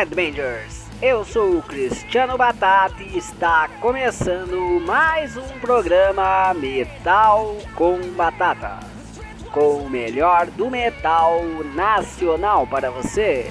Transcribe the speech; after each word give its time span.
Headbangers? 0.00 0.86
Eu 1.02 1.26
sou 1.26 1.58
o 1.58 1.62
Cristiano 1.62 2.38
Batata 2.38 3.02
e 3.02 3.18
está 3.18 3.68
começando 3.82 4.80
mais 4.86 5.36
um 5.36 5.46
programa 5.60 6.54
Metal 6.54 7.54
com 7.74 8.00
Batata. 8.16 8.80
Com 9.52 9.74
o 9.82 9.90
melhor 9.90 10.46
do 10.46 10.70
metal 10.70 11.42
nacional 11.74 12.66
para 12.66 12.90
você. 12.90 13.50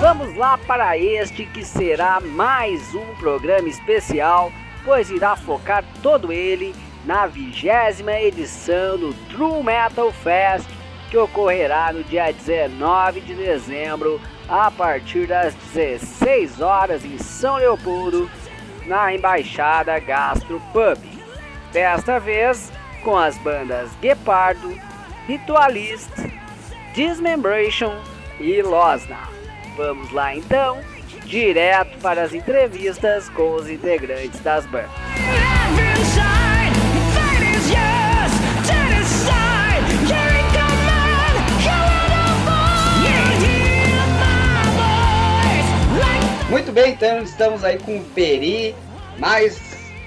Vamos 0.00 0.34
lá 0.36 0.56
para 0.56 0.96
este 0.96 1.44
que 1.44 1.62
será 1.62 2.18
mais 2.18 2.94
um 2.94 3.14
programa 3.16 3.68
especial, 3.68 4.50
pois 4.86 5.10
irá 5.10 5.36
focar 5.36 5.84
todo 6.02 6.32
ele 6.32 6.74
na 7.06 7.26
vigésima 7.26 8.18
edição 8.20 8.98
do 8.98 9.14
True 9.30 9.62
Metal 9.62 10.12
Fest, 10.12 10.68
que 11.08 11.16
ocorrerá 11.16 11.92
no 11.92 12.02
dia 12.02 12.32
19 12.32 13.20
de 13.20 13.34
dezembro, 13.34 14.20
a 14.48 14.70
partir 14.70 15.26
das 15.28 15.54
16 15.72 16.60
horas 16.60 17.04
em 17.04 17.16
São 17.16 17.56
Leopoldo, 17.56 18.28
na 18.86 19.14
Embaixada 19.14 19.98
Gastro 20.00 20.60
Pub. 20.72 20.98
Desta 21.72 22.18
vez 22.18 22.72
com 23.02 23.16
as 23.16 23.38
bandas 23.38 23.88
Guepardo, 24.00 24.76
Ritualist, 25.28 26.10
Dismembration 26.92 28.00
e 28.40 28.60
Losna. 28.62 29.28
Vamos 29.76 30.10
lá 30.10 30.34
então, 30.34 30.80
direto 31.24 31.98
para 31.98 32.22
as 32.22 32.34
entrevistas 32.34 33.28
com 33.28 33.54
os 33.54 33.68
integrantes 33.68 34.40
das 34.40 34.66
bandas. 34.66 34.90
Muito 46.48 46.70
bem, 46.70 46.92
então 46.92 47.22
estamos 47.22 47.64
aí 47.64 47.76
com 47.76 47.98
o 47.98 48.04
Peri, 48.04 48.72
mais 49.18 49.60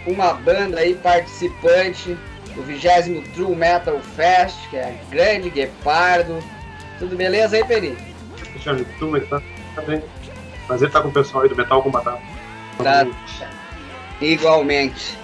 uma 0.08 0.34
banda 0.34 0.80
aí 0.80 0.96
participante 0.96 2.18
do 2.56 2.64
20 2.64 3.34
True 3.34 3.54
Metal 3.54 4.00
Fest, 4.16 4.56
que 4.70 4.78
é 4.78 4.86
a 4.86 5.12
Grande 5.12 5.50
Guepardo. 5.50 6.42
Tudo 6.98 7.18
beleza 7.18 7.58
aí, 7.58 7.66
Peri? 7.66 7.98
Cristiano, 8.52 8.86
tudo 8.98 9.20
bem, 9.20 9.28
tá? 9.28 9.42
Bem. 9.86 10.02
Prazer 10.66 10.88
estar 10.88 11.02
com 11.02 11.10
o 11.10 11.12
pessoal 11.12 11.44
aí 11.44 11.50
do 11.50 11.58
Metal 11.58 11.84
com 11.84 11.92
Batata. 11.92 12.22
Tá. 12.82 13.06
Igualmente. 14.22 15.18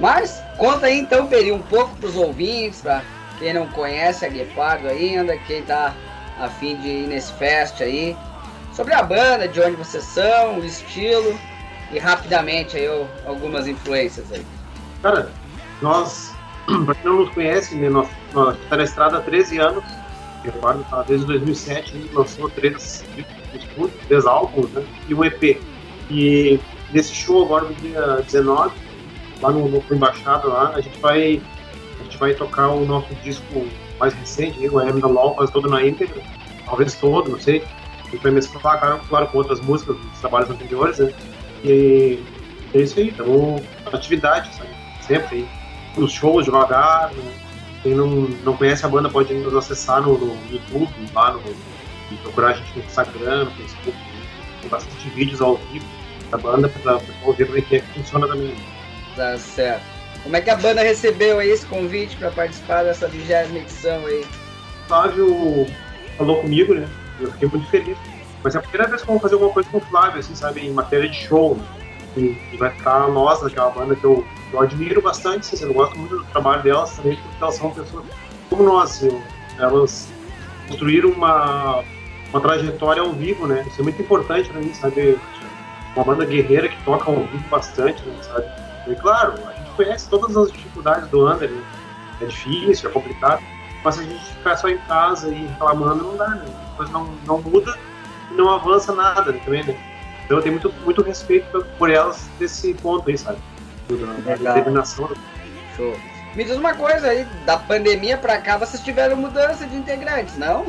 Mas 0.00 0.42
conta 0.58 0.86
aí 0.86 0.98
então, 0.98 1.28
Peri, 1.28 1.52
um 1.52 1.62
pouco 1.62 1.94
pros 1.94 2.16
ouvintes, 2.16 2.80
pra 2.80 3.02
quem 3.38 3.54
não 3.54 3.68
conhece 3.68 4.26
a 4.26 4.28
Guepardo 4.28 4.88
ainda, 4.88 5.38
quem 5.38 5.62
tá 5.62 5.94
a 6.40 6.48
fim 6.48 6.76
de 6.76 6.88
ir 6.88 7.06
nesse 7.06 7.32
fest 7.34 7.80
aí, 7.80 8.16
sobre 8.76 8.92
a 8.92 9.02
banda, 9.02 9.48
de 9.48 9.58
onde 9.58 9.74
vocês 9.74 10.04
são, 10.04 10.58
o 10.58 10.64
estilo 10.64 11.34
e 11.90 11.98
rapidamente 11.98 12.76
aí 12.76 12.86
algumas 13.24 13.66
influências 13.66 14.30
aí. 14.30 14.44
Cara, 15.02 15.32
nós, 15.80 16.34
pra 16.84 16.94
quem 16.94 17.10
não 17.10 17.20
nos 17.20 17.30
conhece, 17.30 17.74
né, 17.74 17.88
nós, 17.88 18.06
nós 18.34 18.58
tá 18.68 18.76
na 18.76 18.84
estrada 18.84 19.16
há 19.16 19.20
13 19.22 19.58
anos, 19.58 19.82
Guepardo 20.44 20.84
tá 20.90 21.02
desde 21.02 21.26
2007, 21.26 21.96
a 21.96 22.00
gente 22.00 22.14
lançou 22.14 22.50
três 22.50 23.02
três 24.06 24.26
álbuns 24.26 24.70
né, 24.72 24.84
e 25.08 25.14
um 25.14 25.24
EP. 25.24 25.58
E 26.10 26.60
nesse 26.92 27.14
show 27.14 27.44
agora 27.44 27.64
no 27.64 27.74
dia 27.76 28.22
19, 28.22 28.76
lá 29.40 29.50
no, 29.50 29.68
no 29.68 29.82
Embaixada 29.90 30.46
lá, 30.46 30.72
a 30.74 30.80
gente 30.82 30.98
vai 31.00 31.42
a 31.98 32.02
gente 32.04 32.18
vai 32.18 32.34
tocar 32.34 32.68
o 32.68 32.84
nosso 32.84 33.12
disco 33.16 33.66
mais 33.98 34.12
recente, 34.12 34.68
o 34.68 34.80
M 34.80 35.00
da 35.00 35.08
Law, 35.08 35.34
mas 35.38 35.50
todo 35.50 35.66
na 35.66 35.82
íntegra, 35.82 36.22
talvez 36.66 36.94
todo, 36.94 37.30
não 37.30 37.40
sei. 37.40 37.64
Mesclar, 38.30 38.78
claro, 38.80 39.00
claro 39.08 39.26
com 39.28 39.38
outras 39.38 39.60
músicas 39.60 39.96
dos 39.96 40.18
trabalhos 40.20 40.50
anteriores, 40.50 40.98
né? 40.98 41.12
E 41.64 42.22
é 42.74 42.78
isso 42.78 42.98
aí, 42.98 43.08
então, 43.08 43.56
atividade, 43.92 44.54
sabe? 44.54 44.70
Sempre 45.00 45.36
aí. 45.36 45.48
Nos 45.96 46.12
shows, 46.12 46.44
devagar, 46.44 47.12
né? 47.12 47.32
Quem 47.82 47.94
não, 47.94 48.06
não 48.44 48.56
conhece 48.56 48.84
a 48.84 48.88
banda 48.88 49.08
pode 49.08 49.32
nos 49.32 49.54
acessar 49.54 50.02
no, 50.02 50.18
no 50.18 50.36
YouTube, 50.52 50.90
lá 51.14 51.32
no, 51.32 51.40
e 52.10 52.16
procurar 52.16 52.48
a 52.48 52.52
gente 52.54 52.76
no 52.76 52.84
Instagram, 52.84 53.44
no 53.44 53.50
Facebook. 53.52 53.96
Tem 54.60 54.70
bastante 54.70 55.08
vídeos 55.10 55.40
ao 55.40 55.56
vivo 55.56 55.86
da 56.30 56.38
banda 56.38 56.68
para 56.68 56.96
ver 56.96 57.46
como 57.46 57.58
é 57.58 57.60
que, 57.62 57.76
é 57.76 57.80
que 57.80 57.92
funciona 57.94 58.26
também. 58.26 58.54
Tá 59.14 59.38
certo. 59.38 59.82
Como 60.22 60.36
é 60.36 60.40
que 60.40 60.50
a 60.50 60.56
banda 60.56 60.82
recebeu 60.82 61.38
aí 61.38 61.50
esse 61.50 61.64
convite 61.66 62.16
para 62.16 62.30
participar 62.32 62.82
dessa 62.82 63.06
vigésima 63.06 63.58
edição 63.58 64.04
aí? 64.06 64.20
O 64.20 64.88
Flávio 64.88 65.66
falou 66.18 66.40
comigo, 66.40 66.74
né? 66.74 66.88
Eu 67.20 67.32
fiquei 67.32 67.48
muito 67.48 67.66
feliz. 67.68 67.96
Mas 68.42 68.54
é 68.54 68.58
a 68.58 68.62
primeira 68.62 68.88
vez 68.88 69.00
que 69.00 69.06
vamos 69.06 69.22
fazer 69.22 69.34
alguma 69.34 69.52
coisa 69.52 69.68
com 69.70 69.78
o 69.78 69.80
Flávio, 69.80 70.20
assim, 70.20 70.34
sabe, 70.34 70.66
em 70.66 70.70
matéria 70.70 71.08
de 71.08 71.16
show. 71.16 71.56
Né? 71.56 71.64
E, 72.16 72.38
e, 72.52 72.56
vai 72.56 72.70
ficar 72.70 73.08
nós, 73.08 73.42
aquela 73.42 73.70
banda 73.70 73.94
que 73.94 74.04
eu, 74.04 74.24
eu 74.52 74.60
admiro 74.60 75.02
bastante, 75.02 75.54
assim, 75.54 75.64
eu 75.64 75.74
gosto 75.74 75.98
muito 75.98 76.16
do 76.16 76.24
trabalho 76.26 76.62
delas 76.62 76.96
também, 76.96 77.16
porque 77.16 77.36
elas 77.42 77.54
são 77.56 77.70
pessoas 77.70 78.06
como 78.48 78.62
nós, 78.62 78.90
assim, 78.92 79.22
elas 79.58 80.08
construíram 80.68 81.10
uma, 81.10 81.82
uma 82.30 82.40
trajetória 82.40 83.02
ao 83.02 83.12
vivo, 83.12 83.46
né? 83.46 83.64
Isso 83.66 83.80
é 83.80 83.84
muito 83.84 84.00
importante 84.00 84.48
para 84.48 84.60
mim, 84.60 84.72
sabe? 84.72 85.18
Uma 85.94 86.04
banda 86.04 86.24
guerreira 86.24 86.68
que 86.68 86.82
toca 86.84 87.10
ao 87.10 87.16
vivo 87.16 87.48
bastante, 87.48 88.02
né, 88.02 88.16
sabe? 88.22 88.46
E 88.86 88.94
claro, 88.94 89.34
a 89.46 89.52
gente 89.52 89.70
conhece 89.76 90.08
todas 90.08 90.36
as 90.36 90.52
dificuldades 90.52 91.08
do 91.10 91.28
under, 91.28 91.50
né? 91.50 91.62
É 92.20 92.26
difícil, 92.26 92.88
é 92.88 92.92
complicado, 92.92 93.42
mas 93.84 93.98
a 93.98 94.02
gente 94.02 94.24
ficar 94.24 94.56
só 94.56 94.68
em 94.68 94.78
casa 94.78 95.28
e 95.28 95.46
reclamando, 95.46 96.04
não 96.04 96.16
dá, 96.16 96.28
né? 96.28 96.65
Depois 96.76 96.90
não, 96.90 97.06
não 97.26 97.40
muda 97.40 97.74
e 98.30 98.34
não 98.34 98.50
avança 98.50 98.94
nada 98.94 99.32
né, 99.32 99.40
também, 99.42 99.64
né? 99.64 99.74
Então 100.24 100.36
eu 100.36 100.42
tenho 100.42 100.54
muito, 100.54 100.72
muito 100.84 101.02
respeito 101.02 101.64
por 101.78 101.88
elas 101.88 102.28
desse 102.38 102.74
ponto 102.74 103.08
aí, 103.08 103.16
sabe? 103.16 103.38
Da 103.88 104.52
determinação. 104.52 105.08
Show. 105.74 105.96
Me 106.34 106.44
diz 106.44 106.54
uma 106.54 106.74
coisa 106.74 107.08
aí, 107.08 107.24
da 107.46 107.56
pandemia 107.56 108.18
pra 108.18 108.38
cá 108.38 108.58
vocês 108.58 108.82
tiveram 108.82 109.16
mudança 109.16 109.66
de 109.66 109.74
integrantes, 109.74 110.36
não? 110.36 110.66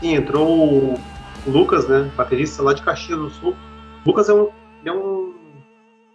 Sim, 0.00 0.16
entrou 0.16 0.48
o 0.48 1.00
Lucas, 1.46 1.86
né? 1.86 2.10
Baterista 2.16 2.62
lá 2.62 2.72
de 2.72 2.82
Caxias 2.82 3.18
do 3.18 3.30
Sul. 3.30 3.56
O 4.04 4.08
Lucas 4.08 4.28
é 4.28 4.34
um, 4.34 4.48
é 4.84 4.90
um, 4.90 5.34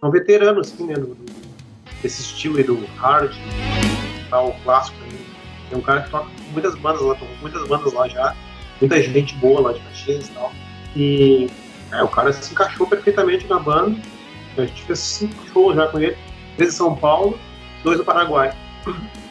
é 0.01 0.05
um 0.05 0.11
veterano, 0.11 0.59
assim, 0.59 0.87
né? 0.87 0.95
Do, 0.95 1.15
desse 2.01 2.21
estilo 2.21 2.57
aí 2.57 2.63
do 2.63 2.85
hard, 2.97 3.31
tal, 4.29 4.53
clássico. 4.63 4.97
Né? 5.03 5.19
É 5.71 5.77
um 5.77 5.81
cara 5.81 6.01
que 6.01 6.09
toca 6.09 6.27
muitas 6.51 6.75
bandas 6.75 7.01
lá, 7.01 7.15
tocou 7.15 7.37
muitas 7.39 7.65
bandas 7.67 7.93
lá 7.93 8.07
já. 8.09 8.35
Muita 8.81 9.01
gente 9.01 9.35
boa 9.35 9.61
lá 9.61 9.73
de 9.73 9.79
Caxias 9.79 10.27
e 10.27 10.31
tal. 10.31 10.51
E 10.95 11.47
é, 11.91 12.03
o 12.03 12.07
cara 12.07 12.33
se 12.33 12.51
encaixou 12.51 12.87
perfeitamente 12.87 13.47
na 13.47 13.59
banda. 13.59 13.95
A 14.57 14.65
gente 14.65 14.81
fez 14.83 14.99
cinco 14.99 15.35
shows 15.53 15.75
já 15.75 15.87
com 15.87 15.99
ele. 15.99 16.17
Três 16.57 16.73
em 16.73 16.77
São 16.77 16.95
Paulo, 16.95 17.39
dois 17.83 17.99
no 17.99 18.03
Paraguai. 18.03 18.53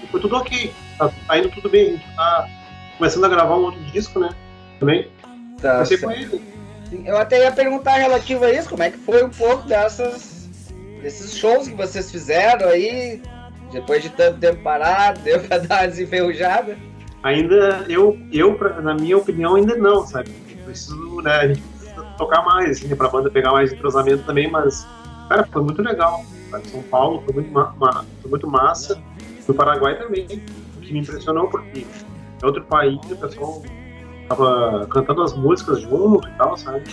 E 0.03 0.07
foi 0.07 0.21
tudo 0.21 0.37
ok. 0.37 0.73
Tá, 0.97 1.11
tá, 1.27 1.39
indo 1.39 1.51
tudo 1.51 1.69
bem. 1.69 1.89
A 1.89 1.91
gente 1.91 2.15
tá 2.15 2.49
começando 2.97 3.25
a 3.25 3.29
gravar 3.29 3.57
um 3.57 3.65
outro 3.65 3.81
disco, 3.87 4.21
né? 4.21 4.31
Também. 4.79 5.11
Tá, 5.61 5.83
com 6.01 6.11
ele. 6.11 6.41
Eu 7.05 7.17
até 7.19 7.43
ia 7.43 7.53
perguntar 7.53 7.97
relativo 7.97 8.45
a 8.45 8.53
isso, 8.53 8.69
como 8.69 8.83
é 8.83 8.91
que 8.91 8.99
foi 8.99 9.23
um 9.25 9.31
pouco 9.31 9.67
dessas, 9.69 10.49
desses 11.03 11.37
shows 11.37 11.69
que 11.69 11.75
vocês 11.75 12.11
fizeram 12.11 12.69
aí, 12.69 13.23
depois 13.71 14.03
de 14.03 14.11
tanto 14.11 14.41
tempo 14.41 14.63
parado, 14.63 15.21
deu 15.23 15.41
pra 15.41 15.59
dar 15.59 15.81
uma 15.83 15.89
desenferrujada? 15.89 16.77
Ainda, 17.23 17.85
eu, 17.89 18.19
eu, 18.33 18.59
na 18.83 18.95
minha 18.95 19.19
opinião, 19.19 19.57
ainda 19.57 19.77
não, 19.77 20.07
sabe? 20.07 20.31
Preciso, 20.65 21.21
né, 21.21 21.55
tocar 22.17 22.45
mais, 22.45 22.79
assim, 22.79 22.95
pra 22.95 23.09
banda 23.09 23.31
pegar 23.31 23.53
mais 23.53 23.73
entrosamento 23.73 24.25
também, 24.25 24.51
mas, 24.51 24.87
cara, 25.29 25.47
foi 25.51 25.63
muito 25.63 25.83
legal. 25.83 26.25
Sabe? 26.51 26.69
São 26.69 26.83
Paulo 26.85 27.23
foi 27.25 27.35
muito, 27.35 27.53
ma 27.53 28.05
foi 28.23 28.31
muito 28.31 28.47
massa. 28.47 29.01
No 29.47 29.55
Paraguai 29.55 29.99
também, 29.99 30.27
que 30.27 30.93
me 30.93 31.01
impressionou, 31.01 31.49
porque 31.49 31.87
é 32.43 32.47
outro 32.47 32.65
país, 32.65 32.99
o 33.11 33.17
pessoal 33.17 33.63
tava 34.29 34.87
cantando 34.91 35.23
as 35.23 35.37
músicas 35.37 35.83
junto 35.83 36.27
e 36.27 36.33
tal, 36.33 36.57
sabe? 36.57 36.85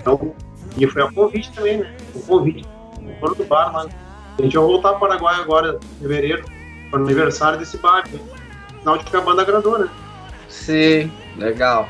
Então, 0.00 0.34
e 0.76 0.86
foi 0.86 1.02
a 1.02 1.12
convite 1.12 1.52
também, 1.52 1.78
né? 1.78 1.96
O 2.14 2.20
convite, 2.20 2.66
o 3.22 3.34
do 3.34 3.44
bar 3.44 3.72
lá. 3.72 3.86
A 4.38 4.42
gente 4.42 4.56
vai 4.56 4.66
voltar 4.66 4.90
para 4.90 4.96
o 4.96 5.00
Paraguai 5.00 5.40
agora, 5.40 5.78
em 5.96 6.02
fevereiro, 6.02 6.44
para 6.90 7.00
o 7.00 7.04
aniversário 7.04 7.58
desse 7.58 7.76
bar. 7.78 8.04
Né? 8.10 8.18
Sinal 8.80 8.98
de 8.98 9.04
que 9.04 9.16
a 9.16 9.20
banda 9.20 9.42
agradou, 9.42 9.78
né? 9.78 9.88
Sim, 10.48 11.10
legal. 11.36 11.88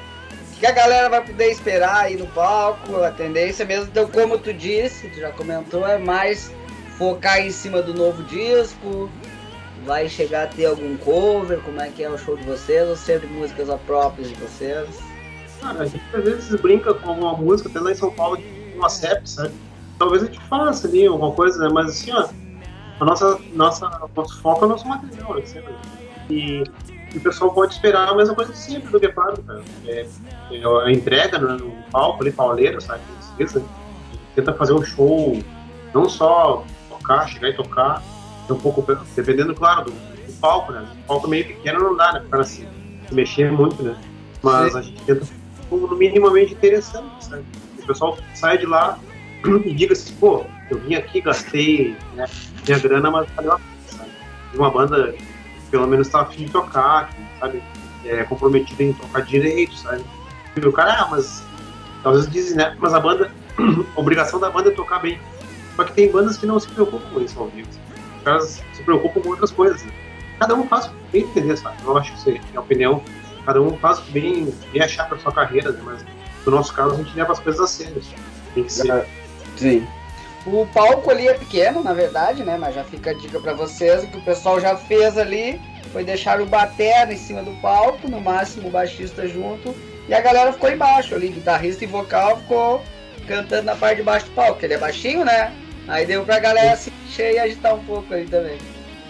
O 0.57 0.59
que 0.59 0.67
a 0.67 0.73
galera 0.73 1.09
vai 1.09 1.25
poder 1.25 1.51
esperar 1.51 1.97
aí 1.97 2.17
no 2.17 2.27
palco? 2.29 3.03
A 3.03 3.11
tendência 3.11 3.65
mesmo, 3.65 3.87
então, 3.87 4.09
como 4.09 4.39
tu 4.39 4.53
disse, 4.53 5.09
tu 5.09 5.21
já 5.21 5.31
comentou, 5.31 5.87
é 5.87 5.99
mais 5.99 6.53
focar 6.97 7.41
em 7.41 7.51
cima 7.51 7.81
do 7.81 7.95
novo 7.95 8.25
disco, 8.25 9.09
vai 9.87 10.09
chegar 10.09 10.45
a 10.45 10.47
ter 10.49 10.67
algum 10.67 10.97
cover? 10.97 11.61
Como 11.61 11.81
é 11.81 11.89
que 11.89 12.03
é 12.03 12.11
o 12.11 12.19
show 12.19 12.37
de 12.37 12.45
vocês? 12.45 12.89
Ou 12.89 12.97
sempre 12.97 13.29
músicas 13.29 13.69
próprias 13.83 14.29
de 14.29 14.35
vocês? 14.35 14.89
Cara, 15.61 15.83
a 15.83 15.87
gente 15.87 16.03
às 16.13 16.25
vezes 16.25 16.61
brinca 16.61 16.93
com 16.95 17.09
alguma 17.09 17.35
música, 17.35 17.69
até 17.69 17.81
lá 17.81 17.93
em 17.93 17.95
São 17.95 18.11
Paulo, 18.11 18.37
de 18.37 18.75
uma 18.77 18.89
CEP, 18.89 19.29
sabe? 19.29 19.53
Talvez 19.99 20.23
a 20.23 20.27
gente 20.27 20.41
faça 20.47 20.87
ali 20.87 21.07
alguma 21.07 21.33
coisa, 21.33 21.59
né? 21.59 21.71
Mas 21.73 21.91
assim, 21.91 22.13
ó, 22.13 22.29
a 23.01 23.05
nossa, 23.05 23.39
nossa, 23.53 24.09
nosso 24.15 24.41
foco 24.41 24.65
é 24.65 24.67
o 24.67 24.71
nosso 24.71 24.87
material, 24.87 25.35
né? 25.35 25.43
E 26.31 26.65
E 27.15 27.19
o 27.19 27.21
pessoal 27.21 27.53
pode 27.53 27.73
esperar 27.73 28.09
a 28.09 28.15
mesma 28.15 28.35
coisa 28.35 28.55
sempre 28.55 28.91
do 28.91 29.01
Guepardo, 29.01 29.43
cara. 29.43 29.63
É, 29.87 30.07
é 30.51 30.87
a 30.87 30.93
entrega 30.93 31.39
no, 31.39 31.57
no 31.57 31.83
palco 31.91 32.23
ali, 32.23 32.31
pauleira, 32.31 32.81
sabe? 32.81 33.01
Precisa. 33.37 33.65
Tenta 34.35 34.53
fazer 34.53 34.75
um 34.75 34.85
show, 34.85 35.43
não 35.95 36.09
só 36.09 36.65
tocar, 36.89 37.27
chegar 37.29 37.49
e 37.49 37.55
tocar, 37.55 38.03
é 38.49 38.53
um 38.53 38.59
pouco, 38.59 38.85
dependendo, 39.17 39.55
claro, 39.55 39.87
do, 39.87 39.91
do 39.91 40.33
palco, 40.41 40.73
né? 40.73 40.87
O 41.05 41.07
palco 41.07 41.29
meio 41.29 41.47
pequeno 41.47 41.81
não 41.81 41.97
dá, 41.97 42.13
né? 42.13 42.25
Para 42.29 42.43
assim, 42.43 42.69
se 43.09 43.15
mexer 43.15 43.51
muito, 43.51 43.83
né? 43.83 43.97
Mas 44.43 44.73
Sim. 44.73 44.79
a 44.79 44.83
gente 44.83 45.03
tenta 45.03 45.27
no 45.71 45.97
minimamente 45.97 46.53
interessante, 46.53 47.25
sabe? 47.25 47.45
O 47.83 47.87
pessoal 47.87 48.19
sai 48.35 48.59
de 48.59 48.67
lá 48.67 48.99
e 49.65 49.75
diga 49.75 49.95
assim, 49.95 50.15
pô, 50.17 50.45
eu 50.71 50.79
vim 50.79 50.95
aqui, 50.95 51.23
gastei 51.23 51.97
né, 52.15 52.27
minha 52.67 52.79
grana, 52.79 53.11
mas 53.11 53.29
valeu 53.35 53.53
a 53.53 53.57
pena, 53.57 53.71
sabe? 53.87 54.11
Uma 54.55 54.71
banda 54.71 55.15
pelo 55.71 55.87
menos 55.87 56.07
está 56.07 56.23
afim 56.23 56.45
de 56.45 56.51
tocar, 56.51 57.11
sabe? 57.39 57.63
É 58.05 58.25
comprometida 58.25 58.83
em 58.83 58.93
tocar 58.93 59.23
direito, 59.23 59.75
sabe? 59.77 60.05
E 60.57 60.61
o 60.61 60.73
cara, 60.73 61.03
ah, 61.03 61.09
mas 61.11 61.43
talvez 62.03 62.29
dizem, 62.29 62.57
né? 62.57 62.77
Mas 62.79 62.95
a 62.95 63.01
banda, 63.01 63.31
a 63.97 64.01
obrigação 64.01 64.41
da 64.41 64.51
banda 64.51 64.71
é 64.71 64.73
tocar 64.73 65.01
bem. 65.01 65.19
Só 65.77 65.85
que 65.85 65.93
tem 65.93 66.11
bandas 66.11 66.37
que 66.37 66.47
não 66.47 66.59
se 66.59 66.69
preocupam 66.69 67.09
com 67.13 67.21
isso 67.21 67.39
ao 67.39 67.49
vivo. 67.49 67.69
Os 68.17 68.23
caras 68.25 68.63
se 68.73 68.83
preocupam 68.83 69.21
com 69.21 69.29
outras 69.31 69.51
coisas. 69.51 69.85
Né? 69.85 69.93
Cada 70.39 70.55
um 70.55 70.67
faz 70.67 70.91
bem 71.13 71.23
entender, 71.23 71.57
sabe? 71.57 71.77
Eu 71.85 71.97
acho 71.97 72.13
que 72.13 72.19
isso 72.19 72.45
minha 72.51 72.61
opinião. 72.61 73.03
Cada 73.45 73.63
um 73.63 73.77
faz 73.79 74.01
bem, 74.11 74.53
bem 74.73 74.83
achar 74.83 75.09
para 75.09 75.19
sua 75.19 75.33
carreira, 75.33 75.71
né? 75.73 75.81
Mas 75.85 76.05
no 76.45 76.53
nosso 76.53 76.73
caso 76.75 76.95
a 76.95 76.97
gente 76.97 77.15
leva 77.17 77.33
as 77.33 77.39
coisas 77.39 77.61
a 77.61 77.67
sério. 77.67 78.03
Tem 78.55 78.65
que 78.65 78.73
ser. 78.73 79.07
Sim. 79.57 79.87
O 80.51 80.67
palco 80.73 81.11
ali 81.11 81.29
é 81.29 81.35
pequeno, 81.35 81.83
na 81.83 81.93
verdade, 81.93 82.43
né? 82.43 82.57
Mas 82.57 82.75
já 82.75 82.83
fica 82.83 83.11
a 83.11 83.15
dica 83.15 83.39
para 83.39 83.53
vocês 83.53 84.05
que 84.05 84.17
o 84.17 84.25
pessoal 84.25 84.59
já 84.59 84.77
fez 84.77 85.19
ali. 85.19 85.61
Foi 85.93 86.05
deixar 86.05 86.41
o 86.41 86.47
batera 86.47 87.13
em 87.13 87.17
cima 87.19 87.43
do 87.43 87.53
palco, 87.61 88.09
no 88.09 88.19
máximo 88.19 88.69
o 88.69 88.71
baixista 88.71 89.29
junto. 89.29 89.75
E 90.09 90.15
a 90.15 90.21
galera 90.23 90.53
ficou 90.53 90.71
embaixo 90.71 91.15
ali, 91.15 91.29
guitarrista 91.29 91.85
e 91.85 91.87
vocal 91.87 92.39
ficou 92.39 92.83
cantando 93.27 93.65
na 93.65 93.77
parte 93.77 93.99
de 93.99 94.03
baixo 94.05 94.27
do 94.27 94.33
palco. 94.33 94.65
Ele 94.65 94.75
é 94.75 94.79
baixinho, 94.79 95.23
né? 95.23 95.53
Aí 95.87 96.07
deu 96.07 96.25
pra 96.25 96.39
galera 96.39 96.75
se 96.77 96.91
encher 97.07 97.35
e 97.35 97.39
agitar 97.39 97.75
um 97.75 97.85
pouco 97.85 98.15
aí 98.15 98.27
também. 98.27 98.57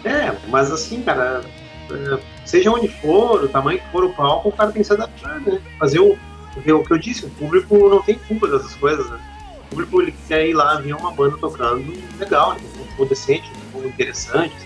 É, 0.05 0.35
mas 0.49 0.73
assim, 0.73 1.03
cara, 1.03 1.43
é, 1.91 2.19
seja 2.45 2.71
onde 2.71 2.89
for, 2.89 3.45
o 3.45 3.49
tamanho 3.49 3.79
que 3.79 3.89
for 3.91 4.05
o 4.05 4.13
palco, 4.13 4.49
o 4.49 4.53
cara 4.53 4.73
tem 4.73 4.83
que 4.83 4.87
se 4.89 4.93
adaptar, 4.93 5.41
né? 5.41 5.61
Fazer 5.79 6.01
o, 6.01 6.19
o 6.57 6.85
que 6.85 6.93
eu 6.93 6.99
disse, 6.99 7.27
o 7.27 7.31
público 7.31 7.89
não 7.89 8.03
tem 8.03 8.17
culpa 8.27 8.49
dessas 8.49 8.75
coisas, 8.75 9.09
né? 9.09 9.21
O 9.69 9.77
público 9.77 10.03
ele 10.03 10.15
quer 10.27 10.47
ir 10.49 10.55
lá 10.55 10.81
ver 10.81 10.95
uma 10.95 11.13
banda 11.13 11.37
tocando 11.39 11.93
legal, 12.19 12.55
né? 12.55 12.61
um 12.81 12.97
show 12.97 13.07
decente, 13.07 13.51
um 13.69 13.73
show 13.73 13.89
interessante. 13.89 14.57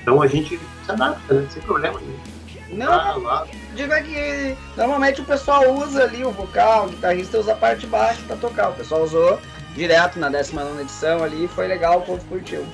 Então 0.00 0.22
a 0.22 0.26
gente 0.26 0.58
se 0.84 0.90
adapta, 0.90 1.34
né? 1.34 1.46
sem 1.50 1.62
problema 1.62 2.00
nenhum. 2.00 2.36
Não, 2.68 2.92
ah, 2.92 3.16
lá. 3.16 3.46
diga 3.74 4.02
que 4.02 4.56
normalmente 4.76 5.20
o 5.20 5.24
pessoal 5.24 5.72
usa 5.74 6.02
ali 6.02 6.24
o 6.24 6.32
vocal, 6.32 6.86
o 6.86 6.88
guitarrista 6.88 7.38
usa 7.38 7.52
a 7.52 7.56
parte 7.56 7.80
de 7.82 7.86
baixo 7.86 8.22
para 8.24 8.36
tocar. 8.36 8.70
O 8.70 8.74
pessoal 8.74 9.04
usou 9.04 9.38
direto 9.74 10.18
na 10.18 10.28
19 10.28 10.82
edição 10.82 11.22
ali 11.22 11.44
e 11.44 11.48
foi 11.48 11.68
legal, 11.68 11.98
o 11.98 12.02
povo 12.02 12.24
curtiu. 12.28 12.66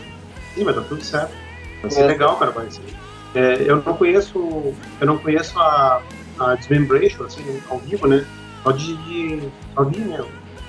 Sim, 0.55 0.65
mas 0.65 0.77
tá 0.77 0.83
tudo 0.83 1.05
certo. 1.05 1.35
Vai 1.83 1.91
ser 1.91 2.03
é. 2.03 2.07
legal, 2.07 2.37
cara, 2.37 2.51
vai 2.53 2.71
ser. 2.71 2.83
É, 3.35 3.63
eu 3.67 3.77
não 3.77 3.97
conheço, 3.97 4.75
eu 5.01 5.07
não 5.07 5.19
conheço 5.19 5.59
a, 5.59 6.03
a 6.39 6.55
Dismembration, 6.55 7.25
assim, 7.25 7.63
ao 7.69 7.79
vivo, 7.79 8.07
né? 8.07 8.25
Só 8.63 8.73
de, 8.73 8.97
de 8.97 9.49
só 9.75 9.85
vi, 9.85 9.99
né? 9.99 10.25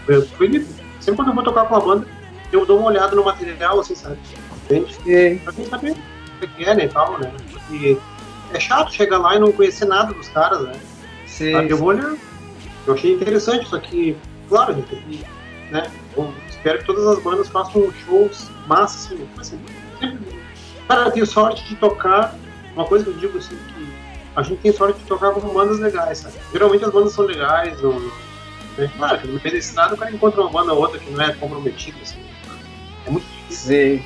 Eu 0.08 0.26
fui 0.30 0.66
Sempre 1.04 1.18
quando 1.18 1.28
eu 1.30 1.36
vou 1.36 1.44
tocar 1.44 1.66
com 1.66 1.76
a 1.76 1.80
banda, 1.82 2.08
eu 2.50 2.66
dou 2.66 2.80
uma 2.80 2.88
olhada 2.88 3.14
no 3.14 3.26
material, 3.26 3.78
assim, 3.78 3.94
sabe? 3.94 4.18
Entende? 4.64 4.96
E, 5.06 5.36
pra 5.44 5.52
quem 5.52 5.66
saber 5.66 5.98
o 6.42 6.48
que 6.48 6.64
é, 6.64 6.74
né, 6.74 6.86
e 6.86 6.88
tal, 6.88 7.20
né? 7.20 7.30
Porque 7.52 7.98
é 8.54 8.60
chato 8.60 8.94
chegar 8.94 9.18
lá 9.18 9.36
e 9.36 9.40
não 9.40 9.52
conhecer 9.52 9.86
nada 9.86 10.14
dos 10.14 10.30
caras, 10.30 10.62
né? 10.62 10.80
Sim. 11.28 11.52
Sabe? 11.52 11.70
Eu 11.70 11.78
vou 11.78 11.90
olhar. 11.90 12.16
Eu 12.88 12.94
achei 12.94 13.14
interessante, 13.14 13.68
só 13.68 13.80
que, 13.80 14.16
claro, 14.48 14.76
gente, 14.76 15.26
né? 15.72 15.92
Eu 16.16 16.34
espero 16.50 16.80
que 16.80 16.86
todas 16.86 17.06
as 17.06 17.20
bandas 17.22 17.50
façam 17.50 17.92
shows 18.06 18.50
massas, 18.66 19.12
assim, 19.12 19.28
assim 19.38 19.60
sempre. 20.00 20.40
Cara, 20.88 21.08
eu 21.08 21.12
tenho 21.12 21.26
sorte 21.26 21.68
de 21.68 21.76
tocar. 21.76 22.34
Uma 22.76 22.86
coisa 22.86 23.04
que 23.04 23.12
eu 23.12 23.18
digo 23.18 23.38
assim, 23.38 23.56
que 23.56 23.94
a 24.36 24.42
gente 24.42 24.62
tem 24.62 24.72
sorte 24.72 25.00
de 25.00 25.06
tocar 25.06 25.32
com 25.32 25.42
bandas 25.54 25.80
legais, 25.80 26.20
sabe? 26.20 26.36
Geralmente 26.52 26.86
as 26.86 26.92
bandas 26.92 27.12
são 27.12 27.26
legais, 27.26 27.82
não, 27.82 28.00
né? 28.78 28.92
Claro 28.98 29.20
que 29.20 29.28
no 29.28 29.34
meio 29.34 29.52
desse 29.52 29.76
nada 29.76 29.96
o 29.96 29.98
cara 29.98 30.12
encontra 30.12 30.42
uma 30.42 30.50
banda 30.50 30.74
ou 30.74 30.82
outra 30.82 31.00
que 31.00 31.10
não 31.10 31.22
é 31.22 31.34
comprometida, 31.34 31.98
assim. 32.02 32.20
É 33.06 33.10
muito 33.10 33.26
difícil. 33.26 34.00
Sim. 34.00 34.04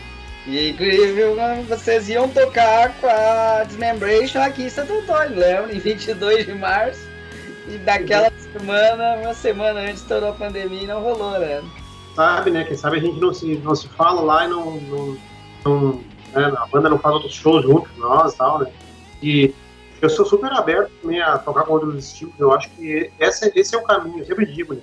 E 0.47 0.69
incrível, 0.69 1.35
vocês 1.67 2.07
iam 2.07 2.29
tocar 2.29 2.93
com 2.99 3.07
a 3.07 3.65
Dismembration 3.65 4.39
aqui 4.39 4.63
em 4.63 4.69
Santo 4.69 4.93
Antônio, 4.93 5.37
lembra? 5.37 5.73
Em 5.73 5.79
22 5.79 6.45
de 6.45 6.53
março. 6.53 7.05
E 7.67 7.77
daquela 7.79 8.31
semana, 8.31 9.17
uma 9.17 9.33
semana 9.33 9.81
antes 9.81 10.01
estourou 10.01 10.29
a 10.29 10.33
pandemia 10.33 10.83
e 10.83 10.87
não 10.87 11.01
rolou, 11.01 11.37
né? 11.37 11.61
Sabe, 12.15 12.51
né? 12.51 12.63
Quem 12.63 12.77
sabe 12.77 12.97
a 12.97 12.99
gente 13.01 13.19
não 13.19 13.33
se, 13.33 13.57
não 13.57 13.75
se 13.75 13.89
fala 13.89 14.21
lá 14.21 14.45
e 14.45 14.47
não. 14.47 14.79
não, 14.79 15.17
não 15.65 15.91
né? 16.33 16.53
A 16.57 16.65
banda 16.67 16.89
não 16.89 16.97
faz 16.97 17.15
outros 17.15 17.33
shows 17.33 17.63
junto 17.63 17.89
com 17.89 17.99
nós 17.99 18.33
e 18.33 18.37
tal, 18.37 18.59
né? 18.59 18.71
E 19.21 19.53
eu 20.01 20.09
sou 20.09 20.25
super 20.25 20.51
aberto 20.53 20.91
também 21.01 21.21
a 21.21 21.37
tocar 21.37 21.63
com 21.63 21.73
outros 21.73 21.95
estilos. 21.95 22.33
Eu 22.39 22.51
acho 22.53 22.69
que 22.71 23.11
esse, 23.19 23.51
esse 23.55 23.75
é 23.75 23.77
o 23.77 23.83
caminho, 23.83 24.19
eu 24.19 24.25
sempre 24.25 24.45
digo. 24.45 24.73
Né? 24.73 24.81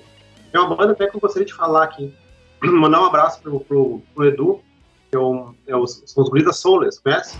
É 0.53 0.59
uma 0.59 0.75
banda 0.75 0.93
até 0.93 1.07
que 1.07 1.15
eu 1.15 1.21
gostaria 1.21 1.45
de 1.45 1.53
falar 1.53 1.83
aqui. 1.83 2.13
Mandar 2.63 3.01
um 3.01 3.05
abraço 3.05 3.41
pro, 3.41 3.59
pro, 3.59 4.01
pro 4.13 4.27
Edu, 4.27 4.61
que 5.09 5.17
é, 5.17 5.19
um, 5.19 5.53
é 5.67 5.75
os, 5.75 6.03
são 6.05 6.23
os 6.23 6.29
guris 6.29 6.45
da 6.45 6.53
Soulless, 6.53 7.01
conhece? 7.01 7.37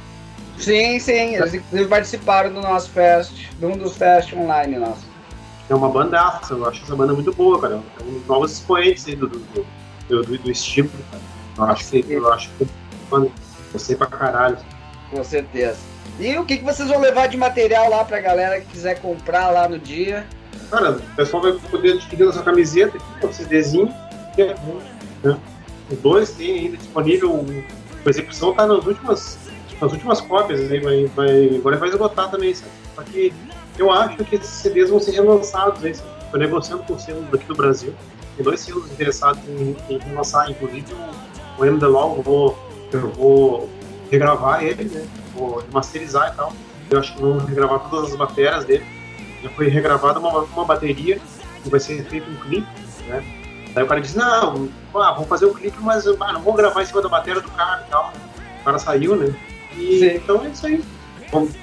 Sim, 0.57 1.00
sim, 1.00 1.36
eles 1.36 1.88
participaram 1.88 2.54
do 2.54 2.62
nosso 2.62 2.89
fest, 2.92 3.50
de 3.60 3.66
um 3.66 3.77
dos 3.77 3.98
fest 3.98 4.33
online 4.33 4.77
nossos. 4.77 5.04
É 5.69 5.75
uma 5.75 5.89
banda, 5.89 6.18
eu 6.50 6.66
acho 6.66 6.83
essa 6.83 6.95
banda 6.95 7.13
muito 7.13 7.33
boa, 7.33 7.60
cara. 7.60 7.81
É 8.00 8.04
um 8.04 8.13
dos 8.13 8.27
novos 8.27 8.51
expoentes 8.51 9.07
aí 9.07 9.16
do, 9.16 9.27
do, 9.27 9.39
do, 10.07 10.24
do, 10.24 10.38
do 10.38 10.51
estilo, 10.51 10.89
cara. 11.12 11.24
Eu 11.57 11.63
acho 11.74 11.89
que 11.89 12.06
eu 12.07 12.33
acho 12.33 12.50
que 12.51 12.68
eu 13.12 13.31
gostei 13.74 13.95
pra 13.95 14.07
caralho. 14.07 14.57
Com 15.10 15.24
certeza. 15.24 15.95
E 16.20 16.38
o 16.38 16.46
que, 16.46 16.58
que 16.58 16.64
vocês 16.64 16.88
vão 16.88 17.00
levar 17.00 17.28
de 17.28 17.38
material 17.38 17.90
lá 17.90 18.06
pra 18.06 18.22
galera 18.22 18.62
que 18.62 18.68
quiser 18.68 19.01
comprar 19.01 19.50
lá 19.50 19.68
no 19.68 19.78
dia? 19.78 20.25
Cara, 20.70 20.92
o 20.92 21.16
pessoal 21.16 21.44
vai 21.44 21.54
poder 21.54 21.94
adquirir 21.94 22.25
nossa 22.25 22.42
camiseta 22.42 22.98
aqui 22.98 23.06
com 23.22 23.32
é 24.38 24.54
bom, 24.54 24.82
né? 25.24 25.38
Os 25.89 25.98
dois 26.00 26.32
tem 26.32 26.60
ainda 26.60 26.78
disponível, 26.78 27.46
a 28.06 28.10
execução 28.10 28.54
tá 28.54 28.66
nas 28.66 28.86
últimas, 28.86 29.38
nas 29.80 29.92
últimas 29.92 30.22
cópias, 30.22 30.72
aí 30.72 30.80
vai, 30.80 31.06
vai, 31.16 31.56
agora 31.56 31.78
vai 31.78 31.89
esgotar 31.89 32.32
também, 32.32 32.54
sabe? 32.54 32.72
Só 32.96 33.04
que 33.04 33.34
eu 33.78 33.92
acho 33.92 34.18
que 34.24 34.36
esses 34.36 34.50
CDs 34.50 34.89
vão 34.89 35.00
ser 35.00 35.12
relançados 35.12 35.84
aí, 35.84 35.92
Estou 35.92 36.39
negociando 36.39 36.84
com 36.84 36.98
selos 36.98 37.34
aqui 37.34 37.46
do 37.46 37.56
Brasil. 37.56 37.94
Tem 38.36 38.44
dois 38.44 38.60
selos 38.60 38.92
interessados 38.92 39.42
em, 39.48 39.75
em 39.89 39.98
relançar, 40.00 40.50
inclusive 40.50 40.86
o, 40.94 41.62
o 41.62 41.66
M. 41.66 41.80
Law, 41.80 42.18
eu 42.18 42.24
vou, 42.24 42.60
eu 42.92 43.10
vou 43.12 43.70
regravar 44.12 44.63
ele, 44.63 44.86
né? 44.86 45.08
Vou 45.36 45.60
remasterizar 45.60 46.32
e 46.34 46.36
tal. 46.36 46.54
Eu 46.89 47.00
acho 47.00 47.13
que 47.13 47.22
vou 47.22 47.38
regravar 47.38 47.89
todas 47.89 48.12
as 48.12 48.15
baterias 48.15 48.65
dele. 48.65 48.86
Já 49.44 49.50
foi 49.50 49.68
regravada 49.68 50.20
uma, 50.20 50.39
uma 50.39 50.65
bateria 50.65 51.20
e 51.65 51.70
vai 51.70 51.80
ser 51.80 52.04
feito 52.06 52.30
um 52.30 52.36
clipe, 52.36 52.68
né? 53.08 53.24
Daí 53.74 53.84
o 53.84 53.88
cara 53.88 54.00
disse, 54.00 54.18
não, 54.18 54.70
ah, 54.96 55.12
vamos 55.12 55.27
fazer 55.27 55.46
o 55.46 55.51
um 55.51 55.54
clipe, 55.54 55.77
mas 55.82 56.08
ah, 56.08 56.34
não 56.34 56.42
vou 56.42 56.54
gravar 56.54 56.82
em 56.82 56.86
cima 56.86 57.01
da 57.01 57.10
bateria 57.10 57.42
do 57.42 57.51
cara 57.51 57.84
e 57.86 57.89
tal. 57.89 58.13
O 58.62 58.63
cara 58.63 58.80
saiu, 58.80 59.15
né? 59.15 59.36
E, 59.75 60.00
Sim. 60.00 60.15
então 60.15 60.46
é 60.46 60.50
isso 60.50 60.65
aí. 60.65 60.84
Vamos, 61.32 61.54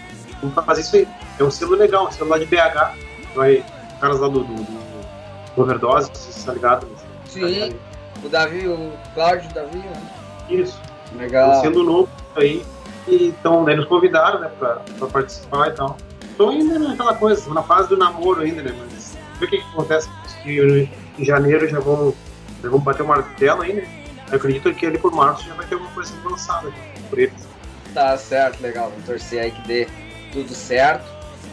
vamos 0.43 0.65
fazer 0.65 0.83
isso 0.83 0.97
aí. 0.97 1.09
É 1.39 1.45
um 1.45 1.51
selo 1.51 1.75
legal, 1.75 2.07
um 2.07 2.13
selo 2.13 2.31
lá 2.31 2.39
de 2.39 2.47
BH. 2.47 2.95
Vai, 3.35 3.65
caras 3.99 4.21
lá 4.21 4.29
do, 4.29 4.41
do, 4.41 4.55
do, 4.55 5.55
do 5.57 5.63
Overdose, 5.63 6.11
tá 6.45 6.53
ligado? 6.53 6.87
Sim, 7.25 7.75
o 8.23 8.29
Davi, 8.29 8.69
o 8.69 8.93
Cláudio 9.15 9.49
Davi, 9.55 9.79
né? 9.79 10.03
Isso. 10.51 10.79
Legal. 11.17 11.59
Um 11.59 11.61
selo 11.63 11.83
novo 11.83 12.09
aí. 12.37 12.63
E 13.07 13.29
então, 13.29 13.65
daí 13.65 13.77
nos 13.77 13.87
convidaram, 13.87 14.41
né, 14.41 14.51
pra, 14.59 14.77
pra 14.99 15.09
participar 15.09 15.69
e 15.69 15.73
tal. 15.73 15.97
Tô 16.37 16.49
ainda 16.49 16.79
naquela 16.79 17.15
coisa, 17.15 17.53
na 17.53 17.63
fase 17.63 17.89
do 17.89 17.97
namoro 17.97 18.41
ainda, 18.41 18.63
né, 18.63 18.75
mas 18.79 19.17
ver 19.39 19.47
o 19.47 19.49
que, 19.49 19.59
que 19.59 19.69
acontece. 19.71 20.09
Que 20.43 20.89
em 21.19 21.25
janeiro 21.25 21.69
já 21.69 21.79
vão, 21.79 22.15
já 22.63 22.69
vão 22.69 22.81
bater 22.81 23.03
o 23.03 23.07
martelo 23.07 23.63
aí, 23.63 23.73
né. 23.73 23.89
Eu 24.31 24.37
acredito 24.37 24.73
que 24.75 24.87
ali 24.87 24.99
por 24.99 25.13
março 25.13 25.47
já 25.47 25.55
vai 25.55 25.67
ter 25.67 25.75
alguma 25.75 25.93
coisa 25.93 26.13
lançada 26.25 26.69
né, 26.69 26.75
por 27.11 27.19
eles. 27.19 27.47
Tá 27.93 28.17
certo, 28.17 28.63
legal. 28.63 28.89
Vamos 28.91 29.05
torcer 29.05 29.43
aí 29.43 29.51
que 29.51 29.69
dê 29.69 29.89
tudo 30.33 30.55
certo. 30.55 31.05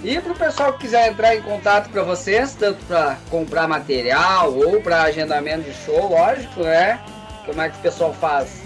E 0.01 0.19
para 0.21 0.31
o 0.31 0.35
pessoal 0.35 0.73
que 0.73 0.79
quiser 0.79 1.11
entrar 1.11 1.35
em 1.35 1.41
contato 1.41 1.89
para 1.89 2.03
vocês, 2.03 2.55
tanto 2.55 2.83
para 2.85 3.17
comprar 3.29 3.67
material 3.67 4.53
ou 4.53 4.79
para 4.79 5.03
agendamento 5.03 5.69
de 5.69 5.73
show, 5.73 6.09
lógico, 6.09 6.61
né? 6.61 6.99
Como 7.45 7.61
é 7.61 7.69
que 7.69 7.77
o 7.77 7.81
pessoal 7.81 8.13
faz? 8.13 8.61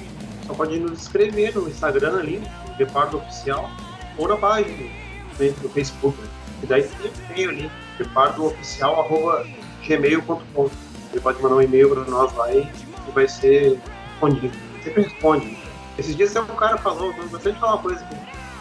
Só 0.46 0.54
pode 0.54 0.78
nos 0.80 1.02
escrever 1.02 1.56
no 1.56 1.68
Instagram 1.68 2.20
ali, 2.20 2.44
Gepardo 2.78 3.18
Oficial, 3.18 3.70
ou 4.18 4.28
na 4.28 4.38
página 4.38 4.90
do 5.38 5.70
Facebook. 5.70 6.22
Né? 6.22 6.28
E 6.64 6.66
daí 6.66 6.84
tem 6.84 7.12
e-mail 7.30 7.50
ali, 7.50 7.72
gepardoofficial.gmail.com. 7.98 10.70
Você 11.12 11.20
pode 11.20 11.42
mandar 11.42 11.56
um 11.56 11.62
e-mail 11.62 11.90
para 11.90 12.06
nós 12.06 12.34
lá 12.34 12.54
e, 12.54 12.66
vai 13.14 13.28
ser 13.28 13.78
respondido. 14.12 14.58
Sempre 14.84 15.04
responde. 15.04 15.58
Esses 15.98 16.16
dias 16.16 16.34
um 16.36 16.46
cara 16.56 16.78
falou, 16.78 17.14
eu 17.14 17.28
gostaria 17.30 17.54
de 17.54 17.60
falar 17.60 17.74
uma 17.74 17.82
coisa 17.82 18.08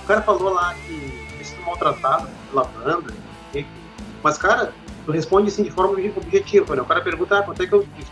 o 0.03 0.07
cara 0.07 0.23
falou 0.23 0.53
lá 0.53 0.75
que 0.75 1.39
esse 1.41 1.57
maltratado 1.61 2.29
pela 2.51 2.65
banda, 2.65 3.15
mas, 4.23 4.39
cara, 4.39 4.73
tu 5.05 5.13
responde 5.13 5.49
assim 5.49 5.65
de 5.65 5.71
forma 5.71 5.93
objetiva, 5.93 6.77
né? 6.77 6.83
O 6.83 6.85
cara 6.85 7.01
pergunta, 7.01 7.39
ah, 7.39 7.43
quanto 7.43 7.63
é 7.63 7.67
que 7.67 7.73
eu 7.73 7.87
disse? 7.97 8.11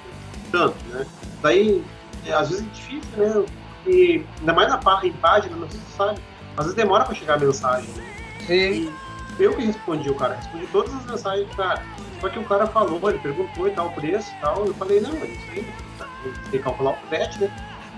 Tanto, 0.50 0.76
né? 0.88 1.06
Daí, 1.40 1.84
é, 2.26 2.32
às 2.32 2.50
vezes 2.50 2.66
é 2.66 2.70
difícil, 2.70 3.10
né? 3.16 3.44
E 3.86 4.24
ainda 4.40 4.52
mais 4.52 4.68
na, 4.68 4.80
em 5.04 5.12
página, 5.14 5.56
não 5.56 5.68
sei 5.70 5.80
se 5.80 5.86
você 5.86 5.96
sabe, 5.96 6.20
às 6.56 6.64
vezes 6.64 6.74
demora 6.74 7.04
pra 7.04 7.14
chegar 7.14 7.34
a 7.34 7.38
mensagem. 7.38 7.88
Né? 7.94 8.14
Sim. 8.46 8.92
E 9.38 9.42
eu 9.42 9.54
que 9.54 9.64
respondi 9.64 10.10
o 10.10 10.14
cara, 10.14 10.34
respondi 10.34 10.66
todas 10.66 10.94
as 10.94 11.06
mensagens 11.06 11.48
do 11.48 11.56
cara. 11.56 11.82
Só 12.20 12.28
que 12.28 12.38
o 12.38 12.44
cara 12.44 12.66
falou, 12.66 13.00
ele 13.08 13.18
perguntou 13.18 13.66
e 13.66 13.70
tal, 13.70 13.86
o 13.86 13.92
preço 13.92 14.30
e 14.36 14.40
tal, 14.40 14.66
eu 14.66 14.74
falei, 14.74 15.00
não, 15.00 15.12
é 15.12 15.26
isso 15.26 15.50
aí, 15.50 15.66
tem 16.20 16.50
que 16.50 16.58
calcular 16.58 16.90
o 16.90 16.96
frete, 17.08 17.40
né? 17.40 17.50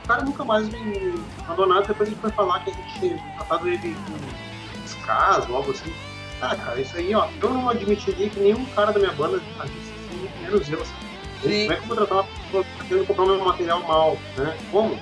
O 0.04 0.06
cara 0.06 0.22
nunca 0.22 0.44
mais 0.44 0.68
me 0.68 1.14
mandou 1.48 1.66
nada, 1.66 1.86
depois 1.86 2.08
gente 2.08 2.20
foi 2.20 2.30
falar 2.30 2.60
que 2.60 2.70
a 2.70 2.74
gente 2.74 3.00
tinha 3.00 3.18
tratado 3.36 3.68
ele 3.68 3.96
com 4.06 4.80
descaso, 4.82 5.54
algo 5.54 5.70
assim. 5.72 5.92
Ah, 6.40 6.56
cara, 6.56 6.80
isso 6.80 6.96
aí, 6.96 7.14
ó, 7.14 7.28
eu 7.40 7.50
não 7.50 7.68
admitiria 7.68 8.28
que 8.28 8.40
nenhum 8.40 8.64
cara 8.66 8.92
da 8.92 8.98
minha 8.98 9.12
banda 9.12 9.40
agisse 9.60 9.92
assim, 9.92 10.42
menos 10.42 10.68
eu, 10.68 10.82
assim. 10.82 10.94
Sim. 11.42 11.62
Como 11.62 11.72
é 11.72 11.76
que 11.76 11.82
eu 11.82 11.86
vou 11.86 11.96
tratar 11.96 12.14
uma 12.14 12.24
pessoa 12.24 12.64
querendo 12.88 13.06
comprar 13.06 13.26
meu 13.26 13.44
material 13.44 13.82
mal, 13.82 14.16
né? 14.36 14.56
Como? 14.70 14.98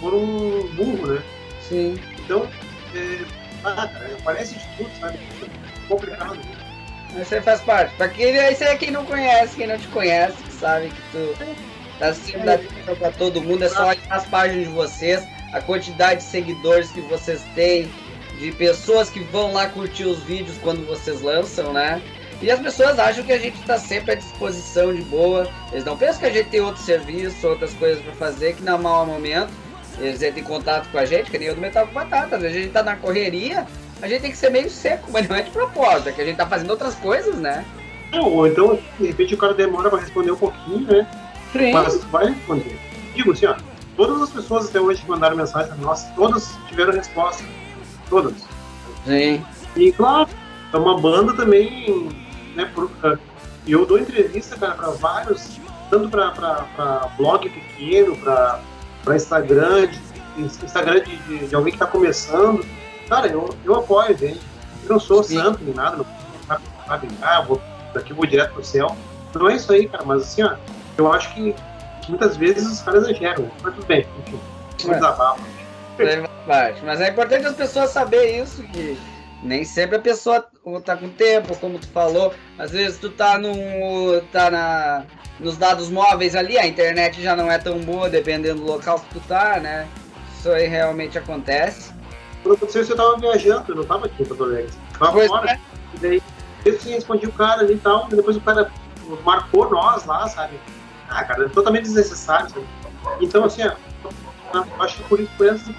Por 0.00 0.14
um 0.14 0.68
burro, 0.74 1.14
né? 1.14 1.22
Sim. 1.60 1.98
Então, 2.18 2.48
é, 2.94 3.24
ah, 3.64 3.88
cara, 3.88 4.16
parece 4.24 4.54
de 4.54 4.66
tudo, 4.76 4.90
sabe? 5.00 5.18
É 5.42 5.88
complicado. 5.88 6.36
Né? 6.36 7.24
Você 7.24 7.40
faz 7.40 7.60
parte. 7.62 7.94
Pra 7.96 8.08
quem, 8.08 8.36
esse 8.36 8.64
é 8.64 8.76
quem 8.76 8.90
não 8.90 9.04
conhece, 9.04 9.56
quem 9.56 9.66
não 9.66 9.78
te 9.78 9.88
conhece, 9.88 10.36
que 10.42 10.52
sabe 10.52 10.88
que 10.88 11.02
tu 11.12 11.34
tá 11.98 12.12
sempre 12.14 12.50
atenção 12.50 12.96
pra 12.96 13.10
todo 13.10 13.40
mundo. 13.40 13.64
É 13.64 13.68
só 13.68 13.88
olhar 13.88 13.98
as 14.10 14.26
páginas 14.26 14.66
de 14.66 14.72
vocês, 14.72 15.26
a 15.52 15.60
quantidade 15.60 16.20
de 16.20 16.26
seguidores 16.26 16.90
que 16.90 17.00
vocês 17.02 17.42
têm, 17.54 17.90
de 18.38 18.52
pessoas 18.52 19.08
que 19.08 19.20
vão 19.20 19.52
lá 19.52 19.66
curtir 19.66 20.04
os 20.04 20.22
vídeos 20.24 20.58
quando 20.58 20.86
vocês 20.86 21.22
lançam, 21.22 21.72
né? 21.72 22.02
E 22.42 22.50
as 22.50 22.60
pessoas 22.60 22.98
acham 22.98 23.24
que 23.24 23.32
a 23.32 23.38
gente 23.38 23.58
está 23.58 23.78
sempre 23.78 24.12
à 24.12 24.14
disposição 24.14 24.94
de 24.94 25.00
boa. 25.02 25.50
Eles 25.72 25.84
não 25.84 25.96
pensam 25.96 26.20
que 26.20 26.26
a 26.26 26.30
gente 26.30 26.50
tem 26.50 26.60
outro 26.60 26.82
serviço, 26.82 27.48
outras 27.48 27.72
coisas 27.74 28.02
para 28.02 28.12
fazer, 28.12 28.54
que 28.54 28.62
não 28.62 28.78
mau 28.78 29.06
momento. 29.06 29.50
Eles 29.98 30.22
entram 30.22 30.40
em 30.40 30.44
contato 30.44 30.90
com 30.90 30.98
a 30.98 31.04
gente, 31.04 31.30
que 31.30 31.38
nem 31.38 31.48
eu 31.48 31.54
do 31.54 31.60
Metal 31.60 31.86
com 31.86 31.94
Batata. 31.94 32.36
A 32.36 32.48
gente 32.48 32.68
tá 32.68 32.82
na 32.82 32.96
correria, 32.96 33.66
a 34.02 34.08
gente 34.08 34.22
tem 34.22 34.30
que 34.30 34.36
ser 34.36 34.50
meio 34.50 34.68
seco, 34.68 35.10
mas 35.10 35.28
não 35.28 35.36
é 35.36 35.42
de 35.42 35.50
propósito, 35.50 36.08
é 36.08 36.12
que 36.12 36.20
a 36.20 36.24
gente 36.24 36.36
tá 36.36 36.46
fazendo 36.46 36.70
outras 36.70 36.94
coisas, 36.96 37.36
né? 37.36 37.64
Não, 38.12 38.24
ou 38.24 38.46
então, 38.46 38.78
de 38.98 39.06
repente 39.06 39.34
o 39.34 39.38
cara 39.38 39.54
demora 39.54 39.90
para 39.90 40.00
responder 40.00 40.30
um 40.30 40.36
pouquinho, 40.36 40.86
né? 40.86 41.06
Sim. 41.52 41.72
Mas 41.72 42.04
vai 42.04 42.26
responder. 42.26 42.78
Digo 43.14 43.32
assim, 43.32 43.46
ó, 43.46 43.56
todas 43.96 44.20
as 44.22 44.30
pessoas 44.30 44.68
até 44.68 44.80
hoje 44.80 45.02
que 45.02 45.08
mandaram 45.08 45.36
mensagem 45.36 45.68
para 45.68 45.78
nós, 45.78 46.04
todas 46.14 46.56
tiveram 46.68 46.92
resposta. 46.92 47.42
Todas. 48.10 48.34
Sim. 49.06 49.44
E 49.74 49.92
claro, 49.92 50.28
é 50.72 50.76
uma 50.76 51.00
banda 51.00 51.32
também, 51.34 52.08
né? 52.54 52.70
Por, 52.74 52.90
eu 53.66 53.84
dou 53.86 53.98
entrevista, 53.98 54.56
cara, 54.56 54.74
para 54.74 54.90
vários, 54.90 55.58
tanto 55.90 56.08
para 56.08 57.10
blog 57.16 57.48
pequeno, 57.48 58.16
para 59.06 59.14
Instagram, 59.14 59.86
de, 59.86 60.42
Instagram 60.42 61.00
de, 61.04 61.16
de, 61.16 61.46
de, 61.46 61.54
alguém 61.54 61.72
que 61.72 61.76
está 61.76 61.86
começando. 61.86 62.66
Cara, 63.08 63.28
eu, 63.28 63.56
eu 63.64 63.76
apoio, 63.76 64.18
gente. 64.18 64.40
Eu 64.82 64.90
não 64.90 65.00
sou 65.00 65.22
Sim. 65.22 65.36
santo 65.36 65.62
nem 65.62 65.72
nada, 65.72 65.96
não 65.96 66.06
sabe, 66.86 67.08
ah, 67.22 67.40
vou, 67.40 67.62
daqui 67.94 68.12
vou 68.12 68.26
direto 68.26 68.52
pro 68.52 68.64
céu. 68.64 68.96
Não 69.32 69.48
é 69.48 69.54
isso 69.54 69.72
aí, 69.72 69.88
cara, 69.88 70.04
mas 70.04 70.22
assim, 70.22 70.42
ó, 70.42 70.56
eu 70.98 71.12
acho 71.12 71.32
que, 71.34 71.54
que 72.02 72.10
muitas 72.10 72.36
vezes 72.36 72.66
os 72.66 72.80
caras 72.80 73.04
exageram, 73.04 73.48
mas 73.62 73.74
tudo 73.74 73.86
bem, 73.86 74.06
enfim, 74.26 74.40
é. 74.88 74.94
desabafo. 74.94 75.40
Mas 76.84 77.00
é 77.00 77.08
importante 77.10 77.46
as 77.46 77.54
pessoas 77.54 77.90
saberem 77.90 78.42
isso, 78.42 78.62
que 78.64 78.98
nem 79.46 79.64
sempre 79.64 79.96
a 79.96 80.00
pessoa 80.00 80.46
tá 80.84 80.96
com 80.96 81.08
tempo, 81.08 81.56
como 81.58 81.78
tu 81.78 81.88
falou. 81.88 82.34
Às 82.58 82.72
vezes 82.72 82.98
tu 82.98 83.10
tá 83.10 83.38
no. 83.38 84.20
tá 84.32 84.50
na, 84.50 85.04
nos 85.38 85.56
dados 85.56 85.90
móveis 85.90 86.34
ali, 86.34 86.58
a 86.58 86.66
internet 86.66 87.22
já 87.22 87.36
não 87.36 87.50
é 87.50 87.58
tão 87.58 87.78
boa, 87.80 88.08
dependendo 88.08 88.60
do 88.60 88.66
local 88.66 88.98
que 89.00 89.14
tu 89.14 89.20
tá, 89.28 89.60
né? 89.60 89.86
Isso 90.38 90.50
aí 90.50 90.66
realmente 90.66 91.18
acontece. 91.18 91.92
Quando 92.42 92.56
aconteceu, 92.56 92.84
você 92.84 92.94
tava 92.94 93.16
viajando, 93.18 93.64
eu 93.68 93.76
não 93.76 93.84
tava 93.84 94.06
aqui 94.06 94.22
em 94.22 94.26
Porto 94.26 94.44
Alegre. 94.44 94.72
Tava 94.98 95.12
pois 95.12 95.28
fora. 95.28 95.52
É. 95.52 95.60
E 95.94 95.98
daí 95.98 96.22
eu 96.64 96.80
sim 96.80 96.92
respondi 96.92 97.26
o 97.26 97.32
cara 97.32 97.62
ali 97.62 97.74
e 97.74 97.78
tal, 97.78 98.08
e 98.10 98.16
depois 98.16 98.36
o 98.36 98.40
cara 98.40 98.70
marcou 99.24 99.70
nós 99.70 100.04
lá, 100.04 100.28
sabe? 100.28 100.58
Ah, 101.08 101.24
cara, 101.24 101.44
é 101.44 101.48
totalmente 101.48 101.84
desnecessário, 101.84 102.50
sabe? 102.50 102.66
Então, 103.20 103.44
assim, 103.44 103.62
ó, 103.62 103.72
acho 104.80 104.96
que 104.96 105.04
por 105.04 105.20
isso, 105.20 105.32
por 105.38 105.46
essa 105.46 105.72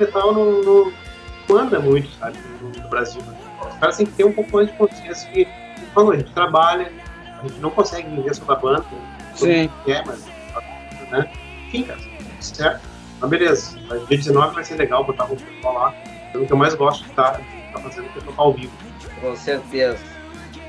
metal 0.00 0.32
não, 0.32 0.62
não, 0.62 0.92
não 1.48 1.56
anda 1.56 1.78
muito, 1.78 2.10
sabe, 2.18 2.38
no, 2.88 2.90
Brasil. 2.90 3.22
Né? 3.22 3.34
Os 3.68 3.76
caras 3.78 3.96
têm 3.96 4.06
que 4.06 4.12
ter 4.12 4.24
um 4.24 4.32
pouco 4.32 4.50
mais 4.56 4.68
de 4.68 4.72
consciência 4.74 5.30
que, 5.30 5.46
como 5.94 6.12
a 6.12 6.16
gente 6.16 6.32
trabalha, 6.32 6.90
a 7.38 7.46
gente 7.46 7.60
não 7.60 7.70
consegue 7.70 8.08
viver 8.08 8.34
só 8.34 8.44
da 8.44 8.56
banda, 8.56 8.84
Sim. 9.34 9.70
quer, 9.84 10.04
mas, 10.06 10.26
né? 11.10 11.30
Enfim, 11.66 11.84
cara, 11.84 12.00
certo? 12.40 12.80
Mas 13.20 13.30
beleza, 13.30 13.78
dia 14.08 14.18
19 14.18 14.54
vai 14.54 14.64
ser 14.64 14.76
legal 14.76 15.04
botar 15.04 15.24
o 15.24 15.36
pessoal 15.36 15.74
lá. 15.74 15.94
É 16.34 16.38
o 16.38 16.46
que 16.46 16.52
eu 16.52 16.56
mais 16.56 16.74
gosto 16.74 17.04
de 17.04 17.10
estar, 17.10 17.40
de 17.40 17.66
estar 17.66 17.80
fazendo 17.80 18.08
que 18.12 18.18
é 18.18 18.22
tocar 18.22 18.42
ao 18.42 18.52
vivo. 18.52 18.72
Com 19.20 19.34
certeza. 19.36 19.98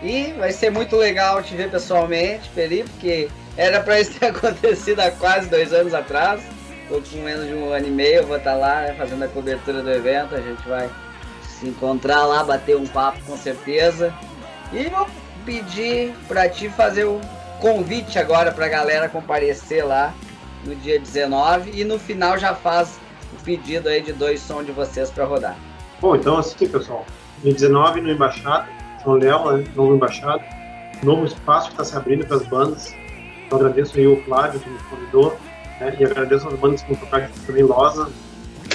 E 0.01 0.33
vai 0.33 0.51
ser 0.51 0.69
muito 0.69 0.95
legal 0.95 1.43
te 1.43 1.55
ver 1.55 1.69
pessoalmente, 1.69 2.49
Felipe, 2.49 2.89
porque 2.89 3.29
era 3.57 3.81
para 3.81 3.99
isso 3.99 4.17
ter 4.17 4.27
acontecido 4.33 4.99
há 5.01 5.11
quase 5.11 5.49
dois 5.49 5.73
anos 5.73 5.93
atrás. 5.93 6.41
Tô 6.87 7.01
com 7.01 7.17
menos 7.17 7.47
de 7.47 7.53
um 7.53 7.71
ano 7.71 7.87
e 7.87 7.91
meio, 7.91 8.15
eu 8.15 8.27
vou 8.27 8.37
estar 8.37 8.55
lá 8.55 8.81
né, 8.81 8.95
fazendo 8.97 9.23
a 9.23 9.27
cobertura 9.27 9.81
do 9.83 9.91
evento. 9.91 10.33
A 10.33 10.41
gente 10.41 10.67
vai 10.67 10.89
se 11.59 11.67
encontrar 11.67 12.25
lá, 12.25 12.43
bater 12.43 12.77
um 12.77 12.87
papo 12.87 13.19
com 13.25 13.37
certeza. 13.37 14.13
E 14.71 14.87
vou 14.89 15.07
pedir 15.45 16.13
para 16.27 16.47
ti 16.47 16.69
fazer 16.69 17.05
o 17.05 17.19
convite 17.59 18.17
agora 18.17 18.51
para 18.51 18.65
a 18.65 18.69
galera 18.69 19.09
comparecer 19.09 19.85
lá 19.85 20.13
no 20.63 20.75
dia 20.75 20.99
19 20.99 21.71
e 21.73 21.83
no 21.83 21.99
final 21.99 22.37
já 22.37 22.53
faz 22.53 22.99
o 23.33 23.43
pedido 23.43 23.89
aí 23.89 24.01
de 24.01 24.13
dois 24.13 24.41
sons 24.41 24.65
de 24.65 24.71
vocês 24.71 25.09
para 25.09 25.25
rodar. 25.25 25.55
Bom, 25.99 26.15
então 26.15 26.37
assim, 26.37 26.67
pessoal, 26.67 27.05
dia 27.43 27.53
19 27.53 28.01
no 28.01 28.11
Embaixada, 28.11 28.67
São 29.03 29.13
Léo, 29.13 29.57
né, 29.57 29.65
novo 29.75 29.95
Embaixada, 29.95 30.43
novo 31.03 31.25
espaço 31.25 31.67
que 31.67 31.73
está 31.73 31.83
se 31.83 31.95
abrindo 31.95 32.25
para 32.25 32.37
as 32.37 32.45
bandas. 32.45 32.95
Eu 33.51 33.57
agradeço 33.57 33.97
aí 33.97 34.07
o 34.07 34.21
Flávio 34.23 34.59
que 34.59 34.69
nos 34.69 34.81
convidou, 34.83 35.37
né, 35.79 35.95
e 35.99 36.05
agradeço 36.05 36.47
as 36.47 36.53
bandas 36.55 36.81
que 36.81 36.93
vão 36.93 37.01
tocar 37.01 37.17
aqui 37.17 37.39
também, 37.41 37.63
Losa, 37.63 38.09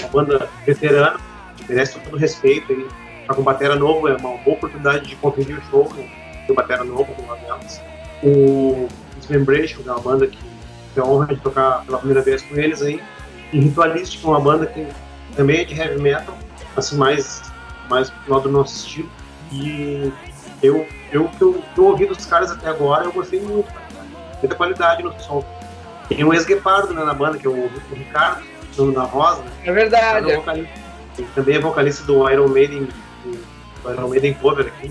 uma 0.00 0.08
banda 0.08 0.48
veterana, 0.66 1.18
merece 1.68 1.98
todo 1.98 2.14
o 2.14 2.18
respeito 2.18 2.72
aí. 2.72 2.86
Tá 3.26 3.34
com 3.34 3.42
batera 3.42 3.74
novo, 3.74 4.06
é 4.06 4.16
uma 4.16 4.36
boa 4.38 4.56
oportunidade 4.56 5.06
de 5.06 5.16
conferir 5.16 5.58
o 5.58 5.62
show, 5.70 5.90
né, 5.94 6.06
do 6.46 6.54
batera 6.54 6.84
novo, 6.84 7.06
uma 7.18 7.36
delas. 7.36 7.80
O 8.22 8.86
Dismembration, 9.18 9.82
que 9.82 9.88
é 9.88 9.92
uma 9.92 10.00
banda 10.00 10.26
que 10.26 10.38
ter 10.94 11.00
a 11.00 11.04
honra 11.04 11.34
de 11.34 11.40
tocar 11.40 11.84
pela 11.84 11.98
primeira 11.98 12.22
vez 12.22 12.42
com 12.42 12.56
eles 12.56 12.82
aí. 12.82 13.02
E 13.52 13.60
Ritualistic, 13.60 14.22
uma 14.24 14.40
banda 14.40 14.66
que 14.66 14.86
também 15.34 15.60
é 15.60 15.64
de 15.64 15.78
heavy 15.78 16.00
metal, 16.00 16.36
assim, 16.76 16.96
mais, 16.96 17.42
mais 17.88 18.10
pro 18.10 18.34
lado 18.34 18.42
do 18.44 18.50
nosso 18.50 18.76
estilo. 18.76 19.10
E 19.52 20.12
eu, 20.62 20.86
eu 21.12 21.28
que 21.28 21.42
eu, 21.42 21.62
eu 21.76 21.84
ouvi 21.84 22.06
dos 22.06 22.24
caras 22.26 22.50
até 22.50 22.68
agora, 22.68 23.04
eu 23.04 23.12
gostei 23.12 23.40
muito, 23.40 23.72
cara. 23.72 23.84
Muita 24.40 24.54
qualidade 24.54 25.02
no 25.02 25.18
som. 25.20 25.44
Tem 26.08 26.22
o 26.22 26.34
ex-guepardo 26.34 26.92
né, 26.92 27.02
na 27.04 27.14
banda, 27.14 27.38
que 27.38 27.46
é 27.46 27.50
o, 27.50 27.54
o 27.54 27.94
Ricardo, 27.94 28.44
nome 28.76 28.94
da 28.94 29.02
Rosa. 29.02 29.42
Né? 29.42 29.50
É 29.64 29.72
verdade. 29.72 30.30
Também 31.34 31.56
é 31.56 31.60
vocalista 31.60 32.04
do 32.04 32.28
Iron 32.30 32.48
Maiden, 32.48 32.88
do 33.24 33.92
Iron 33.92 34.08
Maiden 34.08 34.34
Cover 34.34 34.66
aqui. 34.66 34.90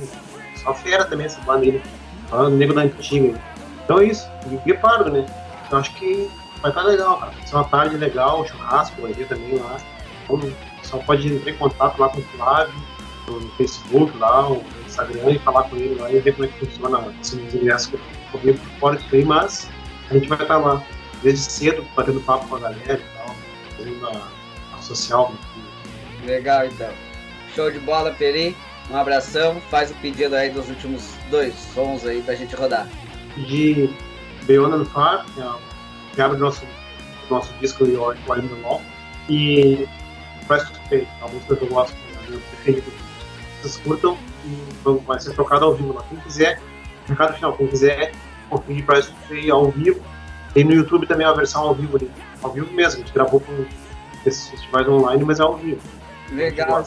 Só 0.63 0.73
fera 0.73 1.05
também 1.05 1.25
essa 1.25 1.41
banda 1.41 1.65
aí, 1.65 1.81
falando 2.29 2.55
nego 2.55 2.73
da 2.73 2.81
antiga. 2.81 3.39
Então 3.83 3.99
é 3.99 4.05
isso, 4.05 4.27
Guepardo, 4.65 5.11
né? 5.11 5.25
Eu 5.71 5.77
acho 5.77 5.93
que 5.95 6.29
vai 6.61 6.71
estar 6.71 6.83
legal, 6.83 7.17
cara. 7.19 7.31
Vai 7.31 7.47
ser 7.47 7.55
uma 7.55 7.63
tarde 7.65 7.97
legal, 7.97 8.47
churrasco 8.47 9.01
vai 9.01 9.13
ter 9.13 9.27
também 9.27 9.57
lá. 9.57 9.77
Então, 10.23 10.53
só 10.83 10.97
pode 10.99 11.33
entrar 11.33 11.51
em 11.51 11.57
contato 11.57 11.99
lá 11.99 12.09
com 12.09 12.19
o 12.19 12.23
Flávio, 12.23 12.73
no 13.27 13.49
Facebook 13.51 14.17
lá, 14.17 14.49
no 14.49 14.63
Instagram, 14.85 15.31
e 15.31 15.39
falar 15.39 15.63
com 15.63 15.75
ele 15.75 15.95
lá 15.99 16.11
e 16.11 16.19
ver 16.19 16.33
como 16.33 16.45
é 16.45 16.47
que 16.47 16.65
funciona 16.65 17.13
esses 17.21 17.53
ingressos 17.53 17.87
que 17.87 18.47
eu 18.47 18.57
fora 18.79 18.99
aí, 19.11 19.25
mas 19.25 19.69
a 20.09 20.13
gente 20.13 20.27
vai 20.27 20.41
estar 20.41 20.57
lá, 20.57 20.83
desde 21.21 21.51
cedo, 21.51 21.85
batendo 21.95 22.19
papo 22.21 22.47
com 22.47 22.55
a 22.55 22.59
galera 22.59 23.01
e 23.01 23.17
tal, 23.17 23.35
fazendo 23.77 24.07
a, 24.07 24.77
a 24.77 24.81
social. 24.81 25.33
Legal, 26.25 26.65
então. 26.65 26.89
Show 27.55 27.71
de 27.71 27.79
bola, 27.79 28.11
Peri. 28.11 28.55
Um 28.89 28.97
abração. 28.97 29.61
Faz 29.69 29.91
o 29.91 29.95
pedido 29.95 30.35
aí 30.35 30.49
dos 30.49 30.69
últimos 30.69 31.09
dois 31.29 31.53
sons 31.73 32.05
aí 32.05 32.21
pra 32.21 32.35
gente 32.35 32.55
rodar. 32.55 32.87
De 33.37 33.89
Beyond 34.43 34.75
and 34.75 34.85
Far, 34.85 35.25
que 35.33 35.41
é 35.41 35.43
a 35.43 35.57
piada 36.15 36.35
do 36.35 36.41
nosso, 36.41 36.63
nosso 37.29 37.53
disco 37.59 37.85
de 37.85 37.93
the 37.93 37.97
Law, 37.97 38.81
e 39.29 39.87
Press 40.47 40.69
to 40.69 40.79
Pay, 40.89 41.07
a 41.21 41.27
música 41.27 41.55
que 41.55 41.63
eu 41.63 41.69
gosto, 41.69 41.95
é 41.95 42.29
meu 42.29 42.39
preferido. 42.39 42.91
Vocês 43.61 43.77
curtam 43.77 44.17
e 44.45 45.05
vai 45.05 45.19
ser 45.19 45.33
tocado 45.35 45.65
ao 45.65 45.75
vivo 45.75 45.93
lá. 45.93 46.03
Quem 46.09 46.19
quiser, 46.19 46.61
recado 47.07 47.33
final, 47.35 47.53
quem 47.53 47.67
quiser 47.67 48.11
conferir 48.49 48.85
Press 48.85 49.07
to 49.07 49.15
Pay 49.29 49.49
ao 49.49 49.71
vivo, 49.71 50.01
tem 50.53 50.63
no 50.63 50.73
YouTube 50.73 51.07
também 51.07 51.25
a 51.25 51.33
versão 51.33 51.63
ao 51.63 51.73
vivo 51.73 51.97
ali, 51.97 52.11
ao 52.41 52.51
vivo 52.51 52.71
mesmo, 52.73 53.01
a 53.01 53.05
gente 53.05 53.13
gravou 53.13 53.39
com 53.39 53.65
esses 54.25 54.49
festivais 54.49 54.87
online, 54.87 55.23
mas 55.23 55.39
é 55.39 55.43
ao 55.43 55.57
vivo. 55.57 55.81
Legal. 56.33 56.85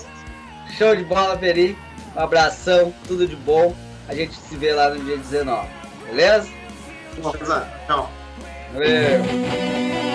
Show 0.76 0.94
de 0.96 1.04
bola, 1.04 1.36
Peri. 1.36 1.76
Um 2.14 2.20
abração, 2.20 2.92
tudo 3.06 3.26
de 3.26 3.36
bom. 3.36 3.74
A 4.08 4.14
gente 4.14 4.34
se 4.34 4.56
vê 4.56 4.72
lá 4.72 4.90
no 4.90 5.04
dia 5.04 5.16
19. 5.16 5.68
Beleza? 6.06 6.48
Beleza. 7.16 7.68
Tchau. 7.86 8.10
Valeu. 8.72 10.05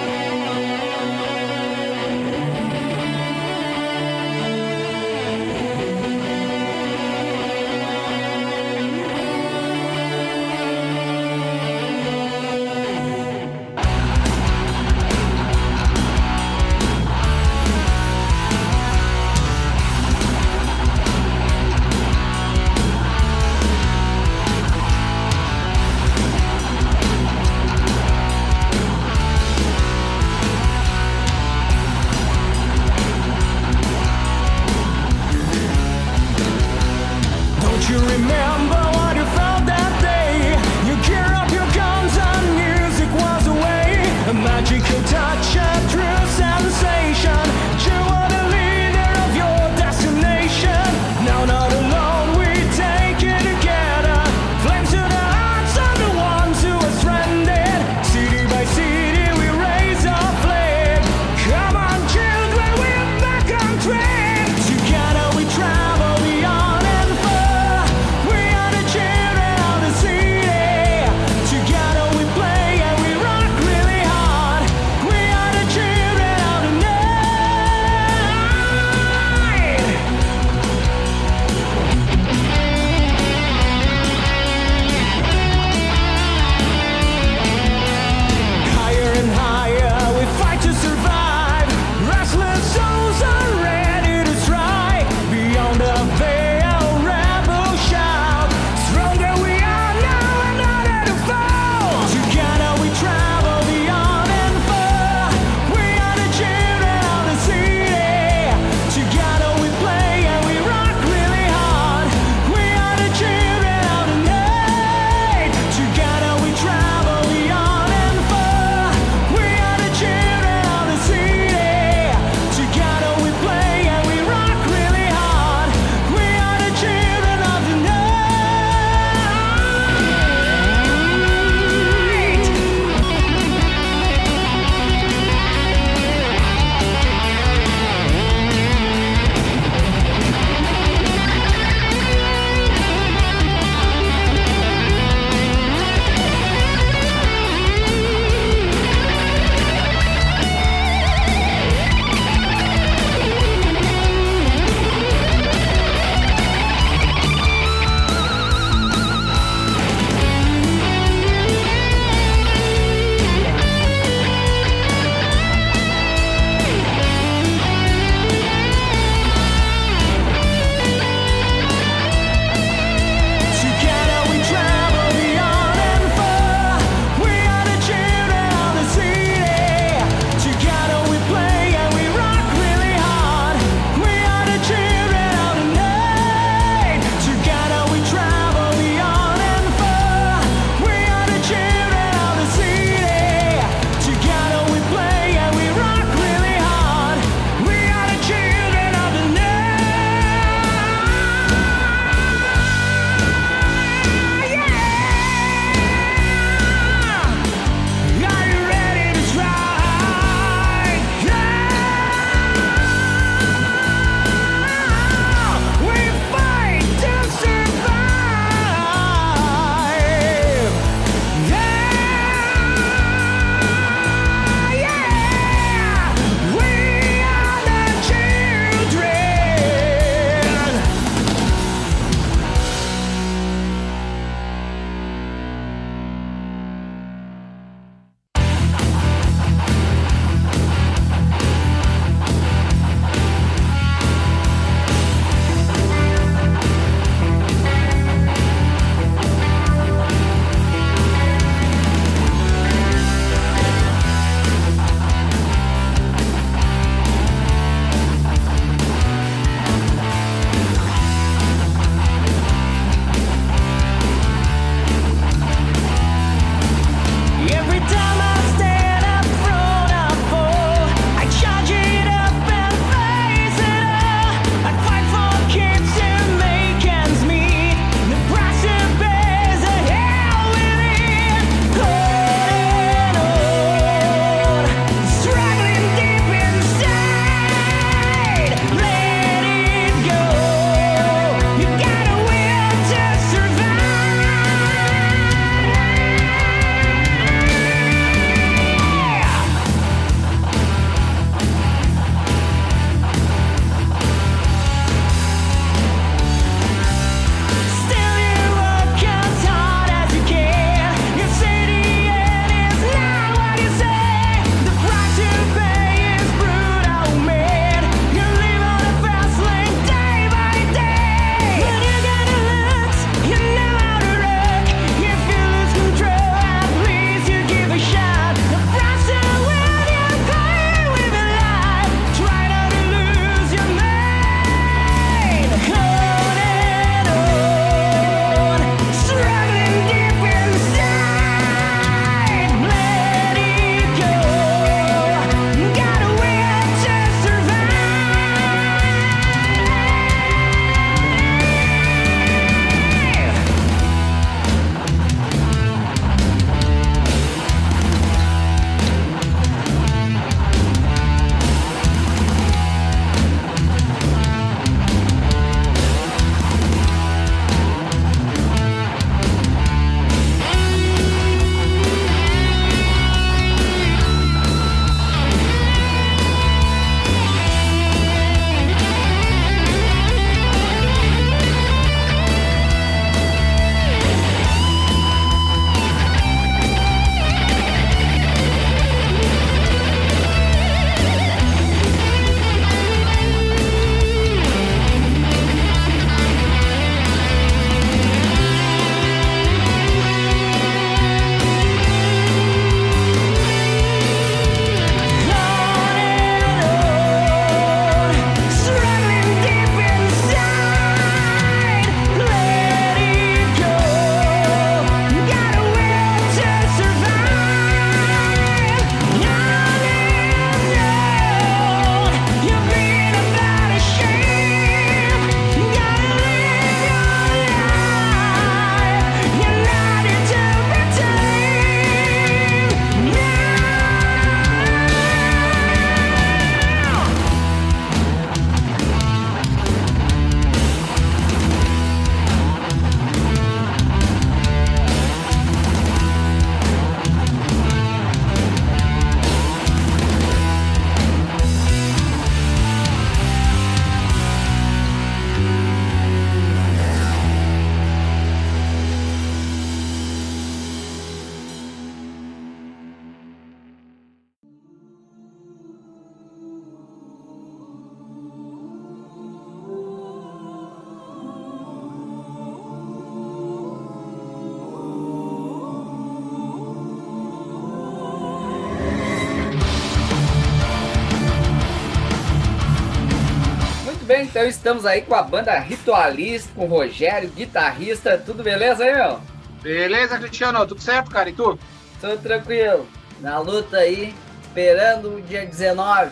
Então 484.21 484.43
estamos 484.43 484.85
aí 484.85 485.01
com 485.01 485.15
a 485.15 485.23
banda 485.23 485.57
Ritualista, 485.59 486.51
com 486.55 486.65
o 486.65 486.67
Rogério, 486.67 487.29
guitarrista. 487.29 488.17
Tudo 488.17 488.43
beleza 488.43 488.83
aí, 488.83 488.93
meu? 488.93 489.19
Beleza, 489.61 490.17
Cristiano, 490.17 490.65
tudo 490.65 490.81
certo, 490.81 491.11
cara? 491.11 491.29
E 491.29 491.33
tu? 491.33 491.57
Tudo 491.99 492.17
tranquilo. 492.17 492.87
Na 493.19 493.39
luta 493.39 493.77
aí, 493.77 494.13
esperando 494.43 495.15
o 495.15 495.21
dia 495.21 495.45
19. 495.45 496.11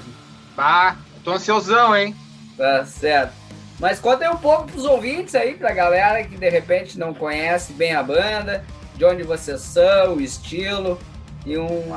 Bah, 0.56 0.96
tô 1.24 1.32
ansiosão, 1.32 1.96
hein? 1.96 2.16
Tá 2.58 2.86
certo. 2.86 3.34
Mas 3.80 4.00
conta 4.00 4.26
aí 4.26 4.32
um 4.32 4.38
pouco 4.38 4.72
pros 4.72 4.86
ouvintes 4.86 5.34
aí, 5.36 5.56
pra 5.56 5.72
galera 5.72 6.24
que 6.24 6.36
de 6.36 6.50
repente 6.50 7.00
não 7.00 7.14
conhece 7.14 7.74
bem 7.74 7.96
a 7.96 8.04
banda, 8.04 8.66
de 8.96 9.06
onde 9.06 9.24
vocês 9.24 9.62
são, 9.62 10.16
o 10.16 10.22
estilo 10.22 11.00
e 11.46 11.58
um 11.58 11.94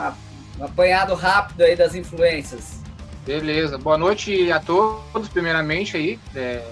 apanhado 0.61 1.15
rápido 1.15 1.63
aí 1.63 1.75
das 1.75 1.95
influências. 1.95 2.82
Beleza. 3.25 3.79
Boa 3.79 3.97
noite 3.97 4.51
a 4.51 4.59
todos, 4.59 5.29
primeiramente 5.29 5.97
aí. 5.97 6.19
É, 6.35 6.65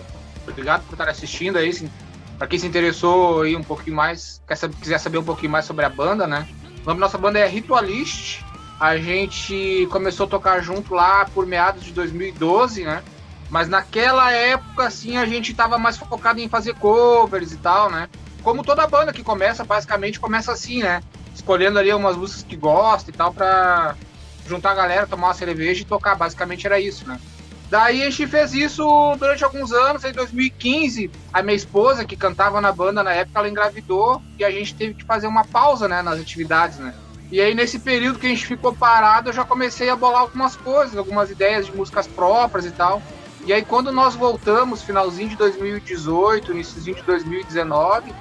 obrigado 0.47 0.85
por 0.85 0.95
estar 0.95 1.09
assistindo 1.09 1.57
aí. 1.57 1.89
Para 2.37 2.49
quem 2.49 2.59
se 2.59 2.67
interessou 2.67 3.43
aí 3.43 3.55
um 3.55 3.63
pouquinho 3.63 3.95
mais, 3.95 4.43
quer 4.47 4.57
saber, 4.57 4.75
quiser 4.77 4.99
saber 4.99 5.19
um 5.19 5.25
pouquinho 5.25 5.53
mais 5.53 5.65
sobre 5.65 5.85
a 5.85 5.89
banda, 5.89 6.27
né? 6.27 6.49
O 6.83 6.87
nome 6.89 7.01
da 7.01 7.07
nossa 7.07 7.19
banda 7.19 7.39
é 7.39 7.47
Ritualist. 7.47 8.43
A 8.81 8.97
gente 8.97 9.87
começou 9.93 10.27
a 10.27 10.29
tocar 10.29 10.61
junto 10.61 10.95
lá 10.95 11.25
por 11.27 11.47
meados 11.47 11.85
de 11.85 11.93
2012, 11.93 12.83
né? 12.83 13.03
Mas 13.49 13.69
naquela 13.69 14.33
época, 14.33 14.87
assim, 14.87 15.17
a 15.17 15.27
gente 15.27 15.55
tava 15.55 15.79
mais 15.79 15.99
focado 15.99 16.41
em 16.41 16.49
fazer 16.49 16.75
covers 16.75 17.53
e 17.53 17.59
tal, 17.59 17.91
né? 17.91 18.09
Como 18.43 18.65
toda 18.65 18.87
banda 18.87 19.13
que 19.13 19.23
começa, 19.23 19.65
basicamente 19.65 20.19
começa 20.19 20.51
assim, 20.51 20.83
né? 20.83 21.03
Escolhendo 21.35 21.79
ali 21.79 21.93
umas 21.93 22.17
músicas 22.17 22.43
que 22.43 22.57
gosta 22.57 23.11
e 23.11 23.13
tal, 23.13 23.33
pra 23.33 23.95
juntar 24.51 24.73
a 24.73 24.75
galera, 24.75 25.07
tomar 25.07 25.29
uma 25.29 25.35
cerveja 25.35 25.83
e 25.83 25.85
tocar. 25.85 26.15
Basicamente 26.15 26.67
era 26.67 26.79
isso, 26.79 27.09
né? 27.09 27.19
Daí 27.71 28.03
a 28.03 28.11
gente 28.11 28.27
fez 28.27 28.53
isso 28.53 28.85
durante 29.17 29.45
alguns 29.45 29.73
anos. 29.73 30.05
Em 30.05 30.13
2015, 30.13 31.09
a 31.33 31.41
minha 31.41 31.55
esposa, 31.55 32.05
que 32.05 32.17
cantava 32.17 32.61
na 32.61 32.73
banda 32.73 33.03
na 33.03 33.13
época, 33.13 33.39
ela 33.39 33.49
engravidou 33.49 34.21
e 34.39 34.45
a 34.45 34.51
gente 34.51 34.75
teve 34.75 34.95
que 34.95 35.05
fazer 35.05 35.29
uma 35.29 35.45
pausa 35.45 35.87
né, 35.87 36.03
nas 36.03 36.21
atividades, 36.21 36.79
né? 36.79 36.93
E 37.31 37.41
aí, 37.41 37.55
nesse 37.55 37.79
período 37.79 38.19
que 38.19 38.27
a 38.27 38.31
gente 38.31 38.45
ficou 38.45 38.75
parado, 38.75 39.29
eu 39.29 39.33
já 39.33 39.45
comecei 39.45 39.89
a 39.89 39.95
bolar 39.95 40.23
algumas 40.23 40.57
coisas, 40.57 40.97
algumas 40.97 41.31
ideias 41.31 41.67
de 41.67 41.77
músicas 41.77 42.09
próprias 42.09 42.67
e 42.67 42.73
tal. 42.73 43.01
E 43.47 43.53
aí, 43.53 43.65
quando 43.65 43.93
nós 43.93 44.17
voltamos, 44.17 44.83
finalzinho 44.83 45.29
de 45.29 45.37
2018, 45.37 46.51
iníciozinho 46.51 46.97
de 46.97 47.03
2019, 47.03 48.13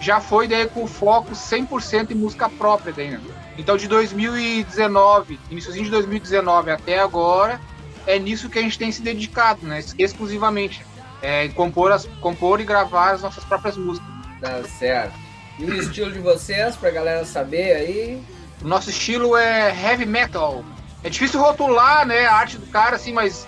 já 0.00 0.20
foi 0.20 0.48
daí 0.48 0.66
com 0.66 0.84
foco 0.88 1.30
100% 1.30 2.10
em 2.10 2.14
música 2.14 2.48
própria 2.48 2.92
daí, 2.92 3.10
né? 3.10 3.20
Então, 3.58 3.76
de 3.76 3.88
2019, 3.88 5.38
iníciozinho 5.50 5.84
de 5.84 5.90
2019 5.90 6.70
até 6.70 6.98
agora, 6.98 7.60
é 8.06 8.18
nisso 8.18 8.48
que 8.48 8.58
a 8.58 8.62
gente 8.62 8.78
tem 8.78 8.92
se 8.92 9.02
dedicado, 9.02 9.66
né? 9.66 9.82
Exclusivamente. 9.98 10.84
É, 11.22 11.48
compor, 11.48 11.90
as, 11.90 12.06
compor 12.20 12.60
e 12.60 12.64
gravar 12.64 13.12
as 13.12 13.22
nossas 13.22 13.42
próprias 13.44 13.76
músicas. 13.76 14.08
Tá 14.40 14.62
certo. 14.64 15.14
E 15.58 15.64
o 15.64 15.74
estilo 15.74 16.12
de 16.12 16.18
vocês, 16.18 16.76
pra 16.76 16.90
galera 16.90 17.24
saber 17.24 17.74
aí? 17.74 18.22
O 18.62 18.68
nosso 18.68 18.90
estilo 18.90 19.36
é 19.36 19.74
heavy 19.74 20.04
metal. 20.04 20.62
É 21.02 21.08
difícil 21.08 21.40
rotular, 21.40 22.06
né, 22.06 22.26
a 22.26 22.34
arte 22.34 22.58
do 22.58 22.66
cara, 22.66 22.96
assim, 22.96 23.12
mas 23.12 23.46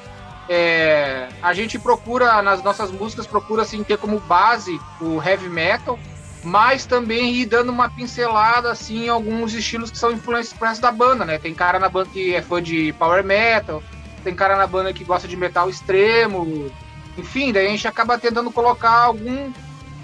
é, 0.49 1.29
a 1.43 1.53
gente 1.53 1.79
procura, 1.79 2.41
nas 2.41 2.63
nossas 2.63 2.91
músicas, 2.91 3.27
procura, 3.27 3.63
assim, 3.63 3.85
ter 3.85 3.99
como 3.99 4.19
base 4.21 4.81
o 5.01 5.23
heavy 5.23 5.49
metal, 5.49 5.99
mas 6.49 6.87
também 6.87 7.35
ir 7.35 7.47
dando 7.47 7.71
uma 7.71 7.91
pincelada, 7.91 8.73
assim, 8.73 9.05
em 9.05 9.09
alguns 9.09 9.53
estilos 9.53 9.91
que 9.91 9.99
são 9.99 10.11
influências 10.11 10.79
da 10.79 10.91
banda, 10.91 11.25
né? 11.25 11.39
Tem 11.39 11.55
cara 11.55 11.79
na 11.79 11.89
banda 11.89 12.09
que 12.11 12.35
é 12.35 12.41
fã 12.41 12.63
de 12.63 12.93
power 12.95 13.23
metal, 13.23 13.83
tem 14.25 14.35
cara 14.35 14.57
na 14.57 14.67
banda 14.67 14.93
que 14.93 15.05
gosta 15.05 15.29
de 15.29 15.37
metal 15.37 15.69
extremo, 15.69 16.71
enfim, 17.19 17.53
daí 17.53 17.67
a 17.67 17.71
gente 17.71 17.87
acaba 17.87 18.19
tentando 18.19 18.51
colocar 18.51 18.91
algum 18.91 19.53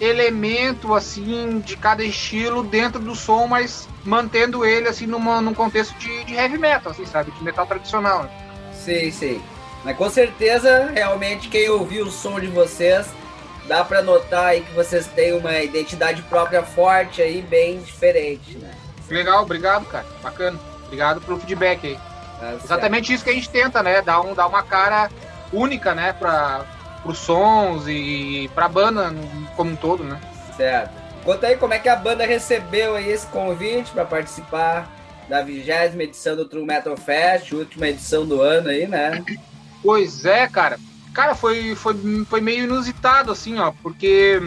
elemento 0.00 0.94
assim 0.94 1.61
de 1.61 1.76
cada 1.76 2.04
estilo 2.04 2.62
dentro 2.62 3.00
do 3.00 3.14
som, 3.14 3.46
mas 3.46 3.88
mantendo 4.04 4.64
ele 4.64 4.88
assim 4.88 5.07
numa, 5.07 5.40
num 5.40 5.54
contexto 5.54 5.96
de, 5.98 6.24
de 6.24 6.35
heavy 6.35 6.59
metal, 6.59 6.92
assim, 6.92 7.07
sabe? 7.07 7.30
De 7.30 7.42
metal 7.42 7.66
tradicional. 7.66 8.24
Né? 8.24 8.30
Sim, 8.72 9.11
sim. 9.11 9.42
Mas 9.83 9.96
com 9.96 10.11
certeza, 10.11 10.90
realmente, 10.94 11.48
quem 11.48 11.70
ouviu 11.70 12.07
o 12.07 12.11
som 12.11 12.38
de 12.38 12.48
vocês, 12.48 13.07
dá 13.66 13.85
para 13.85 14.03
notar 14.03 14.46
aí 14.46 14.61
que 14.62 14.72
vocês 14.72 15.07
têm 15.07 15.33
uma 15.33 15.59
identidade 15.59 16.22
própria 16.22 16.62
forte 16.62 17.22
aí, 17.22 17.42
bem 17.42 17.81
diferente, 17.81 18.57
né? 18.59 18.72
Legal, 19.09 19.42
obrigado, 19.42 19.85
cara. 19.87 20.07
Bacana. 20.22 20.59
Obrigado 20.87 21.20
pelo 21.20 21.38
feedback 21.38 21.87
aí. 21.87 21.98
Tá 22.38 22.53
Exatamente 22.64 23.12
isso 23.12 23.24
que 23.24 23.31
a 23.31 23.35
gente 23.35 23.48
tenta, 23.48 23.83
né? 23.83 24.03
Dar, 24.03 24.20
um, 24.20 24.35
dar 24.35 24.46
uma 24.46 24.62
cara 24.62 25.11
única, 25.53 25.94
né? 25.94 26.12
Para 26.12 26.64
os 27.05 27.18
sons 27.18 27.85
e 27.87 28.50
para 28.55 28.66
a 28.66 28.68
banda 28.68 29.14
como 29.57 29.70
um 29.70 29.77
todo, 29.77 30.05
né? 30.05 30.20
Certo. 30.57 30.92
Conta 31.24 31.46
aí 31.46 31.57
como 31.57 31.72
é 31.74 31.79
que 31.79 31.88
a 31.88 31.96
banda 31.96 32.27
recebeu 32.27 32.96
aí 32.96 33.11
esse 33.11 33.27
convite 33.29 33.90
para 33.92 34.05
participar 34.05 34.90
da 35.29 35.42
vigésima 35.42 36.03
edição 36.03 36.37
do 36.37 36.44
True 36.44 36.66
Metal 36.66 36.96
Fest, 36.96 37.53
última 37.53 37.88
edição 37.88 38.27
do 38.27 38.42
ano 38.42 38.68
aí, 38.68 38.87
né? 38.87 39.24
Pois 39.83 40.24
é, 40.24 40.46
cara. 40.46 40.79
Cara, 41.14 41.35
foi, 41.37 41.77
foi, 41.77 41.94
foi 42.29 42.40
meio 42.40 42.64
inusitado, 42.64 43.31
assim, 43.31 43.59
ó, 43.61 43.72
porque 43.83 44.42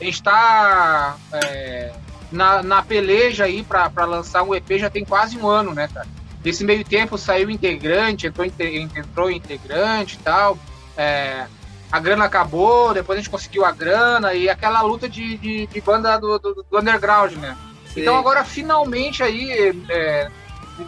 a 0.00 0.04
gente 0.04 0.22
tá 0.22 1.16
é, 1.30 1.92
na, 2.32 2.62
na 2.62 2.82
peleja 2.82 3.44
aí 3.44 3.62
para 3.62 4.04
lançar 4.06 4.42
um 4.42 4.54
EP 4.54 4.78
já 4.78 4.88
tem 4.88 5.04
quase 5.04 5.36
um 5.36 5.46
ano, 5.46 5.74
né, 5.74 5.88
cara? 5.92 6.06
Nesse 6.42 6.64
meio 6.64 6.84
tempo 6.84 7.18
saiu 7.18 7.50
integrante, 7.50 8.26
entrou, 8.26 8.46
entrou 8.46 9.30
integrante 9.30 10.14
e 10.14 10.18
tal. 10.18 10.58
É, 10.96 11.46
a 11.90 12.00
grana 12.00 12.24
acabou, 12.24 12.94
depois 12.94 13.18
a 13.18 13.20
gente 13.20 13.30
conseguiu 13.30 13.64
a 13.64 13.72
grana 13.72 14.32
e 14.32 14.48
aquela 14.48 14.80
luta 14.80 15.08
de, 15.08 15.36
de, 15.36 15.66
de 15.66 15.80
banda 15.80 16.18
do, 16.18 16.38
do, 16.38 16.54
do, 16.54 16.78
underground, 16.78 17.32
né? 17.34 17.56
Sim. 17.92 18.00
Então 18.00 18.16
agora 18.16 18.44
finalmente 18.44 19.22
aí, 19.22 19.74
é, 19.88 20.30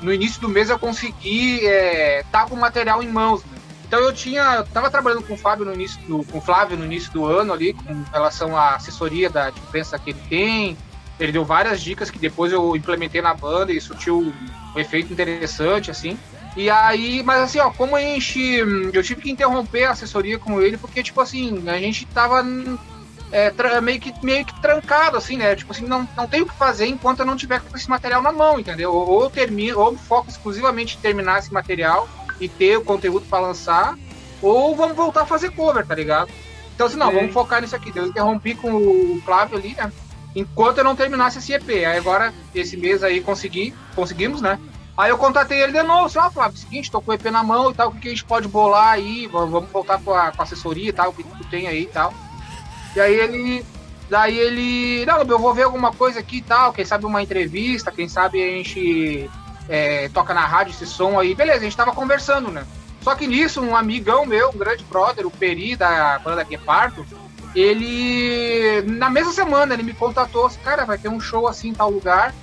no 0.00 0.12
início 0.12 0.40
do 0.40 0.48
mês 0.48 0.70
eu 0.70 0.78
consegui 0.78 1.66
é, 1.66 2.24
tá 2.32 2.46
com 2.46 2.54
o 2.54 2.58
material 2.58 3.02
em 3.02 3.08
mãos, 3.08 3.44
né? 3.44 3.57
Então 3.88 4.00
eu 4.00 4.12
tinha, 4.12 4.56
eu 4.56 4.64
tava 4.66 4.90
trabalhando 4.90 5.22
com 5.22 5.32
o 5.32 5.36
Fábio 5.36 5.64
no 5.64 5.72
início 5.72 5.98
do, 6.02 6.22
com 6.24 6.42
Flávio 6.42 6.76
no 6.76 6.84
início 6.84 7.10
do 7.10 7.24
ano 7.24 7.54
ali, 7.54 7.72
com 7.72 8.04
relação 8.12 8.54
à 8.54 8.74
assessoria 8.74 9.30
da 9.30 9.48
imprensa 9.48 9.98
que 9.98 10.10
ele 10.10 10.20
tem, 10.28 10.76
ele 11.18 11.32
deu 11.32 11.42
várias 11.42 11.80
dicas 11.80 12.10
que 12.10 12.18
depois 12.18 12.52
eu 12.52 12.76
implementei 12.76 13.22
na 13.22 13.32
banda 13.32 13.72
e 13.72 13.80
surtiu 13.80 14.32
um 14.76 14.78
efeito 14.78 15.10
interessante, 15.10 15.90
assim. 15.90 16.18
E 16.54 16.68
aí, 16.68 17.22
mas 17.22 17.40
assim, 17.40 17.58
ó, 17.60 17.70
como 17.70 17.96
a 17.96 18.00
gente. 18.00 18.38
Eu 18.92 19.02
tive 19.02 19.22
que 19.22 19.30
interromper 19.30 19.84
a 19.84 19.92
assessoria 19.92 20.38
com 20.38 20.60
ele, 20.60 20.76
porque, 20.76 21.02
tipo 21.02 21.20
assim, 21.20 21.66
a 21.66 21.78
gente 21.78 22.04
tava 22.06 22.44
é, 23.32 23.80
meio, 23.80 24.00
que, 24.00 24.12
meio 24.22 24.44
que 24.44 24.60
trancado, 24.60 25.16
assim, 25.16 25.38
né? 25.38 25.56
Tipo 25.56 25.72
assim, 25.72 25.86
não, 25.86 26.06
não 26.16 26.28
tem 26.28 26.42
o 26.42 26.46
que 26.46 26.54
fazer 26.54 26.86
enquanto 26.86 27.20
eu 27.20 27.26
não 27.26 27.36
tiver 27.36 27.60
com 27.60 27.76
esse 27.76 27.88
material 27.88 28.20
na 28.20 28.32
mão, 28.32 28.60
entendeu? 28.60 28.92
Ou, 28.92 29.08
ou 29.08 29.30
termino, 29.30 29.78
ou 29.78 29.96
foco 29.96 30.28
exclusivamente 30.28 30.96
em 30.96 31.00
terminar 31.00 31.38
esse 31.38 31.52
material 31.52 32.06
e 32.40 32.48
ter 32.48 32.76
o 32.76 32.84
conteúdo 32.84 33.26
para 33.26 33.40
lançar, 33.40 33.96
ou 34.40 34.74
vamos 34.76 34.96
voltar 34.96 35.22
a 35.22 35.26
fazer 35.26 35.50
cover, 35.50 35.86
tá 35.86 35.94
ligado? 35.94 36.30
Então, 36.74 36.86
assim, 36.86 36.96
não, 36.96 37.08
Sim. 37.10 37.16
vamos 37.16 37.32
focar 37.32 37.60
nisso 37.60 37.74
aqui. 37.74 37.92
Eu 37.94 38.06
interrompi 38.06 38.54
com 38.54 38.72
o 38.72 39.20
Flávio 39.24 39.58
ali, 39.58 39.74
né? 39.74 39.92
enquanto 40.34 40.78
eu 40.78 40.84
não 40.84 40.96
terminasse 40.96 41.38
esse 41.38 41.52
EP. 41.52 41.68
Aí 41.68 41.98
agora, 41.98 42.32
esse 42.54 42.76
mês 42.76 43.02
aí, 43.02 43.20
consegui, 43.20 43.74
conseguimos, 43.94 44.40
né? 44.40 44.58
Aí 44.96 45.10
eu 45.10 45.18
contatei 45.18 45.60
ele 45.62 45.72
de 45.72 45.82
novo, 45.82 46.08
só 46.08 46.28
falava, 46.30 46.56
seguinte, 46.56 46.90
tô 46.90 47.00
com 47.00 47.12
o 47.12 47.14
EP 47.14 47.24
na 47.26 47.42
mão 47.42 47.70
e 47.70 47.74
tal, 47.74 47.88
o 47.88 47.94
que 47.94 48.08
a 48.08 48.10
gente 48.10 48.24
pode 48.24 48.48
bolar 48.48 48.90
aí, 48.90 49.28
vamos 49.28 49.70
voltar 49.70 50.00
com 50.02 50.12
a, 50.12 50.32
com 50.32 50.42
a 50.42 50.44
assessoria 50.44 50.88
e 50.88 50.92
tal, 50.92 51.10
o 51.10 51.12
que 51.12 51.22
tu 51.22 51.44
tem 51.48 51.68
aí 51.68 51.82
e 51.82 51.86
tal. 51.86 52.12
E 52.96 53.00
aí 53.00 53.14
ele, 53.14 53.64
daí 54.10 54.36
ele, 54.36 55.06
não, 55.06 55.22
eu 55.22 55.38
vou 55.38 55.54
ver 55.54 55.62
alguma 55.62 55.92
coisa 55.92 56.18
aqui 56.18 56.38
e 56.38 56.42
tal, 56.42 56.72
quem 56.72 56.84
sabe 56.84 57.06
uma 57.06 57.22
entrevista, 57.22 57.92
quem 57.92 58.08
sabe 58.08 58.42
a 58.42 58.56
gente 58.56 59.30
é, 59.68 60.08
toca 60.08 60.32
na 60.32 60.44
rádio 60.46 60.72
esse 60.72 60.86
som 60.86 61.18
aí. 61.18 61.34
Beleza, 61.34 61.60
a 61.60 61.64
gente 61.64 61.76
tava 61.76 61.92
conversando, 61.92 62.50
né? 62.50 62.64
Só 63.02 63.14
que 63.14 63.26
nisso, 63.26 63.60
um 63.60 63.76
amigão 63.76 64.26
meu, 64.26 64.50
um 64.50 64.58
grande 64.58 64.84
brother, 64.84 65.26
o 65.26 65.30
Peri 65.30 65.76
da 65.76 66.18
banda 66.18 66.42
Guepardo, 66.42 67.06
ele 67.54 68.82
na 68.82 69.08
mesma 69.08 69.32
semana 69.32 69.74
ele 69.74 69.82
me 69.82 69.94
contatou, 69.94 70.46
assim, 70.46 70.58
cara, 70.60 70.84
vai 70.84 70.98
ter 70.98 71.08
um 71.08 71.20
show 71.20 71.46
assim 71.46 71.68
em 71.68 71.74
tal 71.74 71.90
lugar. 71.90 72.34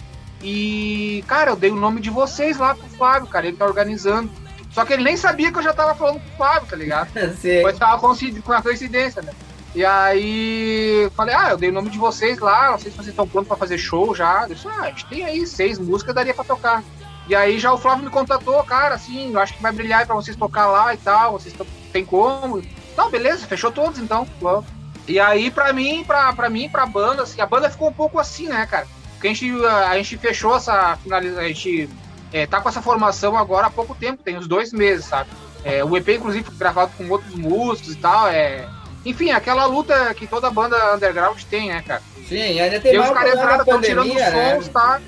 E, 0.42 1.24
cara, 1.28 1.52
eu 1.52 1.56
dei 1.56 1.72
o 1.72 1.76
nome 1.76 2.02
de 2.02 2.10
vocês 2.10 2.58
lá 2.58 2.76
pro 2.76 2.88
Flávio, 2.90 3.28
cara, 3.28 3.48
ele 3.48 3.58
tá 3.58 3.66
organizando. 3.66 4.30
Só 4.72 4.84
que 4.84 4.94
ele 4.94 5.04
nem 5.04 5.16
sabia 5.16 5.52
que 5.52 5.58
eu 5.58 5.64
já 5.64 5.74
tava 5.74 5.96
falando 5.96 6.20
com 6.20 6.28
o 6.28 6.38
Flávio, 6.38 6.68
tá 6.68 6.76
ligado? 6.76 7.10
Sim. 7.40 7.64
Mas 7.64 7.78
tava 7.78 8.00
com 8.00 8.14
uma 8.46 8.62
coincidência, 8.62 9.22
né? 9.22 9.32
E 9.74 9.84
aí 9.84 11.10
falei, 11.16 11.36
ah, 11.36 11.50
eu 11.52 11.58
dei 11.58 11.70
o 11.70 11.74
nome 11.74 11.90
de 11.90 11.98
vocês 11.98 12.40
lá, 12.40 12.72
não 12.72 12.80
sei 12.80 12.92
se 12.92 12.98
vocês 12.98 13.10
estão 13.10 13.28
prontos 13.28 13.48
pra 13.48 13.58
fazer 13.58 13.78
show 13.78 14.14
já. 14.16 14.44
Eu 14.44 14.56
disse, 14.56 14.68
ah, 14.68 14.82
a 14.82 14.88
gente 14.88 15.06
tem 15.06 15.26
aí 15.26 15.46
seis 15.46 15.80
músicas, 15.80 16.16
daria 16.16 16.34
pra 16.34 16.44
tocar. 16.44 16.84
E 17.28 17.36
aí 17.36 17.58
já 17.58 17.74
o 17.74 17.78
Flávio 17.78 18.06
me 18.06 18.12
contatou, 18.12 18.62
cara, 18.64 18.96
assim, 18.96 19.34
eu 19.34 19.40
acho 19.40 19.54
que 19.54 19.62
vai 19.62 19.72
brilhar 19.72 20.06
pra 20.06 20.16
vocês 20.16 20.38
tocar 20.38 20.68
lá 20.68 20.94
e 20.94 20.98
tal, 20.98 21.34
vocês 21.34 21.56
tem 21.92 22.06
como. 22.06 22.62
Não, 22.96 23.10
beleza, 23.10 23.48
fechou 23.48 23.72
todos 23.72 24.00
então. 24.00 24.28
Vamos. 24.40 24.66
E 25.08 25.20
aí, 25.20 25.52
pra 25.52 25.72
mim, 25.72 26.04
pra, 26.04 26.34
pra 26.34 26.50
mim, 26.50 26.70
pra 26.70 26.86
banda, 26.86 27.24
assim, 27.24 27.40
a 27.40 27.46
banda 27.46 27.70
ficou 27.70 27.90
um 27.90 27.94
pouco 27.94 28.20
assim, 28.20 28.48
né, 28.48 28.66
cara? 28.66 28.88
Porque 29.14 29.28
a 29.28 29.34
gente, 29.34 29.66
a 29.66 29.96
gente 29.98 30.18
fechou 30.18 30.56
essa 30.56 30.98
finalização, 30.98 31.44
a 31.44 31.48
gente 31.48 31.90
é, 32.34 32.46
tá 32.46 32.60
com 32.60 32.70
essa 32.70 32.82
formação 32.82 33.38
agora 33.38 33.68
há 33.68 33.72
pouco 33.72 33.96
tempo, 33.96 34.24
tem 34.24 34.38
uns 34.38 34.48
dois 34.48 34.74
meses, 34.74 35.06
sabe? 35.06 35.30
É, 35.64 35.84
o 35.84 35.96
EP, 35.96 36.10
inclusive, 36.10 36.44
foi 36.44 36.56
gravado 36.56 36.92
com 36.98 37.10
outros 37.10 37.34
músicos 37.36 37.94
e 37.94 37.98
tal, 37.98 38.28
é, 38.28 38.68
Enfim, 39.06 39.32
aquela 39.32 39.66
luta 39.66 40.14
que 40.14 40.28
toda 40.28 40.50
banda 40.50 40.96
underground 40.96 41.42
tem, 41.44 41.70
né, 41.70 41.82
cara? 41.82 42.02
Sim, 42.28 42.60
ainda 42.60 42.80
tem 42.80 42.96
e 42.96 42.98
mais 42.98 43.10
os 43.10 43.18
caras 43.18 43.60
estão 43.60 43.82
tirando 43.82 44.14
né? 44.14 44.56
sons, 44.56 44.68
tá? 44.70 45.00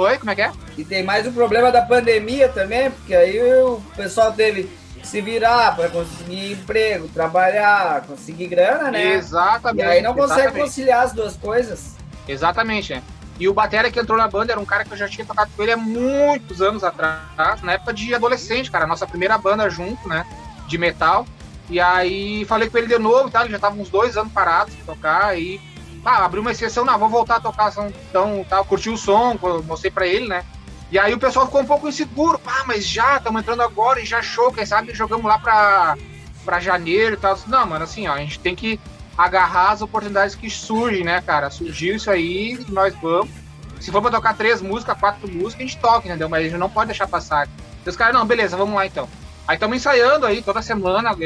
Oi, 0.00 0.16
como 0.16 0.30
é 0.30 0.34
que 0.34 0.40
é? 0.40 0.50
E 0.78 0.84
tem 0.84 1.02
mais 1.02 1.26
o 1.26 1.32
problema 1.32 1.70
da 1.70 1.82
pandemia 1.82 2.48
também, 2.48 2.90
porque 2.90 3.14
aí 3.14 3.38
o 3.62 3.82
pessoal 3.94 4.32
teve 4.32 4.70
que 4.94 5.06
se 5.06 5.20
virar 5.20 5.76
para 5.76 5.90
conseguir 5.90 6.52
emprego, 6.52 7.06
trabalhar, 7.08 8.00
conseguir 8.06 8.46
grana, 8.46 8.90
né? 8.90 9.12
Exatamente. 9.12 9.84
E 9.84 9.90
aí 9.90 10.00
não 10.00 10.14
consegue 10.14 10.40
exatamente. 10.40 10.64
conciliar 10.64 11.04
as 11.04 11.12
duas 11.12 11.36
coisas. 11.36 11.96
Exatamente, 12.26 12.94
né? 12.94 13.02
E 13.38 13.46
o 13.46 13.52
Batera 13.52 13.90
que 13.90 14.00
entrou 14.00 14.16
na 14.16 14.26
banda 14.26 14.52
era 14.52 14.60
um 14.60 14.64
cara 14.64 14.86
que 14.86 14.92
eu 14.92 14.96
já 14.96 15.06
tinha 15.06 15.26
tocado 15.26 15.50
com 15.54 15.62
ele 15.62 15.72
há 15.72 15.76
muitos 15.76 16.62
anos 16.62 16.82
atrás, 16.82 17.60
na 17.62 17.72
época 17.72 17.92
de 17.92 18.14
adolescente, 18.14 18.70
cara. 18.70 18.86
Nossa 18.86 19.06
primeira 19.06 19.36
banda 19.36 19.68
junto, 19.68 20.08
né? 20.08 20.24
De 20.66 20.78
metal. 20.78 21.26
E 21.68 21.78
aí 21.78 22.46
falei 22.46 22.70
com 22.70 22.78
ele 22.78 22.86
de 22.86 22.98
novo 22.98 23.28
e 23.28 23.30
tal, 23.30 23.42
ele 23.42 23.52
já 23.52 23.58
tava 23.58 23.78
uns 23.78 23.90
dois 23.90 24.16
anos 24.16 24.32
parados 24.32 24.74
pra 24.76 24.94
tocar. 24.94 25.38
E 25.38 25.60
ah, 26.04 26.24
abriu 26.24 26.40
uma 26.40 26.52
exceção, 26.52 26.84
não, 26.84 26.98
vou 26.98 27.08
voltar 27.08 27.36
a 27.36 27.40
tocar 27.40 27.72
então, 27.88 28.44
tal, 28.48 28.64
curtiu 28.64 28.94
o 28.94 28.98
som, 28.98 29.38
mostrei 29.66 29.90
pra 29.90 30.06
ele, 30.06 30.28
né? 30.28 30.44
E 30.90 30.98
aí 30.98 31.14
o 31.14 31.18
pessoal 31.18 31.46
ficou 31.46 31.60
um 31.60 31.66
pouco 31.66 31.88
inseguro, 31.88 32.40
ah, 32.44 32.64
mas 32.66 32.86
já, 32.86 33.16
estamos 33.16 33.40
entrando 33.40 33.62
agora 33.62 34.00
e 34.00 34.06
já 34.06 34.20
show, 34.20 34.52
quem 34.52 34.66
sabe 34.66 34.94
jogamos 34.94 35.24
lá 35.26 35.38
pra, 35.38 35.96
pra 36.44 36.58
janeiro 36.58 37.14
e 37.14 37.16
tal. 37.16 37.38
Não, 37.46 37.66
mano, 37.66 37.84
assim, 37.84 38.08
ó, 38.08 38.14
a 38.14 38.18
gente 38.18 38.40
tem 38.40 38.56
que 38.56 38.80
agarrar 39.16 39.70
as 39.70 39.82
oportunidades 39.82 40.34
que 40.34 40.50
surgem, 40.50 41.04
né, 41.04 41.20
cara? 41.20 41.50
Surgiu 41.50 41.94
isso 41.94 42.10
aí, 42.10 42.58
nós 42.68 42.94
vamos. 43.00 43.30
Se 43.78 43.92
for 43.92 44.02
pra 44.02 44.10
tocar 44.10 44.36
três 44.36 44.60
músicas, 44.60 44.98
quatro 44.98 45.30
músicas, 45.30 45.64
a 45.64 45.68
gente 45.68 45.78
toca, 45.78 46.08
entendeu? 46.08 46.28
Mas 46.28 46.40
a 46.40 46.48
gente 46.48 46.58
não 46.58 46.68
pode 46.68 46.88
deixar 46.88 47.06
passar. 47.06 47.48
E 47.84 47.88
os 47.88 47.96
caras, 47.96 48.14
não, 48.14 48.26
beleza, 48.26 48.56
vamos 48.56 48.74
lá 48.74 48.84
então. 48.84 49.08
Aí 49.46 49.56
estamos 49.56 49.76
ensaiando 49.76 50.26
aí 50.26 50.42
toda 50.42 50.60
semana, 50.60 51.16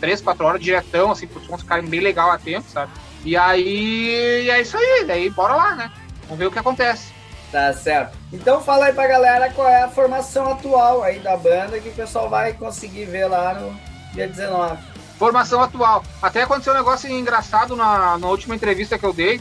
três, 0.00 0.20
quatro 0.20 0.46
horas 0.46 0.60
diretão, 0.60 1.10
assim, 1.10 1.26
pro 1.26 1.44
som 1.44 1.58
ficar 1.58 1.82
bem 1.82 2.00
legal 2.00 2.30
a 2.30 2.38
tempo, 2.38 2.68
sabe? 2.68 2.92
E 3.24 3.36
aí 3.36 4.48
é 4.48 4.60
isso 4.60 4.76
aí, 4.76 5.04
daí 5.06 5.30
bora 5.30 5.54
lá, 5.54 5.74
né? 5.74 5.92
Vamos 6.22 6.38
ver 6.38 6.46
o 6.46 6.50
que 6.50 6.58
acontece. 6.58 7.12
Tá 7.50 7.72
certo. 7.72 8.16
Então 8.32 8.60
fala 8.60 8.86
aí 8.86 8.92
pra 8.92 9.06
galera 9.06 9.50
qual 9.50 9.68
é 9.68 9.82
a 9.82 9.88
formação 9.88 10.52
atual 10.52 11.02
aí 11.02 11.18
da 11.18 11.36
banda 11.36 11.80
que 11.80 11.88
o 11.88 11.94
pessoal 11.94 12.28
vai 12.28 12.52
conseguir 12.52 13.06
ver 13.06 13.26
lá 13.26 13.54
no 13.54 13.74
dia 14.12 14.28
19. 14.28 14.78
Formação 15.18 15.62
atual. 15.62 16.04
Até 16.22 16.42
aconteceu 16.42 16.74
um 16.74 16.76
negócio 16.76 17.10
engraçado 17.10 17.74
na, 17.74 18.18
na 18.18 18.26
última 18.28 18.54
entrevista 18.54 18.98
que 18.98 19.04
eu 19.04 19.12
dei. 19.12 19.40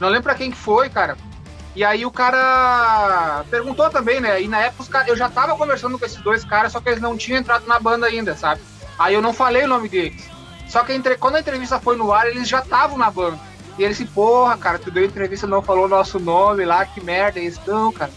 Não 0.00 0.08
lembro 0.08 0.24
pra 0.24 0.34
quem 0.34 0.50
que 0.50 0.56
foi, 0.56 0.88
cara. 0.88 1.16
E 1.76 1.84
aí 1.84 2.06
o 2.06 2.10
cara 2.10 3.44
perguntou 3.50 3.90
também, 3.90 4.20
né? 4.20 4.40
E 4.40 4.48
na 4.48 4.60
época 4.60 5.04
eu 5.06 5.16
já 5.16 5.28
tava 5.28 5.56
conversando 5.56 5.98
com 5.98 6.04
esses 6.04 6.20
dois 6.22 6.44
caras, 6.44 6.72
só 6.72 6.80
que 6.80 6.88
eles 6.88 7.00
não 7.00 7.16
tinham 7.16 7.40
entrado 7.40 7.66
na 7.66 7.78
banda 7.78 8.06
ainda, 8.06 8.34
sabe? 8.36 8.60
Aí 8.98 9.14
eu 9.14 9.22
não 9.22 9.32
falei 9.32 9.64
o 9.64 9.68
nome 9.68 9.88
deles. 9.88 10.33
Só 10.74 10.82
que 10.82 10.92
entre... 10.92 11.16
quando 11.16 11.36
a 11.36 11.40
entrevista 11.40 11.78
foi 11.78 11.96
no 11.96 12.12
ar, 12.12 12.26
eles 12.26 12.48
já 12.48 12.58
estavam 12.58 12.98
na 12.98 13.08
banda. 13.08 13.38
E 13.78 13.84
ele 13.84 13.92
disse, 13.92 14.06
porra, 14.06 14.58
cara, 14.58 14.76
tu 14.76 14.90
deu 14.90 15.04
entrevista 15.04 15.46
não 15.46 15.62
falou 15.62 15.86
nosso 15.86 16.18
nome 16.18 16.64
lá, 16.64 16.84
que 16.84 17.00
merda 17.00 17.38
é 17.38 17.44
isso? 17.44 17.60
Não, 17.64 17.92
cara, 17.92 18.10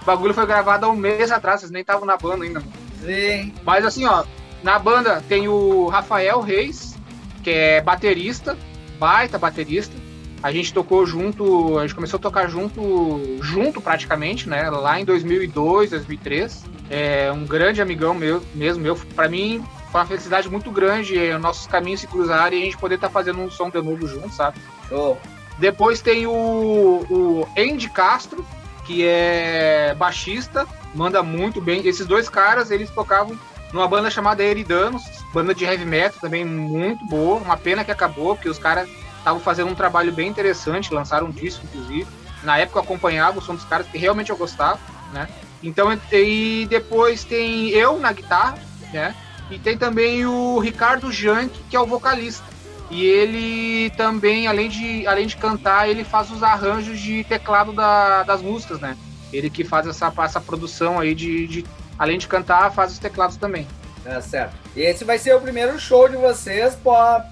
o 0.00 0.04
bagulho 0.06 0.32
foi 0.32 0.46
gravado 0.46 0.86
há 0.86 0.88
um 0.88 0.96
mês 0.96 1.30
atrás, 1.30 1.60
vocês 1.60 1.70
nem 1.70 1.82
estavam 1.82 2.06
na 2.06 2.16
banda 2.16 2.42
ainda. 2.42 2.62
Sim. 3.02 3.52
Mas 3.62 3.84
assim, 3.84 4.06
ó, 4.06 4.24
na 4.62 4.78
banda 4.78 5.22
tem 5.28 5.46
o 5.46 5.86
Rafael 5.88 6.40
Reis, 6.40 6.96
que 7.42 7.50
é 7.50 7.82
baterista, 7.82 8.56
baita 8.98 9.36
baterista. 9.36 9.94
A 10.42 10.50
gente 10.50 10.72
tocou 10.72 11.04
junto, 11.04 11.78
a 11.78 11.82
gente 11.82 11.94
começou 11.94 12.16
a 12.16 12.22
tocar 12.22 12.48
junto, 12.48 13.38
junto 13.42 13.82
praticamente, 13.82 14.48
né? 14.48 14.70
Lá 14.70 14.98
em 14.98 15.04
2002, 15.04 15.90
2003. 15.90 16.64
É 16.88 17.30
um 17.30 17.44
grande 17.44 17.82
amigão 17.82 18.14
meu, 18.14 18.42
mesmo 18.54 18.82
meu. 18.82 18.96
Para 19.14 19.28
mim, 19.28 19.62
foi 19.94 20.00
uma 20.00 20.06
felicidade 20.08 20.50
muito 20.50 20.72
grande 20.72 21.16
é, 21.16 21.38
nossos 21.38 21.68
caminhos 21.68 22.00
se 22.00 22.08
cruzarem 22.08 22.58
e 22.58 22.62
a 22.62 22.64
gente 22.64 22.76
poder 22.76 22.96
estar 22.96 23.06
tá 23.06 23.12
fazendo 23.12 23.40
um 23.40 23.48
som 23.48 23.70
de 23.70 23.80
novo 23.80 24.08
junto, 24.08 24.28
sabe? 24.34 24.58
Oh. 24.90 25.14
Depois 25.56 26.02
tem 26.02 26.26
o, 26.26 26.32
o 26.32 27.48
Andy 27.56 27.88
Castro, 27.88 28.44
que 28.84 29.06
é 29.06 29.94
baixista, 29.96 30.66
manda 30.96 31.22
muito 31.22 31.60
bem. 31.60 31.86
Esses 31.86 32.08
dois 32.08 32.28
caras, 32.28 32.72
eles 32.72 32.90
tocavam 32.90 33.38
numa 33.72 33.86
banda 33.86 34.10
chamada 34.10 34.42
Eridanos, 34.42 35.04
banda 35.32 35.54
de 35.54 35.64
heavy 35.64 35.84
metal 35.84 36.18
também 36.20 36.44
muito 36.44 37.06
boa. 37.06 37.36
Uma 37.36 37.56
pena 37.56 37.84
que 37.84 37.92
acabou, 37.92 38.34
porque 38.34 38.48
os 38.48 38.58
caras 38.58 38.88
estavam 39.18 39.38
fazendo 39.38 39.70
um 39.70 39.76
trabalho 39.76 40.10
bem 40.10 40.28
interessante, 40.28 40.92
lançaram 40.92 41.28
um 41.28 41.30
disco, 41.30 41.64
inclusive. 41.66 42.08
Na 42.42 42.58
época 42.58 42.80
eu 42.80 42.82
acompanhava 42.82 43.38
o 43.38 43.42
som 43.42 43.54
dos 43.54 43.64
caras, 43.64 43.86
que 43.86 43.96
realmente 43.96 44.30
eu 44.30 44.36
gostava, 44.36 44.80
né? 45.12 45.28
Então, 45.62 45.96
e 46.12 46.66
depois 46.68 47.22
tem 47.22 47.68
eu 47.68 48.00
na 48.00 48.10
guitarra, 48.10 48.58
né? 48.92 49.14
E 49.50 49.58
tem 49.58 49.76
também 49.76 50.24
o 50.26 50.58
Ricardo 50.58 51.12
Jank, 51.12 51.50
que 51.68 51.76
é 51.76 51.80
o 51.80 51.86
vocalista. 51.86 52.44
E 52.90 53.04
ele 53.04 53.90
também, 53.96 54.46
além 54.46 54.68
de, 54.68 55.06
além 55.06 55.26
de 55.26 55.36
cantar, 55.36 55.88
ele 55.88 56.04
faz 56.04 56.30
os 56.30 56.42
arranjos 56.42 56.98
de 56.98 57.24
teclado 57.24 57.72
da, 57.72 58.22
das 58.22 58.42
músicas, 58.42 58.80
né? 58.80 58.96
Ele 59.32 59.50
que 59.50 59.64
faz 59.64 59.86
essa, 59.86 60.12
essa 60.18 60.40
produção 60.40 61.00
aí 61.00 61.14
de, 61.14 61.46
de, 61.46 61.64
Além 61.98 62.18
de 62.18 62.26
cantar, 62.26 62.72
faz 62.72 62.92
os 62.92 62.98
teclados 62.98 63.36
também. 63.36 63.66
Tá 64.02 64.20
certo. 64.20 64.54
E 64.76 64.82
esse 64.82 65.04
vai 65.04 65.18
ser 65.18 65.34
o 65.34 65.40
primeiro 65.40 65.78
show 65.78 66.08
de 66.08 66.16
vocês 66.16 66.74
pós, 66.74 67.22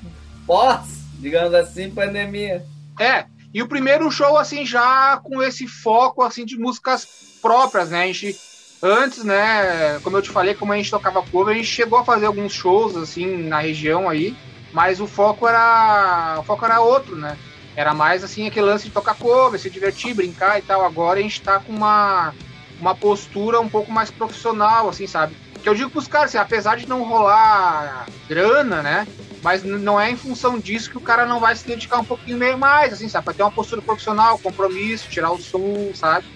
pós 0.47 1.03
digamos 1.23 1.55
assim, 1.55 1.91
pandemia. 1.91 2.65
É, 2.99 3.25
e 3.55 3.63
o 3.63 3.69
primeiro 3.69 4.11
show, 4.11 4.37
assim, 4.37 4.67
já 4.67 5.19
com 5.23 5.43
esse 5.43 5.69
foco, 5.69 6.23
assim, 6.23 6.45
de 6.45 6.59
músicas 6.59 7.07
próprias, 7.41 7.91
né? 7.91 8.03
A 8.03 8.07
gente 8.07 8.37
Antes, 8.83 9.23
né, 9.23 10.01
como 10.01 10.17
eu 10.17 10.23
te 10.23 10.31
falei, 10.31 10.55
como 10.55 10.73
a 10.73 10.77
gente 10.77 10.91
tocava 10.91 11.23
cover, 11.23 11.55
a 11.55 11.57
gente 11.57 11.69
chegou 11.69 12.01
a 12.01 12.05
fazer 12.05 12.27
alguns 12.27 12.53
shows 12.53 12.97
assim 12.97 13.45
na 13.45 13.61
região 13.61 14.09
aí, 14.09 14.37
mas 14.73 15.01
o 15.01 15.07
foco 15.07 15.47
era 15.47 16.37
o 16.41 16.43
foco 16.43 16.65
era 16.65 16.81
outro, 16.81 17.15
né? 17.15 17.39
Era 17.77 17.95
mais 17.95 18.25
assim 18.25 18.49
aquele 18.49 18.67
lance 18.67 18.87
de 18.87 18.91
tocar 18.91 19.15
cover, 19.15 19.61
se 19.61 19.71
divertir, 19.71 20.15
brincar 20.15 20.59
e 20.59 20.63
tal. 20.63 20.85
Agora 20.85 21.21
a 21.21 21.23
gente 21.23 21.41
tá 21.41 21.61
com 21.61 21.73
uma 21.73 22.35
uma 22.81 22.93
postura 22.93 23.61
um 23.61 23.69
pouco 23.69 23.93
mais 23.93 24.11
profissional, 24.11 24.89
assim, 24.89 25.07
sabe? 25.07 25.37
Que 25.63 25.69
eu 25.69 25.75
digo 25.77 25.89
pros 25.89 26.09
caras, 26.09 26.31
assim, 26.31 26.39
apesar 26.39 26.77
de 26.77 26.89
não 26.89 27.05
rolar 27.05 28.07
grana, 28.29 28.83
né? 28.83 29.07
Mas 29.45 29.63
não 29.63 30.01
é 30.01 30.11
em 30.11 30.17
função 30.17 30.59
disso 30.59 30.91
que 30.91 30.99
o 30.99 31.01
cara 31.01 31.25
não 31.25 31.39
vai 31.39 31.55
se 31.55 31.65
dedicar 31.65 32.01
um 32.01 32.05
pouquinho 32.05 32.59
mais, 32.59 32.93
assim, 32.93 33.09
sabe? 33.09 33.27
Pra 33.27 33.35
ter 33.35 33.45
uma 33.45 33.53
postura 33.53 33.81
profissional, 33.81 34.39
compromisso, 34.41 35.09
tirar 35.09 35.31
o 35.31 35.41
som, 35.41 35.93
sabe? 35.95 36.27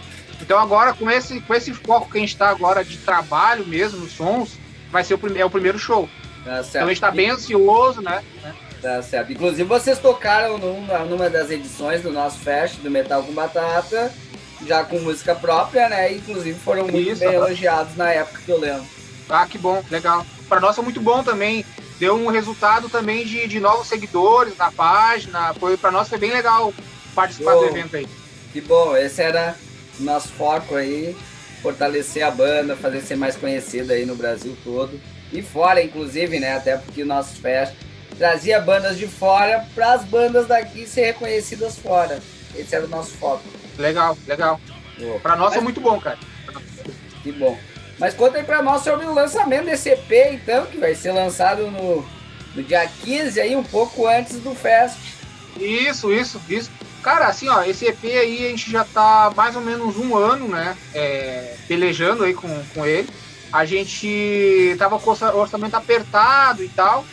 Então 0.47 0.61
agora, 0.61 0.95
com 0.95 1.11
esse, 1.11 1.41
com 1.41 1.53
esse 1.53 1.75
foco 1.75 2.09
que 2.09 2.19
a 2.19 2.21
gente 2.21 2.33
está 2.33 2.49
agora 2.49 2.85
de 2.85 2.97
trabalho 2.99 3.67
mesmo, 3.67 3.99
nos 3.99 4.13
sons, 4.13 4.53
vai 4.93 5.03
ser 5.03 5.15
o, 5.15 5.21
é 5.37 5.45
o 5.45 5.51
primeiro 5.51 5.77
show. 5.77 6.09
Tá 6.45 6.61
então 6.61 6.83
a 6.83 6.87
gente 6.87 6.93
está 6.93 7.11
bem 7.11 7.31
ansioso, 7.31 8.01
né? 8.01 8.23
Tá 8.81 9.03
certo. 9.03 9.33
Inclusive 9.33 9.65
vocês 9.65 9.99
tocaram 9.99 10.57
numa, 10.57 11.01
numa 11.01 11.29
das 11.29 11.51
edições 11.51 12.03
do 12.03 12.13
nosso 12.13 12.39
fest 12.39 12.77
do 12.77 12.89
Metal 12.89 13.25
com 13.25 13.33
Batata, 13.33 14.15
já 14.65 14.85
com 14.85 15.01
música 15.01 15.35
própria, 15.35 15.89
né? 15.89 16.13
Inclusive 16.13 16.57
foram 16.61 16.83
muito 16.85 17.11
Isso, 17.11 17.19
bem 17.19 17.35
elogiados 17.35 17.97
na 17.97 18.13
época 18.13 18.41
que 18.47 18.53
eu 18.53 18.61
lembro. 18.61 18.87
Ah, 19.29 19.49
que 19.49 19.59
bom, 19.59 19.83
legal. 19.91 20.25
Para 20.49 20.61
nós 20.61 20.79
é 20.79 20.83
muito 20.83 21.01
bom 21.01 21.25
também. 21.25 21.67
Deu 21.99 22.15
um 22.15 22.29
resultado 22.29 22.89
também 22.89 23.27
de, 23.27 23.49
de 23.49 23.59
novos 23.59 23.89
seguidores 23.89 24.57
na 24.57 24.71
página. 24.71 25.53
Foi 25.55 25.77
para 25.77 25.91
nós 25.91 26.09
foi 26.09 26.19
bem 26.19 26.31
legal 26.31 26.73
participar 27.17 27.55
do 27.57 27.65
evento 27.65 27.97
aí. 27.97 28.07
Que 28.53 28.61
bom, 28.61 28.97
esse 28.97 29.21
era 29.21 29.57
nosso 30.05 30.29
foco 30.29 30.75
aí, 30.75 31.17
fortalecer 31.63 32.25
a 32.25 32.31
banda, 32.31 32.77
fazer 32.77 33.01
ser 33.01 33.17
mais 33.17 33.37
conhecida 33.37 33.95
aí 33.95 34.07
no 34.07 34.15
Brasil 34.15 34.57
todo. 34.63 35.01
E 35.33 35.43
fora, 35.43 35.83
inclusive, 35.83 36.39
né? 36.39 36.57
Até 36.57 36.77
porque 36.77 37.03
o 37.03 37.07
nosso 37.07 37.37
fest 37.41 37.75
trazia 38.17 38.61
bandas 38.61 38.97
de 38.97 39.07
fora 39.07 39.67
para 39.75 39.93
as 39.93 40.05
bandas 40.05 40.47
daqui 40.47 40.87
ser 40.87 41.07
reconhecidas 41.07 41.79
fora. 41.79 42.21
Esse 42.55 42.75
era 42.75 42.85
o 42.85 42.89
nosso 42.89 43.13
foco. 43.13 43.43
Legal, 43.79 44.17
legal. 44.27 44.61
Para 45.23 45.37
nós 45.37 45.51
Mas... 45.51 45.59
é 45.59 45.61
muito 45.61 45.81
bom, 45.81 46.01
cara. 46.01 46.19
Que 47.23 47.33
bom. 47.33 47.59
Mas 47.99 48.15
conta 48.15 48.39
aí 48.39 48.45
para 48.45 48.63
nós 48.63 48.83
sobre 48.83 49.07
o 49.07 49.15
lançamento 49.15 49.67
desse 49.67 49.91
EP, 49.91 50.11
então, 50.33 50.67
que 50.67 50.79
vai 50.79 50.95
ser 50.95 51.13
lançado 51.13 51.71
no, 51.71 52.07
no 52.55 52.63
dia 52.63 52.87
15, 52.87 53.41
aí, 53.41 53.57
um 53.57 53.65
pouco 53.65 54.07
antes 54.07 54.39
do 54.39 54.55
Fest. 54.55 54.97
Isso, 55.59 56.13
isso, 56.13 56.41
isso. 56.49 56.71
Cara, 57.03 57.27
assim, 57.29 57.49
ó, 57.49 57.63
esse 57.63 57.87
EP 57.87 58.05
aí 58.05 58.47
a 58.47 58.51
gente 58.51 58.71
já 58.71 58.85
tá 58.85 59.33
mais 59.37 59.55
ou 59.55 59.63
menos 59.63 59.97
um 59.97 60.17
ano, 60.17 60.49
né? 60.49 60.77
É, 60.93 61.57
pelejando 61.69 62.25
aí 62.25 62.35
com, 62.35 62.49
com 62.75 62.85
ele. 62.85 63.09
A 63.53 63.65
gente 63.65 64.75
tava 64.79 64.99
com 64.99 65.11
o 65.11 65.39
orçamento 65.39 65.75
apertado 65.75 66.63
e 66.63 66.69
tal. 66.69 67.05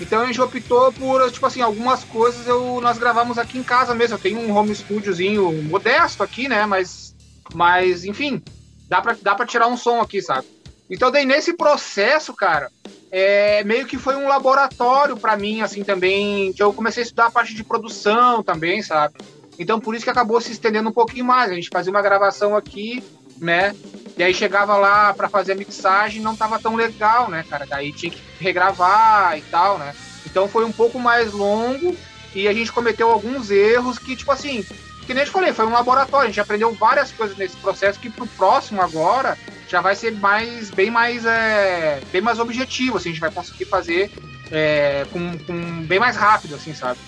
Então 0.00 0.22
a 0.22 0.26
gente 0.26 0.40
optou 0.40 0.92
por, 0.92 1.30
tipo 1.30 1.44
assim, 1.44 1.60
algumas 1.60 2.02
coisas 2.04 2.46
eu, 2.46 2.80
nós 2.80 2.98
gravamos 2.98 3.38
aqui 3.38 3.58
em 3.58 3.62
casa 3.62 3.94
mesmo. 3.94 4.16
Eu 4.16 4.20
tenho 4.20 4.40
um 4.40 4.56
home 4.56 4.74
studiozinho 4.74 5.52
modesto 5.64 6.22
aqui, 6.22 6.48
né? 6.48 6.66
Mas, 6.66 7.14
mas 7.54 8.04
enfim, 8.04 8.42
dá 8.88 9.00
pra, 9.00 9.16
dá 9.20 9.34
pra 9.34 9.46
tirar 9.46 9.68
um 9.68 9.76
som 9.76 10.00
aqui, 10.00 10.20
sabe? 10.22 10.46
Então 10.90 11.10
daí 11.10 11.24
nesse 11.24 11.54
processo, 11.54 12.34
cara, 12.34 12.70
é, 13.10 13.62
meio 13.64 13.86
que 13.86 13.96
foi 13.96 14.16
um 14.16 14.28
laboratório 14.28 15.16
para 15.16 15.36
mim, 15.36 15.62
assim, 15.62 15.82
também, 15.82 16.52
que 16.52 16.62
eu 16.62 16.72
comecei 16.72 17.02
a 17.02 17.06
estudar 17.06 17.26
a 17.26 17.30
parte 17.30 17.54
de 17.54 17.64
produção 17.64 18.42
também, 18.42 18.82
sabe? 18.82 19.14
Então, 19.58 19.78
por 19.78 19.94
isso 19.94 20.04
que 20.04 20.10
acabou 20.10 20.40
se 20.40 20.52
estendendo 20.52 20.88
um 20.88 20.92
pouquinho 20.92 21.24
mais. 21.24 21.50
A 21.50 21.54
gente 21.54 21.68
fazia 21.70 21.92
uma 21.92 22.00
gravação 22.00 22.56
aqui, 22.56 23.02
né? 23.38 23.74
E 24.16 24.22
aí 24.22 24.32
chegava 24.32 24.76
lá 24.76 25.12
para 25.12 25.28
fazer 25.28 25.52
a 25.52 25.56
mixagem 25.56 26.22
não 26.22 26.36
tava 26.36 26.58
tão 26.58 26.76
legal, 26.76 27.28
né, 27.28 27.44
cara? 27.48 27.66
Daí 27.66 27.92
tinha 27.92 28.10
que 28.10 28.20
regravar 28.38 29.36
e 29.36 29.42
tal, 29.42 29.78
né? 29.78 29.94
Então 30.24 30.48
foi 30.48 30.64
um 30.64 30.72
pouco 30.72 30.98
mais 30.98 31.32
longo 31.32 31.96
e 32.34 32.46
a 32.46 32.52
gente 32.52 32.72
cometeu 32.72 33.10
alguns 33.10 33.50
erros 33.50 33.98
que, 33.98 34.14
tipo 34.14 34.30
assim, 34.30 34.64
que 35.10 35.14
nem 35.14 35.22
eu 35.22 35.26
te 35.26 35.32
falei, 35.32 35.52
foi 35.52 35.66
um 35.66 35.72
laboratório, 35.72 36.26
a 36.26 36.28
gente 36.28 36.38
aprendeu 36.38 36.72
várias 36.72 37.10
coisas 37.10 37.36
nesse 37.36 37.56
processo 37.56 37.98
que 37.98 38.08
pro 38.08 38.28
próximo 38.28 38.80
agora 38.80 39.36
já 39.68 39.80
vai 39.80 39.96
ser 39.96 40.12
mais, 40.12 40.70
bem 40.70 40.88
mais, 40.88 41.26
é, 41.26 42.00
bem 42.12 42.20
mais 42.20 42.38
objetivo, 42.38 42.96
assim, 42.96 43.08
a 43.08 43.12
gente 43.12 43.20
vai 43.20 43.32
conseguir 43.32 43.64
fazer 43.64 44.08
é, 44.52 45.04
com, 45.12 45.36
com 45.38 45.82
bem 45.82 45.98
mais 45.98 46.14
rápido, 46.14 46.54
assim, 46.54 46.72
sabe? 46.74 47.00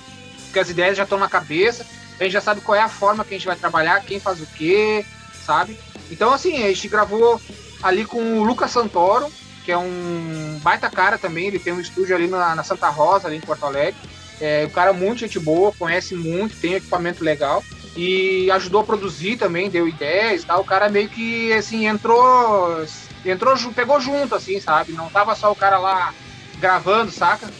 Porque 0.47 0.59
as 0.59 0.69
ideias 0.69 0.97
já 0.97 1.05
estão 1.05 1.17
na 1.17 1.29
cabeça, 1.29 1.87
a 2.19 2.25
gente 2.25 2.33
já 2.33 2.41
sabe 2.41 2.61
qual 2.61 2.75
é 2.75 2.83
a 2.83 2.89
forma 2.89 3.25
que 3.25 3.35
a 3.35 3.39
gente 3.39 3.47
vai 3.47 3.55
trabalhar, 3.55 4.03
quem 4.03 4.19
faz 4.19 4.41
o 4.41 4.47
quê, 4.47 5.07
sabe? 5.47 5.79
Então, 6.11 6.33
assim, 6.33 6.65
a 6.65 6.67
gente 6.67 6.89
gravou 6.89 7.41
ali 7.85 8.05
com 8.05 8.41
o 8.41 8.43
Lucas 8.43 8.73
Santoro, 8.73 9.33
que 9.65 9.71
é 9.71 9.79
um 9.79 10.59
baita 10.61 10.91
cara 10.91 11.19
também, 11.19 11.47
ele 11.47 11.61
tem 11.61 11.73
um 11.73 11.81
estúdio 11.81 12.17
ali 12.17 12.27
na, 12.27 12.57
na 12.57 12.65
Santa 12.65 12.89
Rosa, 12.89 13.29
ali 13.29 13.37
em 13.37 13.41
Porto 13.41 13.65
Alegre. 13.65 13.95
É, 14.41 14.65
o 14.65 14.71
cara 14.71 14.91
é 14.91 14.93
muito 14.93 15.21
gente 15.21 15.39
boa, 15.39 15.73
conhece 15.79 16.17
muito, 16.17 16.57
tem 16.57 16.75
equipamento 16.75 17.23
legal 17.23 17.63
e 17.97 18.51
ajudou 18.51 18.81
a 18.81 18.85
produzir 18.85 19.37
também, 19.37 19.71
deu 19.71 19.87
ideias, 19.87 20.45
tal. 20.45 20.61
O 20.61 20.65
cara 20.65 20.89
meio 20.89 21.09
que 21.09 21.53
assim 21.53 21.87
entrou, 21.87 22.85
entrou, 23.25 23.57
pegou 23.75 24.01
junto 24.01 24.35
assim, 24.35 24.61
sabe? 24.61 24.93
Não 24.93 25.11
tava 25.11 25.35
só 25.35 25.53
o 25.53 25.57
cara 25.57 25.79
lá 25.79 26.13
gravando, 26.59 27.11
saca? 27.11 27.51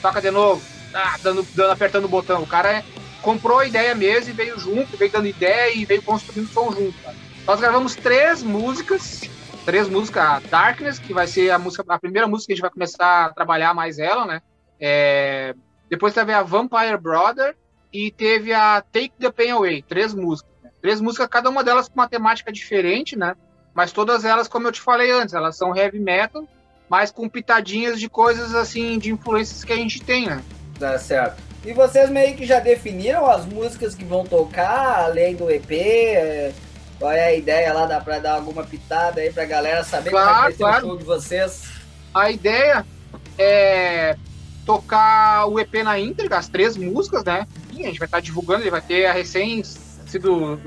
Toca 0.00 0.20
de 0.20 0.30
novo, 0.30 0.62
ah, 0.94 1.16
dando, 1.22 1.46
dando, 1.54 1.70
apertando 1.70 2.06
o 2.06 2.08
botão. 2.08 2.42
O 2.42 2.46
cara 2.46 2.78
é, 2.78 2.84
comprou 3.20 3.58
a 3.58 3.66
ideia 3.66 3.94
mesmo 3.94 4.30
e 4.30 4.36
veio 4.36 4.58
junto, 4.58 4.96
veio 4.96 5.12
dando 5.12 5.26
ideia 5.26 5.74
e 5.74 5.84
veio 5.84 6.02
construindo 6.02 6.48
som 6.48 6.72
junto. 6.72 6.94
Nós 7.46 7.60
gravamos 7.60 7.94
três 7.94 8.42
músicas, 8.42 9.20
três 9.66 9.88
músicas, 9.88 10.22
a 10.24 10.40
Darkness, 10.40 10.98
que 10.98 11.12
vai 11.12 11.26
ser 11.26 11.50
a 11.50 11.58
música, 11.58 11.84
a 11.86 11.98
primeira 11.98 12.26
música 12.26 12.46
que 12.46 12.52
a 12.52 12.56
gente 12.56 12.62
vai 12.62 12.70
começar 12.70 13.26
a 13.26 13.32
trabalhar 13.32 13.74
mais 13.74 13.98
ela, 13.98 14.24
né? 14.24 14.40
É, 14.80 15.54
depois 15.90 16.14
teve 16.14 16.32
a 16.32 16.42
Vampire 16.42 16.96
Brother 16.96 17.54
e 17.92 18.10
teve 18.10 18.52
a 18.52 18.80
Take 18.80 19.12
the 19.18 19.30
Pain 19.30 19.50
Away, 19.50 19.82
três 19.82 20.14
músicas. 20.14 20.52
Né? 20.62 20.70
Três 20.80 21.00
músicas, 21.00 21.28
cada 21.28 21.50
uma 21.50 21.62
delas 21.62 21.88
com 21.88 21.94
uma 21.94 22.08
temática 22.08 22.50
diferente, 22.50 23.16
né? 23.16 23.34
Mas 23.74 23.92
todas 23.92 24.24
elas, 24.24 24.48
como 24.48 24.68
eu 24.68 24.72
te 24.72 24.80
falei 24.80 25.10
antes, 25.10 25.34
elas 25.34 25.56
são 25.56 25.76
heavy 25.76 25.98
metal, 25.98 26.46
mas 26.88 27.10
com 27.10 27.28
pitadinhas 27.28 27.98
de 27.98 28.08
coisas 28.08 28.54
assim, 28.54 28.98
de 28.98 29.12
influências 29.12 29.64
que 29.64 29.72
a 29.72 29.76
gente 29.76 30.02
tem, 30.02 30.26
né? 30.26 30.42
Tá 30.78 30.98
certo. 30.98 31.42
E 31.64 31.72
vocês 31.72 32.10
meio 32.10 32.36
que 32.36 32.44
já 32.44 32.58
definiram 32.58 33.26
as 33.26 33.46
músicas 33.46 33.94
que 33.94 34.04
vão 34.04 34.24
tocar, 34.24 35.04
além 35.04 35.36
do 35.36 35.50
EP? 35.50 35.70
É, 35.70 36.52
qual 36.98 37.12
é 37.12 37.24
a 37.24 37.34
ideia 37.34 37.72
lá? 37.72 37.86
Dá 37.86 38.00
pra 38.00 38.18
dar 38.18 38.34
alguma 38.34 38.64
pitada 38.64 39.20
aí 39.20 39.32
pra 39.32 39.44
galera 39.44 39.84
saber 39.84 40.10
claro, 40.10 40.26
como 40.26 40.38
é 40.38 40.42
vai 40.42 40.52
claro. 40.52 40.80
ser 40.80 40.86
o 40.86 40.88
show 40.88 40.98
de 40.98 41.04
vocês? 41.04 41.68
A 42.12 42.30
ideia 42.30 42.84
é 43.38 44.16
tocar 44.66 45.46
o 45.46 45.58
EP 45.58 45.72
na 45.82 45.98
íntegra, 45.98 46.38
as 46.38 46.48
três 46.48 46.76
músicas, 46.76 47.24
né? 47.24 47.46
A 47.80 47.86
gente 47.86 47.98
vai 47.98 48.06
estar 48.06 48.20
divulgando, 48.20 48.62
ele 48.62 48.70
vai 48.70 48.80
ter 48.80 49.06
a 49.06 49.12
recém 49.12 49.62
sido 49.64 50.60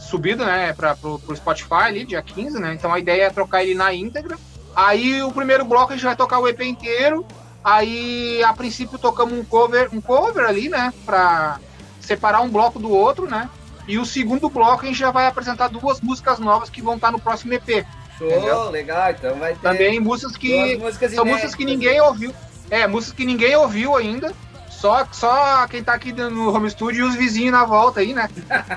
subido, 0.00 0.44
né, 0.44 0.72
para 0.72 0.96
pro, 0.96 1.18
pro 1.18 1.36
Spotify 1.36 1.84
ali, 1.84 2.04
dia 2.04 2.22
15, 2.22 2.58
né? 2.58 2.74
Então 2.74 2.92
a 2.92 2.98
ideia 2.98 3.24
é 3.24 3.30
trocar 3.30 3.62
ele 3.62 3.74
na 3.74 3.92
íntegra. 3.94 4.36
Aí 4.74 5.22
o 5.22 5.32
primeiro 5.32 5.64
bloco 5.64 5.92
a 5.92 5.96
gente 5.96 6.04
vai 6.04 6.16
tocar 6.16 6.38
o 6.38 6.48
EP 6.48 6.60
inteiro. 6.62 7.24
Aí 7.64 8.42
a 8.44 8.52
princípio 8.52 8.98
tocamos 8.98 9.38
um 9.38 9.44
cover, 9.44 9.88
um 9.92 10.00
cover 10.00 10.44
ali, 10.44 10.68
né, 10.68 10.92
para 11.04 11.58
separar 12.00 12.40
um 12.40 12.48
bloco 12.48 12.78
do 12.78 12.90
outro, 12.90 13.28
né? 13.28 13.48
E 13.88 13.98
o 13.98 14.04
segundo 14.04 14.48
bloco 14.48 14.82
a 14.82 14.86
gente 14.86 14.98
já 14.98 15.10
vai 15.10 15.26
apresentar 15.26 15.68
duas 15.68 16.00
músicas 16.00 16.38
novas 16.38 16.68
que 16.68 16.82
vão 16.82 16.96
estar 16.96 17.10
no 17.12 17.20
próximo 17.20 17.52
EP. 17.54 17.86
Show, 18.18 18.28
entendeu? 18.28 18.70
legal, 18.70 19.10
então 19.10 19.34
vai 19.36 19.54
ter. 19.54 19.60
Também 19.60 20.00
músicas 20.00 20.36
que 20.36 20.76
músicas 20.76 21.12
são 21.12 21.24
músicas 21.24 21.54
que 21.54 21.64
ninguém 21.64 22.00
ouviu. 22.00 22.34
É, 22.70 22.86
músicas 22.86 23.16
que 23.16 23.24
ninguém 23.24 23.54
ouviu 23.54 23.94
ainda. 23.94 24.32
Só, 24.80 25.06
só 25.10 25.66
quem 25.68 25.82
tá 25.82 25.94
aqui 25.94 26.12
no 26.12 26.54
home 26.54 26.70
studio 26.70 27.06
e 27.06 27.08
os 27.08 27.14
vizinhos 27.14 27.52
na 27.52 27.64
volta 27.64 28.00
aí, 28.00 28.12
né? 28.12 28.28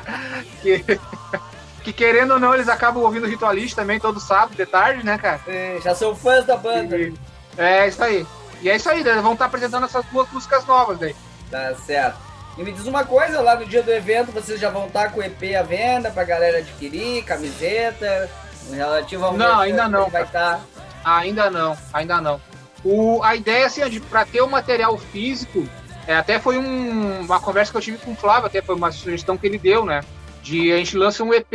que, 0.62 0.84
que 1.84 1.94
querendo 1.94 2.34
ou 2.34 2.40
não, 2.40 2.54
eles 2.54 2.70
acabam 2.70 3.04
ouvindo 3.04 3.26
o 3.26 3.30
Ritualista 3.30 3.82
também 3.82 4.00
todo 4.00 4.20
sábado 4.20 4.56
de 4.56 4.66
tarde, 4.66 5.06
né, 5.06 5.18
cara? 5.18 5.42
É, 5.46 5.78
já 5.84 5.94
são 5.94 6.16
fãs 6.16 6.46
da 6.46 6.56
banda. 6.56 6.98
E, 6.98 7.14
é, 7.58 7.88
isso 7.88 8.02
aí. 8.02 8.26
E 8.62 8.70
é 8.70 8.76
isso 8.78 8.90
aí, 8.90 9.02
eles 9.02 9.22
vão 9.22 9.34
estar 9.34 9.46
apresentando 9.46 9.86
essas 9.86 10.06
duas 10.06 10.30
músicas 10.32 10.66
novas 10.66 11.00
daí. 11.00 11.16
Tá 11.52 11.76
certo. 11.76 12.18
E 12.58 12.64
me 12.64 12.72
diz 12.72 12.86
uma 12.86 13.04
coisa, 13.04 13.42
lá 13.42 13.56
no 13.56 13.66
dia 13.66 13.84
do 13.84 13.92
evento 13.92 14.32
vocês 14.32 14.60
já 14.60 14.70
vão 14.70 14.88
estar 14.88 15.12
com 15.12 15.20
o 15.20 15.24
EP 15.24 15.56
à 15.58 15.64
venda 15.64 16.12
pra 16.12 16.24
galera 16.24 16.60
adquirir, 16.60 17.24
camiseta, 17.24 18.30
relativo 18.72 19.26
ao 19.26 19.38
Não, 19.38 19.60
ainda 19.60 19.88
não. 19.88 20.10
Vai 20.10 20.24
estar. 20.24 20.62
Ainda 21.04 21.50
não, 21.50 21.78
ainda 21.94 22.22
não. 22.22 22.42
O, 22.84 23.22
a 23.24 23.36
ideia, 23.36 23.66
assim, 23.66 23.82
é 23.82 23.90
de, 23.90 24.00
para 24.00 24.26
ter 24.26 24.42
o 24.42 24.50
material 24.50 24.98
físico, 24.98 25.68
é, 26.10 26.16
até 26.16 26.40
foi 26.40 26.58
um, 26.58 27.22
uma 27.22 27.40
conversa 27.40 27.72
que 27.72 27.78
eu 27.78 27.82
tive 27.82 27.98
com 28.00 28.14
o 28.14 28.16
Flávio, 28.16 28.48
até 28.48 28.64
foi 28.64 28.74
uma 28.74 28.92
sugestão 28.92 29.38
que 29.38 29.46
ele 29.46 29.60
deu, 29.60 29.86
né? 29.86 30.02
De 30.42 30.74
a 30.74 30.78
gente 30.78 30.98
lança 30.98 31.24
um 31.24 31.32
EP, 31.32 31.54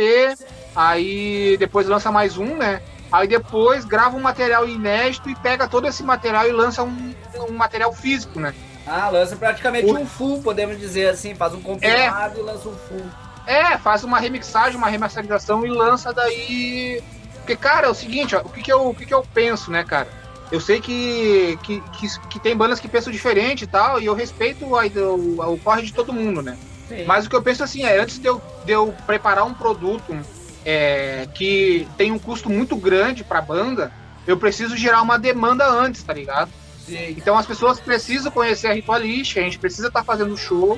aí 0.73 1.57
depois 1.59 1.87
lança 1.87 2.09
mais 2.09 2.37
um, 2.37 2.55
né? 2.55 2.81
Aí 3.11 3.27
depois 3.27 3.83
grava 3.83 4.15
um 4.15 4.21
material 4.21 4.65
inédito 4.65 5.29
e 5.29 5.35
pega 5.35 5.67
todo 5.67 5.89
esse 5.89 6.01
material 6.03 6.47
e 6.47 6.53
lança 6.53 6.83
um, 6.83 7.13
um 7.49 7.51
material 7.51 7.91
físico, 7.91 8.39
né? 8.39 8.55
Ah, 8.87 9.09
lança 9.09 9.35
praticamente 9.35 9.91
o... 9.91 9.97
um 9.97 10.05
full, 10.05 10.41
podemos 10.41 10.79
dizer 10.79 11.09
assim, 11.09 11.35
faz 11.35 11.53
um 11.53 11.59
compilado 11.59 12.37
é... 12.37 12.39
e 12.39 12.41
lança 12.41 12.69
um 12.69 12.77
full. 12.77 13.05
É, 13.45 13.77
faz 13.77 14.05
uma 14.05 14.19
remixagem, 14.19 14.77
uma 14.77 14.87
remasterização 14.87 15.65
e 15.65 15.69
lança 15.69 16.13
daí. 16.13 17.03
Porque, 17.39 17.57
cara, 17.57 17.87
é 17.87 17.89
o 17.89 17.93
seguinte, 17.93 18.33
ó, 18.33 18.39
o 18.39 18.47
que, 18.47 18.61
que, 18.61 18.71
eu, 18.71 18.87
o 18.87 18.95
que, 18.95 19.05
que 19.05 19.13
eu 19.13 19.27
penso, 19.33 19.69
né, 19.69 19.83
cara? 19.83 20.07
Eu 20.51 20.59
sei 20.59 20.79
que, 20.79 21.57
que, 21.63 21.81
que, 21.81 22.19
que, 22.29 22.39
tem 22.39 22.55
bandas 22.55 22.79
que 22.79 22.87
pensam 22.87 23.11
diferente 23.11 23.63
e 23.63 23.67
tal, 23.67 23.99
e 23.99 24.05
eu 24.05 24.13
respeito 24.13 24.65
o, 24.65 24.75
o, 24.75 25.53
o 25.53 25.59
corre 25.59 25.81
de 25.81 25.93
todo 25.93 26.13
mundo, 26.13 26.41
né? 26.41 26.57
Sim. 26.87 27.03
Mas 27.05 27.25
o 27.25 27.29
que 27.29 27.35
eu 27.35 27.41
penso 27.41 27.63
assim 27.63 27.83
é, 27.83 27.99
antes 27.99 28.19
de 28.19 28.27
eu, 28.27 28.41
de 28.63 28.71
eu 28.71 28.93
preparar 29.07 29.45
um 29.45 29.53
produto 29.53 30.17
é, 30.63 31.27
que 31.33 31.87
tem 31.97 32.11
um 32.11 32.19
custo 32.19 32.49
muito 32.49 32.75
grande 32.75 33.23
pra 33.23 33.41
banda, 33.41 33.91
eu 34.27 34.37
preciso 34.37 34.77
gerar 34.77 35.01
uma 35.01 35.17
demanda 35.17 35.67
antes, 35.67 36.03
tá 36.03 36.13
ligado? 36.13 36.51
Sim. 36.85 37.15
Então 37.17 37.37
as 37.37 37.45
pessoas 37.45 37.79
precisam 37.79 38.31
conhecer 38.31 38.67
a 38.67 38.73
Ritualist, 38.73 39.37
a 39.37 39.41
gente 39.41 39.57
precisa 39.57 39.87
estar 39.87 40.01
tá 40.01 40.05
fazendo 40.05 40.37
show, 40.37 40.77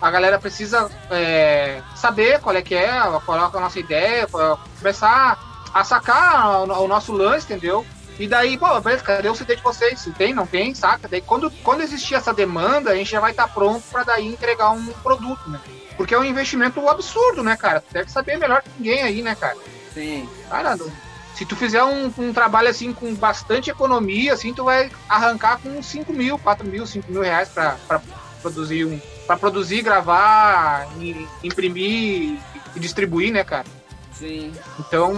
a 0.00 0.10
galera 0.10 0.38
precisa 0.38 0.90
é, 1.10 1.82
saber 1.94 2.40
qual 2.40 2.56
é 2.56 2.62
que 2.62 2.74
é, 2.74 3.00
qual 3.24 3.38
é 3.38 3.56
a 3.56 3.60
nossa 3.60 3.78
ideia, 3.78 4.26
começar 4.78 5.38
a 5.72 5.84
sacar 5.84 6.62
o 6.62 6.88
nosso 6.88 7.12
lance, 7.12 7.46
entendeu? 7.46 7.86
E 8.22 8.28
daí, 8.28 8.56
pô, 8.56 8.80
beleza, 8.80 9.02
cadê 9.02 9.28
o 9.28 9.34
CD 9.34 9.56
de 9.56 9.62
vocês? 9.64 9.98
Se 9.98 10.12
tem, 10.12 10.32
não 10.32 10.46
tem, 10.46 10.72
saca? 10.76 11.08
Daí 11.08 11.20
quando, 11.20 11.50
quando 11.64 11.80
existir 11.80 12.14
essa 12.14 12.32
demanda, 12.32 12.92
a 12.92 12.94
gente 12.94 13.10
já 13.10 13.18
vai 13.18 13.32
estar 13.32 13.48
tá 13.48 13.52
pronto 13.52 13.82
para 13.90 14.04
daí 14.04 14.28
entregar 14.28 14.70
um 14.70 14.86
produto, 15.02 15.50
né? 15.50 15.58
Porque 15.96 16.14
é 16.14 16.18
um 16.18 16.24
investimento 16.24 16.88
absurdo, 16.88 17.42
né, 17.42 17.56
cara? 17.56 17.80
Tu 17.80 17.92
deve 17.92 18.12
saber 18.12 18.36
melhor 18.36 18.62
que 18.62 18.70
ninguém 18.78 19.02
aí, 19.02 19.22
né, 19.22 19.34
cara? 19.34 19.56
Sim. 19.92 20.28
Cara, 20.48 20.78
se 21.34 21.44
tu 21.44 21.56
fizer 21.56 21.82
um, 21.82 22.12
um, 22.16 22.32
trabalho 22.32 22.68
assim 22.68 22.92
com 22.92 23.12
bastante 23.12 23.70
economia, 23.70 24.34
assim, 24.34 24.54
tu 24.54 24.62
vai 24.62 24.88
arrancar 25.08 25.58
com 25.58 25.82
5 25.82 26.12
mil, 26.12 26.38
4 26.38 26.64
mil, 26.64 26.86
5 26.86 27.10
mil 27.10 27.22
reais 27.22 27.48
pra, 27.48 27.76
pra 27.88 28.00
produzir 28.40 28.84
um. 28.84 29.00
para 29.26 29.36
produzir, 29.36 29.82
gravar, 29.82 30.86
imprimir 31.42 32.38
e 32.76 32.78
distribuir, 32.78 33.32
né, 33.32 33.42
cara? 33.42 33.66
Sim. 34.12 34.52
Então, 34.78 35.12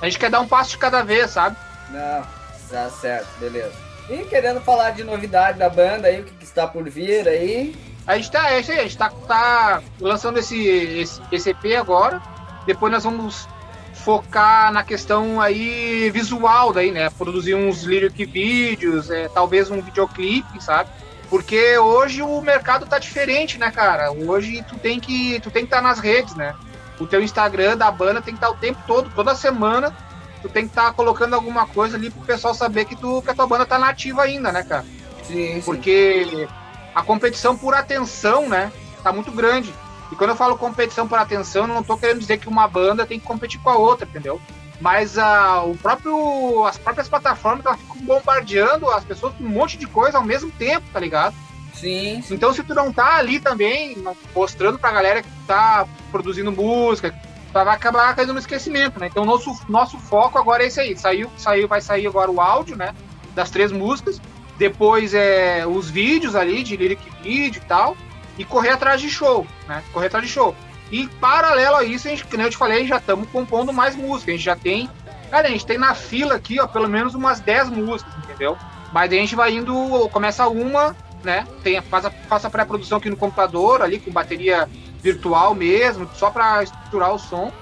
a 0.00 0.04
gente 0.04 0.16
quer 0.16 0.30
dar 0.30 0.38
um 0.38 0.46
passo 0.46 0.70
de 0.70 0.78
cada 0.78 1.02
vez, 1.02 1.32
sabe? 1.32 1.56
Não, 1.92 2.22
tá 2.68 2.90
certo, 2.90 3.28
beleza. 3.38 3.72
E 4.08 4.24
querendo 4.24 4.60
falar 4.60 4.90
de 4.90 5.04
novidade 5.04 5.58
da 5.58 5.68
banda 5.68 6.08
aí, 6.08 6.20
o 6.20 6.24
que, 6.24 6.34
que 6.34 6.44
está 6.44 6.66
por 6.66 6.88
vir 6.88 7.28
aí? 7.28 7.76
A 8.06 8.16
gente 8.16 8.30
tá, 8.30 8.50
é 8.50 8.60
isso 8.60 8.72
aí, 8.72 8.80
a 8.80 8.82
gente 8.82 8.98
tá, 8.98 9.10
tá 9.10 9.82
lançando 10.00 10.38
esse, 10.38 10.58
esse, 10.66 11.20
esse 11.30 11.50
EP 11.50 11.78
agora. 11.78 12.20
Depois 12.66 12.92
nós 12.92 13.04
vamos 13.04 13.48
focar 13.94 14.72
na 14.72 14.82
questão 14.82 15.40
aí 15.40 16.10
visual 16.10 16.72
daí, 16.72 16.90
né? 16.90 17.10
Produzir 17.10 17.54
uns 17.54 17.84
lyric 17.84 18.24
vídeos, 18.24 19.10
é, 19.10 19.28
talvez 19.28 19.70
um 19.70 19.80
videoclipe, 19.80 20.62
sabe? 20.62 20.90
Porque 21.28 21.78
hoje 21.78 22.22
o 22.22 22.40
mercado 22.40 22.86
tá 22.86 22.98
diferente, 22.98 23.58
né, 23.58 23.70
cara? 23.70 24.10
Hoje 24.10 24.64
tu 24.68 24.76
tem 24.76 24.98
que 24.98 25.38
tu 25.40 25.50
tem 25.50 25.62
que 25.62 25.66
estar 25.66 25.76
tá 25.76 25.82
nas 25.82 26.00
redes, 26.00 26.34
né? 26.34 26.54
O 26.98 27.06
teu 27.06 27.22
Instagram 27.22 27.76
da 27.76 27.90
banda 27.90 28.20
tem 28.20 28.34
que 28.34 28.38
estar 28.38 28.48
tá 28.48 28.52
o 28.52 28.56
tempo 28.56 28.80
todo, 28.86 29.10
toda 29.14 29.34
semana 29.34 29.94
tu 30.42 30.48
tem 30.48 30.64
que 30.64 30.70
estar 30.70 30.86
tá 30.86 30.92
colocando 30.92 31.34
alguma 31.34 31.66
coisa 31.66 31.96
ali 31.96 32.10
pro 32.10 32.22
pessoal 32.22 32.54
saber 32.54 32.84
que, 32.84 32.96
tu, 32.96 33.22
que 33.22 33.30
a 33.30 33.34
tua 33.34 33.46
banda 33.46 33.66
tá 33.66 33.78
nativa 33.78 34.22
ainda, 34.22 34.50
né, 34.52 34.62
cara? 34.62 34.84
Sim, 35.22 35.54
sim. 35.54 35.60
Porque 35.64 36.48
a 36.94 37.02
competição 37.02 37.56
por 37.56 37.74
atenção, 37.74 38.48
né, 38.48 38.72
tá 39.02 39.12
muito 39.12 39.30
grande. 39.30 39.72
E 40.10 40.16
quando 40.16 40.30
eu 40.30 40.36
falo 40.36 40.58
competição 40.58 41.06
por 41.06 41.18
atenção, 41.18 41.62
eu 41.62 41.74
não 41.74 41.82
tô 41.82 41.96
querendo 41.96 42.18
dizer 42.18 42.38
que 42.38 42.48
uma 42.48 42.66
banda 42.66 43.06
tem 43.06 43.20
que 43.20 43.26
competir 43.26 43.60
com 43.60 43.70
a 43.70 43.76
outra, 43.76 44.06
entendeu? 44.08 44.40
Mas 44.80 45.16
uh, 45.16 45.70
o 45.70 45.76
próprio, 45.76 46.64
as 46.64 46.78
próprias 46.78 47.08
plataformas 47.08 47.64
elas 47.64 47.78
ficam 47.78 47.98
bombardeando 47.98 48.90
as 48.90 49.04
pessoas 49.04 49.34
com 49.34 49.44
um 49.44 49.48
monte 49.48 49.76
de 49.76 49.86
coisa 49.86 50.18
ao 50.18 50.24
mesmo 50.24 50.50
tempo, 50.52 50.86
tá 50.92 50.98
ligado? 50.98 51.34
Sim, 51.74 52.22
sim. 52.22 52.34
Então 52.34 52.52
se 52.52 52.62
tu 52.62 52.74
não 52.74 52.92
tá 52.92 53.16
ali 53.16 53.38
também, 53.38 53.96
mostrando 54.34 54.78
pra 54.78 54.90
galera 54.90 55.22
que 55.22 55.28
tá 55.46 55.86
produzindo 56.10 56.50
música, 56.50 57.14
vai 57.52 57.74
acabar 57.74 58.14
caindo 58.14 58.32
no 58.32 58.38
esquecimento, 58.38 58.98
né? 59.00 59.06
Então 59.06 59.24
nosso, 59.24 59.58
nosso 59.68 59.98
foco 59.98 60.38
agora 60.38 60.62
é 60.62 60.66
esse 60.66 60.80
aí. 60.80 60.96
Saiu, 60.96 61.30
saiu, 61.36 61.66
vai 61.66 61.80
sair 61.80 62.06
agora 62.06 62.30
o 62.30 62.40
áudio, 62.40 62.76
né? 62.76 62.94
Das 63.34 63.50
três 63.50 63.72
músicas. 63.72 64.20
depois 64.58 65.14
é 65.14 65.66
os 65.66 65.90
vídeos 65.90 66.36
ali 66.36 66.62
de 66.62 66.76
lyric 66.76 67.10
vídeo 67.22 67.60
e 67.64 67.66
tal, 67.66 67.96
e 68.38 68.44
correr 68.44 68.70
atrás 68.70 69.00
de 69.00 69.08
show, 69.08 69.46
né? 69.66 69.82
Correr 69.92 70.06
atrás 70.06 70.24
de 70.24 70.30
show. 70.30 70.54
E 70.90 71.06
paralelo 71.06 71.76
a 71.76 71.84
isso, 71.84 72.08
a 72.08 72.10
gente, 72.10 72.24
como 72.24 72.42
eu 72.42 72.50
te 72.50 72.56
falei, 72.56 72.86
já 72.86 72.96
estamos 72.96 73.28
compondo 73.30 73.72
mais 73.72 73.94
música. 73.94 74.32
A 74.32 74.34
gente 74.34 74.44
já 74.44 74.56
tem. 74.56 74.90
Cara, 75.30 75.46
a 75.46 75.50
gente 75.50 75.64
tem 75.64 75.78
na 75.78 75.94
fila 75.94 76.34
aqui, 76.34 76.60
ó, 76.60 76.66
pelo 76.66 76.88
menos 76.88 77.14
umas 77.14 77.38
10 77.40 77.70
músicas, 77.70 78.12
entendeu? 78.18 78.56
Mas 78.92 79.12
a 79.12 79.14
gente 79.14 79.36
vai 79.36 79.54
indo, 79.54 80.08
começa 80.08 80.48
uma, 80.48 80.96
né? 81.22 81.46
Tem, 81.62 81.80
faz 81.80 82.04
a, 82.04 82.10
faz 82.10 82.44
a 82.44 82.50
pré-produção 82.50 82.98
aqui 82.98 83.08
no 83.08 83.16
computador, 83.16 83.82
ali 83.82 84.00
com 84.00 84.10
bateria 84.10 84.68
virtual 85.00 85.54
mesmo, 85.54 86.08
só 86.14 86.30
para 86.30 86.62
estruturar 86.62 87.12
o 87.12 87.18
som. 87.18 87.52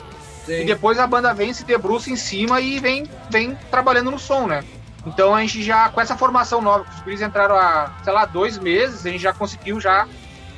Sim. 0.44 0.60
E 0.60 0.64
depois 0.64 0.98
a 0.98 1.06
banda 1.06 1.34
vem, 1.34 1.52
se 1.52 1.64
debruça 1.64 2.10
em 2.10 2.16
cima 2.16 2.60
e 2.60 2.78
vem, 2.78 3.08
vem 3.30 3.54
trabalhando 3.70 4.10
no 4.10 4.18
som, 4.18 4.46
né? 4.46 4.64
Então 5.06 5.34
a 5.34 5.40
gente 5.40 5.62
já, 5.62 5.88
com 5.88 6.00
essa 6.00 6.16
formação 6.16 6.60
nova, 6.60 6.86
os 6.90 7.00
guris 7.00 7.20
entraram 7.20 7.56
há, 7.56 7.92
sei 8.02 8.12
lá, 8.12 8.24
dois 8.24 8.58
meses, 8.58 9.06
a 9.06 9.10
gente 9.10 9.22
já 9.22 9.32
conseguiu 9.32 9.80
já 9.80 10.06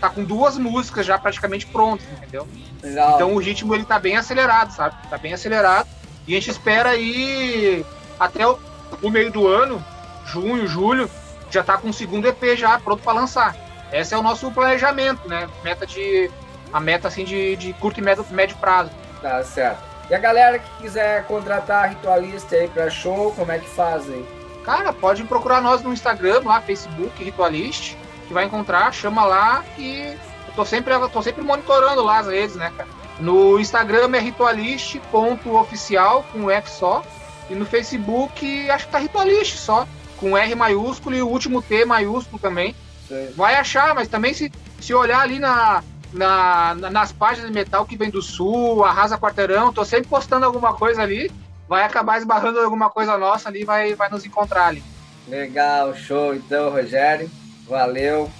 tá 0.01 0.09
com 0.09 0.24
duas 0.24 0.57
músicas 0.57 1.05
já 1.05 1.18
praticamente 1.18 1.66
prontas, 1.66 2.07
entendeu? 2.11 2.49
Legal. 2.83 3.14
Então 3.14 3.35
o 3.35 3.39
ritmo 3.39 3.74
ele 3.74 3.85
tá 3.85 3.99
bem 3.99 4.16
acelerado, 4.16 4.72
sabe? 4.72 4.97
Tá 5.09 5.18
bem 5.18 5.35
acelerado. 5.35 5.89
E 6.26 6.35
a 6.35 6.39
gente 6.41 6.51
espera 6.51 6.91
aí 6.91 7.85
até 8.18 8.47
o, 8.47 8.59
o 9.03 9.11
meio 9.11 9.31
do 9.31 9.47
ano, 9.47 9.85
junho, 10.24 10.66
julho, 10.66 11.11
já 11.51 11.62
tá 11.62 11.76
com 11.76 11.91
o 11.91 11.93
segundo 11.93 12.26
EP 12.26 12.57
já 12.57 12.78
pronto 12.78 13.03
para 13.03 13.12
lançar. 13.12 13.55
Esse 13.93 14.14
é 14.14 14.18
o 14.18 14.22
nosso 14.22 14.51
planejamento, 14.53 15.28
né? 15.28 15.49
Meta 15.62 15.87
de 15.87 16.31
a 16.73 16.81
meta 16.81 17.09
assim 17.09 17.25
de, 17.25 17.57
de 17.57 17.73
curto 17.75 18.01
e 18.01 18.03
médio, 18.03 18.25
médio 18.31 18.57
prazo. 18.57 18.91
Tá 19.21 19.43
certo. 19.43 19.83
E 20.09 20.14
a 20.14 20.18
galera 20.18 20.59
que 20.59 20.83
quiser 20.83 21.25
contratar 21.27 21.91
ritualista 21.91 22.57
aí 22.57 22.68
para 22.68 22.91
show, 22.91 23.33
como 23.33 23.53
é 23.53 23.59
que 23.59 23.68
fazem? 23.68 24.27
Cara, 24.64 24.93
pode 24.93 25.23
procurar 25.25 25.61
nós 25.61 25.83
no 25.83 25.93
Instagram, 25.93 26.41
lá, 26.45 26.61
Facebook, 26.61 27.23
Ritualist, 27.23 27.97
que 28.27 28.35
vai 28.35 28.45
encontrar, 28.45 28.93
chama 28.93 29.25
lá 29.25 29.64
e 29.79 30.16
eu 30.49 30.55
tô 30.55 30.64
sempre, 30.64 30.93
eu 30.93 31.09
tô 31.09 31.23
sempre 31.23 31.43
monitorando 31.43 32.03
lá 32.03 32.18
as 32.18 32.27
redes, 32.27 32.57
né, 32.57 32.73
cara? 32.77 32.89
No 33.21 33.61
Instagram 33.61 34.16
é 34.16 34.18
ritualist.oficial, 34.18 36.25
com 36.33 36.51
F 36.51 36.71
só. 36.71 37.05
E 37.49 37.55
no 37.55 37.64
Facebook, 37.66 38.71
acho 38.71 38.87
que 38.87 38.93
tá 38.93 38.99
Ritualist 38.99 39.57
só, 39.57 39.87
com 40.16 40.37
R 40.39 40.55
maiúsculo 40.55 41.16
e 41.16 41.23
o 41.23 41.29
último 41.29 41.61
T 41.61 41.85
maiúsculo 41.85 42.39
também. 42.39 42.75
Sim. 43.07 43.29
Vai 43.37 43.57
achar, 43.57 43.95
mas 43.95 44.09
também 44.09 44.33
se, 44.33 44.51
se 44.81 44.95
olhar 44.95 45.21
ali 45.21 45.39
na, 45.39 45.85
na, 46.13 46.75
nas 46.75 47.13
páginas 47.13 47.49
de 47.49 47.55
metal 47.55 47.85
que 47.87 47.97
vem 47.97 48.11
do 48.11 48.23
sul, 48.23 48.85
arrasa 48.85 49.19
quarteirão, 49.19 49.73
tô 49.73 49.85
sempre 49.85 50.09
postando 50.09 50.47
alguma 50.47 50.75
coisa 50.75 51.03
ali, 51.03 51.31
vai 51.69 51.85
acabar 51.85 52.19
esbarrando 52.19 52.59
alguma 52.61 52.91
coisa 52.91 53.17
nossa 53.17 53.49
ali, 53.49 53.65
vai, 53.65 53.95
vai 53.95 54.11
nos 54.11 54.25
encontrar 54.25 54.67
ali. 54.67 54.83
Legal, 55.29 55.95
show 55.95 56.35
então, 56.35 56.71
Rogério. 56.71 57.31
Valeu. 57.69 58.31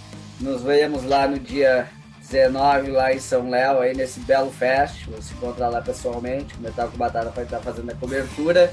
Nos 0.41 0.63
vemos 0.63 1.05
lá 1.05 1.29
no 1.29 1.39
dia 1.39 1.89
19 2.21 2.91
lá 2.91 3.13
em 3.13 3.21
São 3.21 3.49
Léo, 3.49 3.81
aí 3.81 3.95
nesse 3.95 4.19
belo 4.21 4.51
fest. 4.51 5.07
Vou 5.07 5.23
se 5.23 5.33
encontrar 5.35 5.69
lá 5.69 5.81
pessoalmente. 5.81 6.57
O 6.57 6.61
Metal 6.61 6.89
com 6.89 6.97
Batata 6.97 7.31
vai 7.31 7.45
estar 7.45 7.61
fazendo 7.61 7.91
a 7.91 7.95
cobertura. 7.95 8.73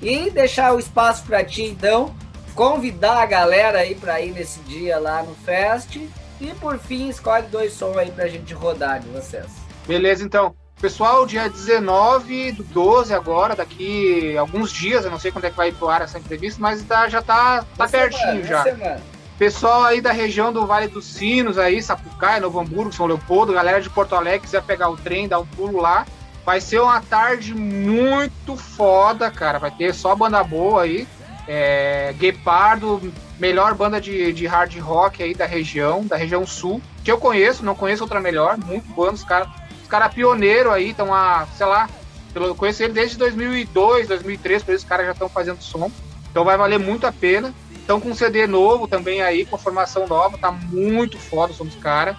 E 0.00 0.30
deixar 0.30 0.74
o 0.74 0.78
espaço 0.78 1.24
para 1.24 1.42
ti, 1.42 1.62
então, 1.62 2.14
convidar 2.54 3.22
a 3.22 3.26
galera 3.26 3.78
aí 3.78 3.94
para 3.94 4.20
ir 4.20 4.32
nesse 4.32 4.60
dia 4.60 4.98
lá 4.98 5.22
no 5.22 5.34
fest 5.34 5.98
e 6.40 6.48
por 6.54 6.78
fim, 6.78 7.08
escolhe 7.08 7.46
dois 7.46 7.72
sons 7.72 7.96
aí 7.96 8.10
pra 8.10 8.28
gente 8.28 8.52
rodar 8.54 9.00
de 9.00 9.08
vocês. 9.08 9.46
Beleza, 9.86 10.24
então. 10.24 10.54
Pessoal, 10.80 11.24
dia 11.24 11.48
19 11.48 12.52
do 12.52 12.62
12 12.62 13.14
agora, 13.14 13.56
daqui 13.56 14.36
alguns 14.36 14.70
dias, 14.70 15.06
eu 15.06 15.10
não 15.10 15.18
sei 15.18 15.32
quando 15.32 15.46
é 15.46 15.50
que 15.50 15.56
vai 15.56 15.72
pro 15.72 15.88
ar 15.88 16.02
essa 16.02 16.18
entrevista, 16.18 16.60
mas 16.60 16.82
tá, 16.82 17.08
já 17.08 17.22
tá, 17.22 17.64
tá 17.78 17.88
pertinho 17.88 18.44
já. 18.44 18.62
Semana. 18.62 19.00
Pessoal 19.38 19.84
aí 19.84 20.02
da 20.02 20.12
região 20.12 20.52
do 20.52 20.66
Vale 20.66 20.88
dos 20.88 21.06
Sinos, 21.06 21.58
aí, 21.58 21.82
Sapucaia, 21.82 22.40
Novo 22.40 22.58
Hamburgo, 22.60 22.92
São 22.92 23.06
Leopoldo, 23.06 23.52
galera 23.52 23.80
de 23.80 23.88
Porto 23.88 24.14
Alegre, 24.14 24.40
quiser 24.40 24.62
pegar 24.62 24.90
o 24.90 24.96
trem, 24.96 25.28
dar 25.28 25.40
um 25.40 25.46
pulo 25.46 25.80
lá. 25.80 26.06
Vai 26.44 26.60
ser 26.60 26.80
uma 26.80 27.02
tarde 27.02 27.54
muito 27.54 28.56
foda, 28.56 29.30
cara. 29.30 29.58
Vai 29.58 29.70
ter 29.70 29.94
só 29.94 30.14
banda 30.14 30.42
boa 30.42 30.82
aí. 30.82 31.06
É, 31.46 32.14
Guepardo, 32.18 33.12
melhor 33.38 33.74
banda 33.74 34.00
de, 34.00 34.32
de 34.32 34.46
hard 34.46 34.76
rock 34.78 35.22
aí 35.22 35.34
da 35.34 35.46
região, 35.46 36.06
da 36.06 36.16
região 36.16 36.46
sul, 36.46 36.80
que 37.04 37.10
eu 37.10 37.18
conheço, 37.18 37.64
não 37.64 37.74
conheço 37.74 38.02
outra 38.02 38.20
melhor, 38.20 38.56
muito 38.56 38.88
bom, 38.92 39.10
os 39.10 39.24
caras 39.24 39.48
cara 39.86 40.08
pioneiro 40.08 40.70
aí, 40.70 40.90
estão 40.90 41.14
a, 41.14 41.46
sei 41.56 41.66
lá, 41.66 41.88
eu 42.34 42.54
conheço 42.54 42.82
ele 42.82 42.92
desde 42.92 43.16
2002, 43.16 44.08
2003, 44.08 44.62
por 44.62 44.74
isso 44.74 44.84
os 44.84 44.88
caras 44.88 45.06
já 45.06 45.12
estão 45.12 45.28
fazendo 45.28 45.62
som, 45.62 45.90
então 46.30 46.44
vai 46.44 46.56
valer 46.56 46.78
muito 46.78 47.06
a 47.06 47.12
pena. 47.12 47.54
Estão 47.70 48.00
com 48.00 48.10
um 48.10 48.14
CD 48.14 48.48
novo 48.48 48.88
também 48.88 49.22
aí, 49.22 49.46
com 49.46 49.56
formação 49.56 50.08
nova, 50.08 50.36
tá 50.36 50.50
muito 50.50 51.18
foda 51.18 51.52
somos 51.52 51.74
os 51.74 51.80
caras. 51.80 52.16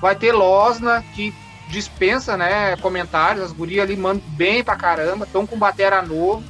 Vai 0.00 0.16
ter 0.16 0.32
Losna, 0.32 1.04
que 1.14 1.34
dispensa, 1.68 2.36
né, 2.36 2.76
comentários, 2.76 3.44
as 3.44 3.52
gurias 3.52 3.84
ali 3.84 3.94
mandam 3.94 4.22
bem 4.28 4.64
pra 4.64 4.74
caramba, 4.74 5.26
estão 5.26 5.46
com 5.46 5.58
batera 5.58 6.02
novo. 6.02 6.42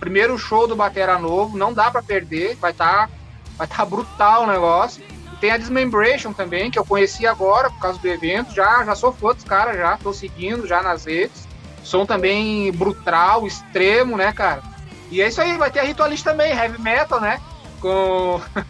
Primeiro 0.00 0.36
show 0.38 0.66
do 0.66 0.74
batera 0.74 1.18
novo, 1.18 1.56
não 1.56 1.72
dá 1.72 1.90
para 1.90 2.02
perder, 2.02 2.56
vai 2.56 2.72
estar 2.72 3.06
tá 3.06 3.14
Vai 3.56 3.66
estar 3.66 3.76
tá 3.78 3.84
brutal 3.84 4.44
o 4.44 4.46
negócio. 4.46 5.02
E 5.32 5.36
tem 5.36 5.50
a 5.50 5.56
Dismembration 5.56 6.32
também, 6.32 6.70
que 6.70 6.78
eu 6.78 6.84
conheci 6.84 7.26
agora 7.26 7.70
por 7.70 7.80
causa 7.80 7.98
do 7.98 8.08
evento. 8.08 8.54
Já, 8.54 8.84
já 8.84 8.94
sou 8.94 9.12
fã 9.12 9.34
dos 9.34 9.44
caras, 9.44 9.76
já 9.76 9.96
tô 9.96 10.12
seguindo 10.12 10.66
já 10.66 10.82
nas 10.82 11.04
redes. 11.04 11.46
Som 11.82 12.04
também 12.04 12.72
brutal, 12.72 13.46
extremo, 13.46 14.16
né, 14.16 14.32
cara? 14.32 14.62
E 15.10 15.22
é 15.22 15.28
isso 15.28 15.40
aí, 15.40 15.56
vai 15.56 15.70
ter 15.70 15.80
a 15.80 15.84
Ritualista 15.84 16.30
também, 16.30 16.52
heavy 16.52 16.80
metal, 16.80 17.20
né? 17.20 17.40
Com. 17.80 18.40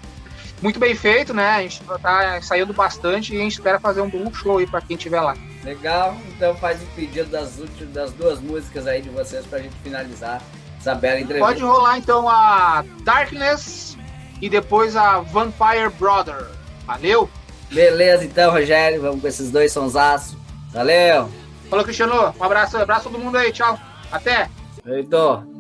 Muito 0.63 0.81
bem 0.81 0.95
feito, 0.95 1.35
né? 1.35 1.51
A 1.51 1.63
gente 1.63 1.83
tá 1.83 2.41
saindo 2.41 2.73
bastante 2.73 3.35
e 3.35 3.37
a 3.37 3.41
gente 3.43 3.53
espera 3.53 3.79
fazer 3.79 4.01
um 4.01 4.09
bom 4.09 4.33
show 4.33 4.57
aí 4.57 4.67
pra 4.67 4.81
quem 4.81 4.97
estiver 4.97 5.21
lá. 5.21 5.37
Legal, 5.63 6.17
então 6.29 6.55
faz 6.57 6.83
o 6.83 6.87
pedido 6.95 7.29
das, 7.29 7.59
últimas, 7.59 7.93
das 7.93 8.13
duas 8.13 8.41
músicas 8.41 8.87
aí 8.87 9.03
de 9.03 9.11
vocês 9.11 9.45
pra 9.45 9.59
gente 9.59 9.75
finalizar 9.83 10.41
essa 10.79 10.95
bela 10.95 11.21
entrevista. 11.21 11.47
Pode 11.47 11.63
rolar 11.63 11.99
então 11.99 12.29
a 12.29 12.85
Darkness 13.03 13.96
e 14.41 14.49
depois 14.49 14.97
a 14.97 15.21
Vampire 15.21 15.91
Brother. 15.99 16.47
Valeu? 16.87 17.29
Beleza, 17.71 18.25
então, 18.25 18.53
Rogério. 18.53 19.01
Vamos 19.01 19.21
com 19.21 19.29
esses 19.29 19.51
dois 19.51 19.73
sonsaços. 19.73 20.37
Valeu! 20.73 21.29
Falou, 21.69 21.85
Cristiano. 21.85 22.35
Um 22.39 22.45
abraço, 22.45 22.77
um 22.77 22.81
abraço 22.81 23.09
a 23.09 23.11
todo 23.11 23.21
mundo 23.21 23.37
aí. 23.37 23.53
Tchau. 23.53 23.79
Até. 24.11 24.49
Feito. 24.85 25.56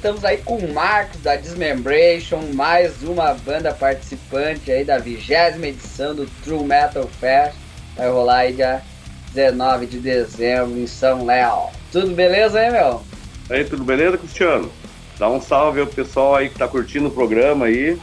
Estamos 0.00 0.24
aí 0.24 0.38
com 0.38 0.56
o 0.56 0.72
Marcos 0.72 1.20
da 1.20 1.36
Dismembration, 1.36 2.40
mais 2.54 3.02
uma 3.02 3.34
banda 3.34 3.70
participante 3.74 4.72
aí 4.72 4.82
da 4.82 4.96
vigésima 4.96 5.66
edição 5.66 6.14
do 6.14 6.24
True 6.42 6.64
Metal 6.64 7.06
Fest. 7.20 7.54
Vai 7.98 8.08
rolar 8.08 8.36
aí 8.38 8.54
dia 8.54 8.80
19 9.34 9.84
de 9.84 9.98
dezembro 9.98 10.78
em 10.78 10.86
São 10.86 11.26
Léo. 11.26 11.68
Tudo 11.92 12.14
beleza 12.14 12.60
aí, 12.60 12.72
meu? 12.72 13.02
Aí, 13.50 13.62
tudo 13.62 13.84
beleza, 13.84 14.16
Cristiano? 14.16 14.72
Dá 15.18 15.28
um 15.28 15.38
salve 15.38 15.82
ao 15.82 15.86
pessoal 15.86 16.34
aí 16.34 16.48
que 16.48 16.58
tá 16.58 16.66
curtindo 16.66 17.08
o 17.08 17.12
programa 17.12 17.66
aí. 17.66 18.00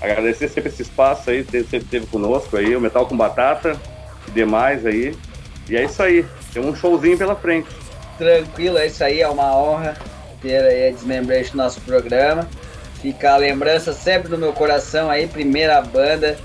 Agradecer 0.00 0.46
sempre 0.46 0.70
esse 0.70 0.82
espaço 0.82 1.30
aí, 1.30 1.42
que 1.42 1.64
sempre 1.64 1.88
teve 1.88 2.06
conosco 2.06 2.56
aí, 2.56 2.76
o 2.76 2.80
Metal 2.80 3.04
com 3.06 3.16
Batata 3.16 3.76
e 4.28 4.30
demais 4.30 4.86
aí. 4.86 5.16
E 5.68 5.76
é 5.76 5.84
isso 5.84 6.00
aí, 6.00 6.24
tem 6.52 6.62
um 6.62 6.76
showzinho 6.76 7.18
pela 7.18 7.34
frente. 7.34 7.68
Tranquilo, 8.16 8.78
é 8.78 8.86
isso 8.86 9.02
aí, 9.02 9.20
é 9.20 9.28
uma 9.28 9.56
honra 9.56 9.96
ter 10.40 10.62
aí 10.62 10.88
a 10.88 11.56
nosso 11.56 11.80
programa. 11.82 12.48
Fica 13.00 13.32
a 13.32 13.36
lembrança 13.36 13.92
sempre 13.92 14.30
no 14.30 14.36
meu 14.36 14.52
coração 14.52 15.10
aí, 15.10 15.26
primeira 15.26 15.80
banda 15.80 16.36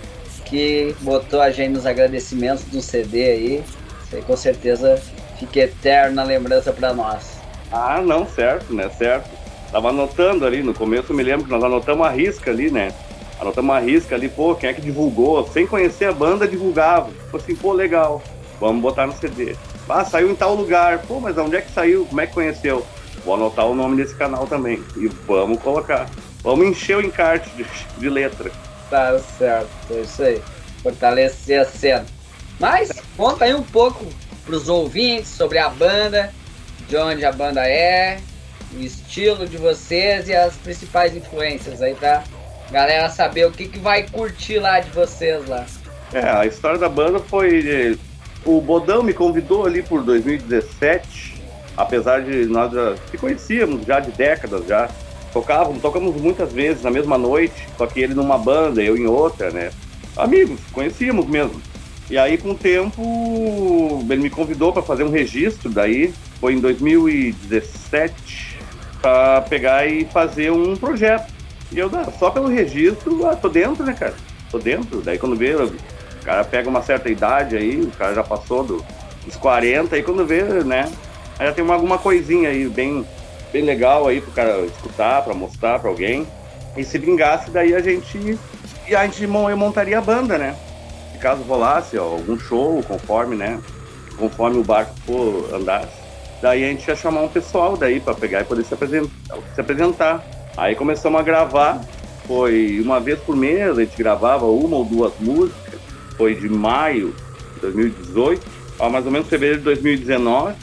que 0.46 0.96
botou 1.02 1.42
a 1.42 1.50
gente 1.50 1.72
nos 1.72 1.86
agradecimentos 1.86 2.64
do 2.66 2.82
CD 2.82 3.24
aí. 3.24 3.64
Isso 4.06 4.16
aí 4.16 4.22
com 4.22 4.38
certeza 4.38 5.02
fica 5.38 5.62
eterna 5.62 6.24
lembrança 6.24 6.72
para 6.72 6.94
nós. 6.94 7.40
Ah, 7.72 8.02
não, 8.02 8.26
certo, 8.28 8.74
né? 8.74 8.90
Certo. 8.90 9.30
Tava 9.72 9.90
anotando 9.90 10.46
ali, 10.46 10.64
no 10.64 10.74
começo 10.74 11.14
me 11.14 11.24
lembro 11.24 11.46
que 11.46 11.52
nós 11.52 11.64
anotamos 11.64 12.06
a 12.06 12.10
risca 12.10 12.52
ali, 12.52 12.72
né? 12.72 12.94
Anotamos 13.40 13.76
a 13.76 13.80
risca 13.80 14.16
ali, 14.16 14.30
pô, 14.30 14.56
quem 14.56 14.70
é 14.70 14.74
que 14.74 14.82
divulgou? 14.82 15.46
Sem 15.48 15.68
conhecer 15.68 16.06
a 16.06 16.14
banda, 16.14 16.48
divulgava. 16.48 17.10
Tipo 17.12 17.38
assim, 17.38 17.56
pô, 17.56 17.74
legal, 17.74 18.22
vamos 18.62 18.82
botar 18.82 19.06
no 19.06 19.14
CD. 19.14 19.56
Ah, 19.90 20.06
saiu 20.06 20.32
em 20.32 20.36
tal 20.36 20.56
lugar. 20.56 21.00
Pô, 21.00 21.20
mas 21.20 21.38
onde 21.38 21.58
é 21.58 21.62
que 21.62 21.72
saiu? 21.72 22.06
Como 22.06 22.22
é 22.22 22.28
que 22.28 22.34
conheceu? 22.34 22.86
Vou 23.26 23.34
anotar 23.34 23.66
o 23.66 23.74
nome 23.74 23.98
desse 23.98 24.16
canal 24.16 24.46
também. 24.46 24.82
E 24.96 25.08
vamos 25.08 25.60
colocar. 25.60 26.08
Vamos 26.44 26.68
encher 26.68 26.98
o 26.98 27.02
encarte 27.02 27.50
de, 27.56 27.66
de 27.98 28.08
letra. 28.08 28.52
Tá 28.90 29.18
certo, 29.18 29.68
é 29.90 30.02
isso 30.02 30.22
aí. 30.22 30.42
Fortalecer 30.84 31.60
a 31.60 31.66
cena. 31.66 32.06
Mas 32.60 32.92
conta 33.18 33.46
aí 33.46 33.54
um 33.56 33.64
pouco 33.64 34.06
pros 34.46 34.70
ouvintes 34.70 35.30
sobre 35.30 35.58
a 35.58 35.68
banda, 35.68 36.32
de 36.88 36.96
onde 36.96 37.26
a 37.26 37.32
banda 37.32 37.68
é, 37.68 38.20
o 38.74 38.80
estilo 38.80 39.48
de 39.48 39.58
vocês 39.58 40.30
e 40.30 40.36
as 40.36 40.56
principais 40.58 41.16
influências 41.16 41.82
aí, 41.82 41.96
tá? 41.96 42.24
Galera 42.72 43.10
saber 43.10 43.48
o 43.48 43.52
que, 43.52 43.68
que 43.68 43.80
vai 43.80 44.08
curtir 44.08 44.60
lá 44.60 44.80
de 44.80 44.92
vocês 44.92 45.48
lá. 45.48 45.66
É, 46.14 46.30
a 46.30 46.46
história 46.46 46.78
da 46.78 46.88
banda 46.88 47.20
foi. 47.20 47.98
O 48.46 48.62
Bodão 48.62 49.02
me 49.02 49.14
convidou 49.14 49.66
ali 49.66 49.82
por 49.82 50.04
2017 50.04 51.35
apesar 51.76 52.22
de 52.22 52.46
nós 52.46 52.72
já 52.72 52.96
se 53.12 53.18
conhecíamos 53.18 53.86
já 53.86 54.00
de 54.00 54.12
décadas 54.12 54.66
já, 54.68 54.90
tocávamos, 55.34 55.82
tocamos 55.82 56.16
muitas 56.16 56.54
vezes 56.54 56.82
na 56.82 56.90
mesma 56.90 57.18
noite, 57.18 57.68
só 57.78 57.86
que 57.86 58.00
ele 58.00 58.14
numa 58.14 58.38
banda, 58.38 58.82
eu 58.82 58.96
em 58.96 59.06
outra, 59.06 59.52
né? 59.52 59.70
Amigos, 60.16 60.62
conhecíamos 60.72 61.26
mesmo. 61.26 61.62
E 62.10 62.18
aí, 62.18 62.38
com 62.38 62.52
o 62.52 62.56
tempo, 62.56 64.06
ele 64.10 64.22
me 64.22 64.30
convidou 64.30 64.72
para 64.72 64.82
fazer 64.82 65.04
um 65.04 65.10
registro, 65.10 65.70
daí 65.70 66.14
foi 66.40 66.54
em 66.54 66.60
2017, 66.60 68.58
para 69.02 69.42
pegar 69.42 69.86
e 69.88 70.06
fazer 70.06 70.52
um 70.52 70.78
projeto. 70.78 71.34
E 71.72 71.80
eu, 71.80 71.90
só 72.18 72.30
pelo 72.30 72.48
registro, 72.48 73.28
ah, 73.28 73.36
tô 73.36 73.50
dentro, 73.50 73.84
né, 73.84 73.94
cara? 73.94 74.14
Tô 74.52 74.60
dentro. 74.60 75.02
Daí, 75.02 75.18
quando 75.18 75.36
vê, 75.36 75.56
o 75.56 75.74
cara 76.24 76.44
pega 76.44 76.70
uma 76.70 76.82
certa 76.82 77.10
idade 77.10 77.58
aí, 77.58 77.82
o 77.82 77.92
cara 77.92 78.14
já 78.14 78.24
passou 78.24 78.64
do, 78.64 78.86
dos 79.26 79.36
40, 79.36 79.96
aí 79.96 80.04
quando 80.04 80.26
vê, 80.26 80.44
né, 80.64 80.90
Aí 81.38 81.48
já 81.48 81.54
tem 81.54 81.64
uma, 81.64 81.74
alguma 81.74 81.98
coisinha 81.98 82.50
aí 82.50 82.68
bem, 82.68 83.06
bem 83.52 83.64
legal 83.64 84.08
aí 84.08 84.22
pro 84.22 84.32
cara 84.32 84.60
escutar, 84.62 85.24
para 85.24 85.34
mostrar 85.34 85.80
para 85.80 85.90
alguém. 85.90 86.26
E 86.78 86.84
se 86.84 86.98
vingasse, 86.98 87.52
daí 87.52 87.74
a 87.74 87.80
gente. 87.80 88.38
E 88.88 88.96
a 88.96 89.06
gente 89.06 89.26
montaria 89.28 89.98
a 89.98 90.02
banda, 90.02 90.38
né? 90.38 90.56
Se 91.12 91.18
caso 91.18 91.42
rolasse 91.44 91.98
ó, 91.98 92.04
algum 92.04 92.38
show, 92.38 92.84
conforme, 92.84 93.36
né? 93.36 93.60
Conforme 94.18 94.60
o 94.60 94.64
barco 94.64 94.94
for 95.06 95.54
andar. 95.54 95.88
Daí 96.42 96.64
a 96.64 96.68
gente 96.68 96.88
ia 96.88 96.96
chamar 96.96 97.22
um 97.22 97.28
pessoal 97.28 97.76
daí 97.76 98.00
para 98.00 98.14
pegar 98.14 98.42
e 98.42 98.44
poder 98.44 98.64
se 98.64 98.74
apresentar, 98.74 99.38
se 99.54 99.62
apresentar. 99.62 100.24
Aí 100.56 100.76
começamos 100.76 101.20
a 101.20 101.24
gravar. 101.24 101.82
Foi 102.28 102.82
uma 102.82 103.00
vez 103.00 103.20
por 103.20 103.36
mês, 103.36 103.78
a 103.78 103.82
gente 103.82 103.96
gravava 103.98 104.46
uma 104.46 104.78
ou 104.78 104.86
duas 104.86 105.14
músicas. 105.20 105.80
Foi 106.18 106.34
de 106.34 106.50
maio 106.50 107.14
de 107.56 107.62
2018 107.62 108.66
a 108.80 108.90
mais 108.90 109.06
ou 109.06 109.12
menos 109.12 109.28
fevereiro 109.28 109.60
de 109.60 109.66
2019. 109.66 110.56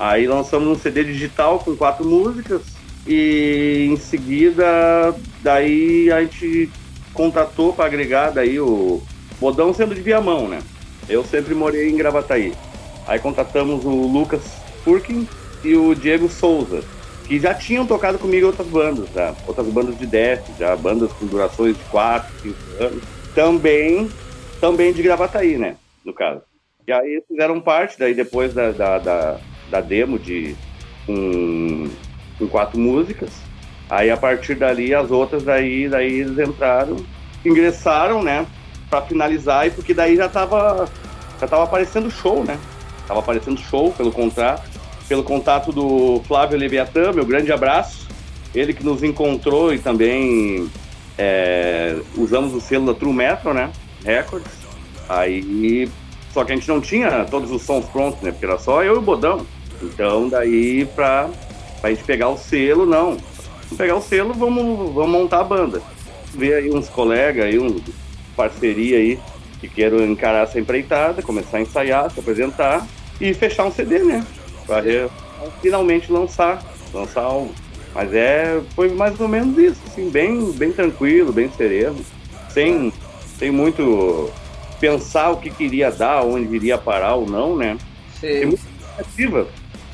Aí 0.00 0.26
lançamos 0.26 0.66
um 0.66 0.80
CD 0.80 1.04
digital 1.04 1.58
com 1.58 1.76
quatro 1.76 2.06
músicas 2.06 2.62
e 3.06 3.86
em 3.90 3.96
seguida 3.98 5.14
daí 5.42 6.10
a 6.10 6.22
gente 6.22 6.70
contatou 7.12 7.74
para 7.74 7.84
agregar 7.84 8.30
daí 8.30 8.58
o, 8.58 9.02
Bodão 9.38 9.74
sendo 9.74 9.94
de 9.94 10.00
Viamão, 10.00 10.48
né? 10.48 10.62
Eu 11.06 11.22
sempre 11.22 11.54
morei 11.54 11.90
em 11.90 11.96
Gravataí. 11.96 12.54
Aí 13.06 13.18
contatamos 13.18 13.84
o 13.84 13.90
Lucas 13.90 14.42
Furkin 14.84 15.28
e 15.62 15.74
o 15.74 15.94
Diego 15.94 16.30
Souza, 16.30 16.82
que 17.26 17.38
já 17.38 17.52
tinham 17.52 17.86
tocado 17.86 18.18
comigo 18.18 18.46
outras 18.46 18.68
bandas, 18.68 19.08
tá? 19.10 19.34
outras 19.46 19.66
bandas 19.66 19.98
de 19.98 20.06
death, 20.06 20.44
já 20.58 20.76
bandas 20.76 21.12
com 21.12 21.26
durações 21.26 21.76
de 21.76 21.84
4, 21.84 22.30
5 22.42 22.56
anos, 22.84 23.02
também, 23.34 24.10
também 24.60 24.92
de 24.92 25.02
Gravataí, 25.02 25.58
né, 25.58 25.76
no 26.04 26.12
caso. 26.14 26.42
E 26.86 26.92
aí 26.92 27.22
fizeram 27.28 27.60
parte, 27.60 27.98
daí 27.98 28.14
depois 28.14 28.54
da, 28.54 28.72
da, 28.72 28.98
da, 28.98 29.40
da 29.70 29.80
demo 29.80 30.18
de 30.18 30.54
com, 31.06 31.88
com 32.38 32.46
quatro 32.48 32.78
músicas, 32.78 33.30
aí 33.88 34.10
a 34.10 34.16
partir 34.16 34.54
dali 34.54 34.94
as 34.94 35.10
outras 35.10 35.42
daí, 35.42 35.88
daí 35.88 36.20
eles 36.20 36.38
entraram, 36.38 36.96
ingressaram, 37.44 38.22
né, 38.22 38.46
para 38.88 39.02
finalizar, 39.02 39.66
e 39.66 39.70
porque 39.70 39.94
daí 39.94 40.16
já 40.16 40.28
tava, 40.28 40.88
já 41.40 41.46
tava 41.46 41.64
aparecendo 41.64 42.10
show, 42.10 42.44
né, 42.44 42.58
tava 43.06 43.20
aparecendo 43.20 43.60
show 43.60 43.92
pelo 43.92 44.12
contrato, 44.12 44.68
pelo 45.08 45.24
contato 45.24 45.72
do 45.72 46.22
Flávio 46.28 46.56
Leviatã, 46.56 47.12
meu 47.12 47.26
grande 47.26 47.50
abraço. 47.50 48.08
Ele 48.54 48.72
que 48.72 48.84
nos 48.84 49.02
encontrou 49.02 49.74
e 49.74 49.78
também 49.80 50.70
é, 51.18 51.96
usamos 52.16 52.54
o 52.54 52.60
selo 52.60 52.86
da 52.86 52.94
True 52.94 53.12
Metal, 53.12 53.52
né? 53.52 53.72
Records. 54.04 54.52
Aí, 55.08 55.90
só 56.32 56.44
que 56.44 56.52
a 56.52 56.54
gente 56.54 56.68
não 56.68 56.80
tinha 56.80 57.24
todos 57.24 57.50
os 57.50 57.62
sons 57.62 57.84
prontos, 57.86 58.22
né? 58.22 58.30
Porque 58.30 58.46
era 58.46 58.56
só 58.58 58.84
eu 58.84 58.94
e 58.94 58.98
o 58.98 59.02
Bodão. 59.02 59.44
Então, 59.82 60.28
daí, 60.28 60.86
pra, 60.94 61.30
pra 61.80 61.90
gente 61.90 62.04
pegar 62.04 62.28
o 62.28 62.36
selo, 62.36 62.86
não. 62.86 63.16
Vamos 63.16 63.78
pegar 63.78 63.96
o 63.96 64.02
selo, 64.02 64.34
vamos, 64.34 64.94
vamos 64.94 65.10
montar 65.10 65.40
a 65.40 65.44
banda. 65.44 65.82
Ver 66.34 66.54
aí 66.54 66.70
uns 66.70 66.88
colegas 66.88 67.46
aí, 67.46 67.58
uns 67.58 67.82
parceria 68.36 68.98
aí, 68.98 69.18
que 69.60 69.68
queiram 69.68 70.02
encarar 70.04 70.44
essa 70.44 70.58
empreitada, 70.58 71.22
começar 71.22 71.58
a 71.58 71.60
ensaiar, 71.60 72.10
se 72.10 72.20
apresentar 72.20 72.86
e 73.20 73.34
fechar 73.34 73.64
um 73.64 73.72
CD, 73.72 73.98
né? 74.00 74.24
para 74.70 75.10
finalmente 75.60 76.12
lançar, 76.12 76.62
lançar 76.94 77.22
algo. 77.22 77.52
Mas 77.92 78.14
é, 78.14 78.60
foi 78.76 78.88
mais 78.90 79.18
ou 79.20 79.26
menos 79.26 79.58
isso, 79.58 79.80
assim, 79.88 80.08
bem, 80.08 80.52
bem 80.52 80.72
tranquilo, 80.72 81.32
bem 81.32 81.50
sereno, 81.50 81.98
sem, 82.48 82.92
sem 83.36 83.50
muito 83.50 84.30
pensar 84.78 85.30
o 85.30 85.38
que 85.38 85.50
queria 85.50 85.90
dar, 85.90 86.22
onde 86.22 86.54
iria 86.54 86.78
parar 86.78 87.16
ou 87.16 87.28
não, 87.28 87.56
né? 87.56 87.76
Sim. 88.20 88.28
Tem 88.28 88.46
muita 88.46 88.62
expectativa, 88.62 89.48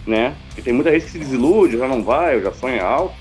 né? 0.06 0.34
E 0.56 0.62
tem 0.62 0.72
muita 0.72 0.90
gente 0.92 1.06
que 1.06 1.12
se 1.12 1.18
desilude, 1.18 1.78
já 1.78 1.88
não 1.88 2.02
vai, 2.02 2.40
já 2.40 2.52
sonha 2.52 2.84
alto. 2.84 3.14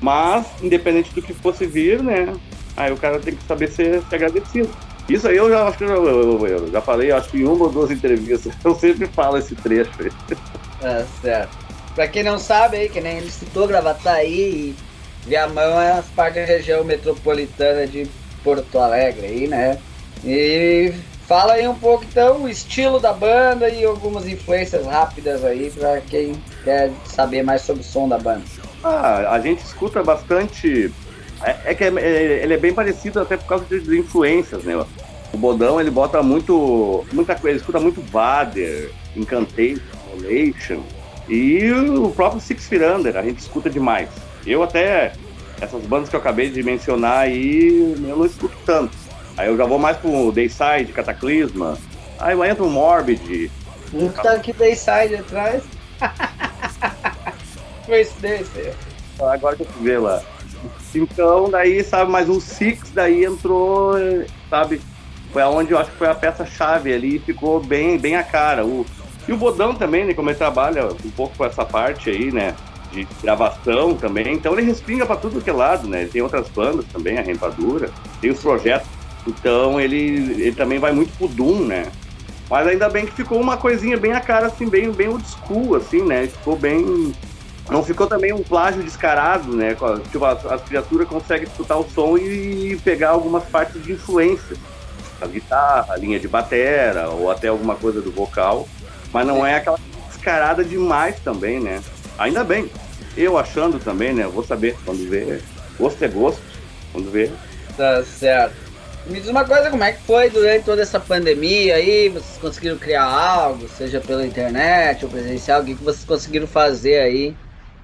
Mas, 0.00 0.46
independente 0.60 1.14
do 1.14 1.22
que 1.22 1.32
fosse 1.32 1.64
vir, 1.64 2.02
né? 2.02 2.34
Aí 2.76 2.92
o 2.92 2.96
cara 2.96 3.20
tem 3.20 3.34
que 3.34 3.44
saber 3.44 3.68
ser, 3.68 4.02
ser 4.02 4.16
agradecido. 4.16 4.68
Isso 5.08 5.28
aí 5.28 5.36
eu 5.36 5.48
já 5.48 5.68
acho 5.68 5.78
que 5.78 5.84
eu, 5.84 6.04
eu, 6.04 6.46
eu, 6.46 6.70
já 6.70 6.80
falei, 6.80 7.12
acho 7.12 7.28
que 7.30 7.38
em 7.38 7.44
uma 7.44 7.64
ou 7.64 7.70
duas 7.70 7.90
entrevistas, 7.90 8.52
eu 8.64 8.74
sempre 8.74 9.06
falo 9.06 9.36
esse 9.36 9.54
trecho 9.54 9.90
aí. 10.00 10.10
É, 10.82 11.04
certo. 11.20 11.56
Pra 11.94 12.08
quem 12.08 12.22
não 12.22 12.38
sabe 12.38 12.76
aí, 12.76 12.88
que 12.88 13.00
nem 13.00 13.18
ele 13.18 13.30
citou 13.30 13.68
Gravataí 13.68 14.32
e 14.32 14.76
Viamão 15.26 15.80
é 15.80 15.92
as 15.92 16.06
parte 16.06 16.36
da 16.40 16.44
região 16.44 16.82
metropolitana 16.84 17.86
de 17.86 18.08
Porto 18.42 18.78
Alegre 18.78 19.26
aí, 19.26 19.46
né? 19.46 19.78
E 20.24 20.92
fala 21.32 21.54
aí 21.54 21.66
um 21.66 21.74
pouco 21.74 22.04
então 22.04 22.42
o 22.42 22.48
estilo 22.48 23.00
da 23.00 23.10
banda 23.10 23.66
e 23.70 23.82
algumas 23.82 24.28
influências 24.28 24.84
rápidas 24.84 25.42
aí 25.42 25.70
pra 25.70 25.98
quem 26.02 26.34
quer 26.62 26.92
saber 27.06 27.42
mais 27.42 27.62
sobre 27.62 27.80
o 27.80 27.84
som 27.86 28.06
da 28.06 28.18
banda. 28.18 28.42
Ah, 28.84 29.30
a 29.30 29.40
gente 29.40 29.64
escuta 29.64 30.02
bastante. 30.02 30.92
É, 31.42 31.70
é 31.70 31.74
que 31.74 31.84
é, 31.84 31.88
é, 31.88 32.42
ele 32.42 32.52
é 32.52 32.56
bem 32.58 32.74
parecido 32.74 33.18
até 33.18 33.38
por 33.38 33.46
causa 33.46 33.64
de, 33.64 33.80
de 33.80 33.98
influências, 33.98 34.62
né? 34.62 34.84
O 35.32 35.38
Bodão 35.38 35.80
ele 35.80 35.90
bota 35.90 36.22
muito. 36.22 37.02
muita 37.10 37.34
coisa, 37.34 37.48
ele 37.48 37.60
escuta 37.60 37.80
muito 37.80 38.02
Vader, 38.02 38.90
Incantation, 39.16 39.80
Revelation 40.12 40.82
e 41.30 41.72
o 41.72 42.10
próprio 42.10 42.42
Six 42.42 42.66
Feet 42.66 42.82
Under, 42.82 43.16
a 43.16 43.22
gente 43.22 43.38
escuta 43.38 43.70
demais. 43.70 44.10
Eu 44.46 44.62
até, 44.62 45.14
essas 45.62 45.82
bandas 45.86 46.10
que 46.10 46.14
eu 46.14 46.20
acabei 46.20 46.50
de 46.50 46.62
mencionar 46.62 47.20
aí, 47.20 47.96
eu 48.06 48.16
não 48.18 48.26
escuto 48.26 48.54
tanto. 48.66 49.01
Aí 49.36 49.48
eu 49.48 49.56
já 49.56 49.64
vou 49.64 49.78
mais 49.78 49.96
pro 49.96 50.30
Dayside, 50.32 50.92
Cataclisma, 50.92 51.78
aí 52.18 52.34
eu 52.34 52.44
entro 52.44 52.64
no 52.64 52.70
Morbid. 52.70 53.50
Um 53.92 54.08
aqui 54.28 54.52
Dayside 54.52 55.16
atrás. 55.16 55.62
Coincidência. 57.86 58.74
Agora 59.20 59.56
que 59.56 59.62
eu 59.62 59.68
ver 59.80 59.98
lá. 59.98 60.22
Então, 60.94 61.50
daí, 61.50 61.82
sabe, 61.82 62.10
mas 62.10 62.28
o 62.28 62.40
Six 62.40 62.90
daí 62.92 63.24
entrou, 63.24 63.94
sabe, 64.50 64.80
foi 65.32 65.42
aonde 65.42 65.72
eu 65.72 65.78
acho 65.78 65.90
que 65.90 65.96
foi 65.96 66.08
a 66.08 66.14
peça-chave 66.14 66.92
ali, 66.92 67.18
ficou 67.18 67.60
bem, 67.60 67.98
bem 67.98 68.16
a 68.16 68.22
cara. 68.22 68.64
O, 68.64 68.84
e 69.26 69.32
o 69.32 69.36
Bodão 69.36 69.74
também, 69.74 70.04
né, 70.04 70.14
como 70.14 70.28
ele 70.28 70.38
trabalha 70.38 70.86
um 70.86 71.10
pouco 71.10 71.36
com 71.36 71.44
essa 71.44 71.64
parte 71.64 72.10
aí, 72.10 72.30
né, 72.30 72.54
de 72.92 73.06
gravação 73.22 73.94
também, 73.94 74.34
então 74.34 74.52
ele 74.52 74.62
respinga 74.62 75.06
para 75.06 75.16
tudo 75.16 75.40
que 75.40 75.48
é 75.48 75.52
lado, 75.52 75.88
né, 75.88 76.06
tem 76.12 76.20
outras 76.20 76.48
bandas 76.48 76.84
também, 76.92 77.18
a 77.18 77.22
Rempadura, 77.22 77.90
tem 78.20 78.30
os 78.30 78.40
projetos, 78.40 78.86
então 79.26 79.80
ele, 79.80 80.42
ele 80.42 80.52
também 80.52 80.78
vai 80.78 80.92
muito 80.92 81.16
pro 81.16 81.28
Doom, 81.28 81.66
né, 81.66 81.90
mas 82.50 82.66
ainda 82.66 82.88
bem 82.88 83.06
que 83.06 83.12
ficou 83.12 83.40
uma 83.40 83.56
coisinha 83.56 83.96
bem 83.96 84.12
a 84.12 84.20
cara, 84.20 84.46
assim, 84.46 84.68
bem, 84.68 84.90
bem 84.90 85.08
old 85.08 85.24
school, 85.26 85.74
assim, 85.76 86.02
né, 86.02 86.26
ficou 86.26 86.56
bem... 86.56 87.14
Não 87.70 87.82
ficou 87.82 88.08
também 88.08 88.32
um 88.32 88.42
plágio 88.42 88.82
descarado, 88.82 89.54
né? 89.54 89.76
Tipo, 90.10 90.24
as, 90.24 90.44
as 90.44 90.60
criaturas 90.62 91.06
conseguem 91.06 91.46
escutar 91.46 91.76
o 91.76 91.88
som 91.88 92.18
e 92.18 92.76
pegar 92.84 93.10
algumas 93.10 93.44
partes 93.44 93.82
de 93.82 93.92
influência. 93.92 94.56
A 95.20 95.26
guitarra, 95.28 95.94
a 95.94 95.96
linha 95.96 96.18
de 96.18 96.26
batera, 96.26 97.08
ou 97.08 97.30
até 97.30 97.46
alguma 97.48 97.76
coisa 97.76 98.02
do 98.02 98.10
vocal. 98.10 98.68
Mas 99.12 99.24
não 99.26 99.46
é 99.46 99.54
aquela 99.54 99.78
descarada 100.08 100.64
demais 100.64 101.20
também, 101.20 101.60
né? 101.60 101.80
Ainda 102.18 102.42
bem. 102.42 102.68
Eu 103.16 103.38
achando 103.38 103.78
também, 103.78 104.12
né? 104.12 104.26
Vou 104.26 104.44
saber 104.44 104.76
quando 104.84 105.08
ver. 105.08 105.40
Gosto 105.78 106.02
é 106.04 106.08
gosto. 106.08 106.42
Quando 106.92 107.12
ver. 107.12 107.32
Tá 107.76 108.02
certo. 108.02 108.56
Me 109.06 109.20
diz 109.20 109.28
uma 109.28 109.44
coisa, 109.44 109.70
como 109.70 109.82
é 109.82 109.92
que 109.92 110.02
foi 110.02 110.30
durante 110.30 110.64
toda 110.64 110.82
essa 110.82 111.00
pandemia 111.00 111.76
aí? 111.76 112.08
Vocês 112.08 112.38
conseguiram 112.38 112.78
criar 112.78 113.04
algo, 113.04 113.68
seja 113.68 114.00
pela 114.00 114.24
internet 114.24 115.04
ou 115.04 115.10
presencial? 115.10 115.60
O 115.60 115.64
que, 115.64 115.74
que 115.74 115.82
vocês 115.82 116.04
conseguiram 116.04 116.46
fazer 116.46 117.00
aí? 117.00 117.36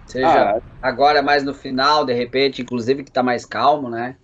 Seja 0.07 0.29
ah, 0.29 0.61
agora 0.81 1.21
mais 1.21 1.43
no 1.43 1.53
final, 1.53 2.05
de 2.05 2.15
repente, 2.15 2.63
inclusive 2.63 3.05
que 3.05 3.11
tá 3.11 3.23
mais 3.23 3.45
calmo, 3.45 3.91
né? 3.91 4.17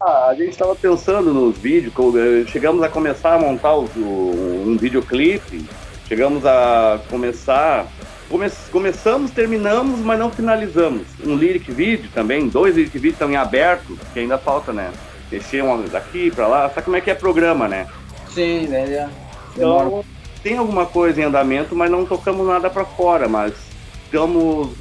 Ah, 0.00 0.28
a 0.28 0.34
gente 0.34 0.50
estava 0.50 0.76
pensando 0.76 1.32
nos 1.32 1.56
vídeos, 1.56 1.94
eh, 2.16 2.44
chegamos 2.46 2.82
a 2.82 2.88
começar 2.88 3.34
a 3.34 3.38
montar 3.38 3.74
o, 3.74 3.88
um 3.96 4.76
videoclipe 4.76 5.66
Chegamos 6.12 6.44
a 6.44 7.00
começar. 7.08 7.86
Come, 8.28 8.46
começamos, 8.70 9.30
terminamos, 9.30 10.00
mas 10.00 10.18
não 10.18 10.30
finalizamos. 10.30 11.06
Um 11.24 11.36
lyric 11.36 11.72
video 11.72 12.10
também, 12.12 12.50
dois 12.50 12.76
lyric 12.76 12.92
videos 12.98 13.14
estão 13.14 13.30
em 13.30 13.36
aberto, 13.36 13.98
que 14.12 14.20
ainda 14.20 14.36
falta, 14.36 14.74
né? 14.74 14.92
Mexer 15.32 15.64
um 15.64 15.88
daqui 15.88 16.30
para 16.30 16.46
lá. 16.46 16.68
Sabe 16.68 16.82
como 16.82 16.96
é 16.96 17.00
que 17.00 17.10
é 17.10 17.14
programa, 17.14 17.66
né? 17.66 17.88
Sim, 18.28 18.66
né? 18.66 19.10
Então, 19.56 20.04
tem 20.42 20.58
alguma 20.58 20.86
coisa 20.86 21.20
em 21.20 21.24
andamento, 21.24 21.74
mas 21.74 21.90
não 21.90 22.04
tocamos 22.04 22.46
nada 22.46 22.68
para 22.68 22.84
fora. 22.84 23.26
Mas 23.26 23.54
estamos 24.04 24.76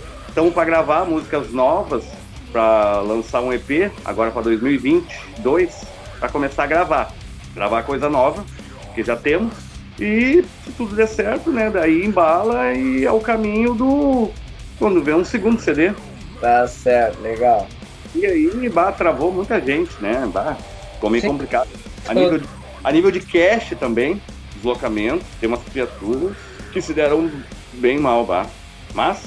para 0.53 0.65
gravar 0.65 1.05
músicas 1.05 1.51
novas, 1.51 2.03
para 2.51 2.99
lançar 2.99 3.41
um 3.41 3.53
EP 3.53 3.91
agora 4.03 4.29
para 4.29 4.41
2022, 4.43 5.85
para 6.19 6.29
começar 6.29 6.63
a 6.65 6.67
gravar. 6.67 7.13
Gravar 7.55 7.83
coisa 7.83 8.09
nova, 8.09 8.45
que 8.93 9.03
já 9.03 9.15
temos 9.15 9.53
e 9.99 10.43
se 10.63 10.71
tudo 10.71 10.95
der 10.95 11.07
certo, 11.07 11.51
né? 11.51 11.69
Daí 11.69 12.05
embala 12.05 12.73
e 12.73 13.05
é 13.05 13.11
o 13.11 13.19
caminho 13.19 13.73
do. 13.73 14.31
Quando 14.79 15.03
vê 15.03 15.13
um 15.13 15.23
segundo 15.23 15.61
CD. 15.61 15.91
Tá 16.39 16.67
certo, 16.67 17.21
legal. 17.21 17.67
E 18.15 18.25
aí, 18.25 18.69
bah, 18.69 18.91
travou 18.91 19.31
muita 19.31 19.59
gente, 19.59 19.91
né? 20.01 20.29
Bah, 20.33 20.57
ficou 20.93 21.09
meio 21.09 21.21
Sim. 21.21 21.29
complicado. 21.29 21.69
A 22.07 22.13
nível, 22.13 22.39
de, 22.39 22.47
a 22.83 22.91
nível 22.91 23.11
de 23.11 23.19
cash 23.21 23.73
também, 23.79 24.21
deslocamento, 24.55 25.23
tem 25.39 25.47
umas 25.47 25.63
criaturas 25.63 26.35
que 26.71 26.81
se 26.81 26.93
deram 26.93 27.31
bem 27.73 27.99
mal, 27.99 28.25
bah. 28.25 28.47
Mas, 28.93 29.23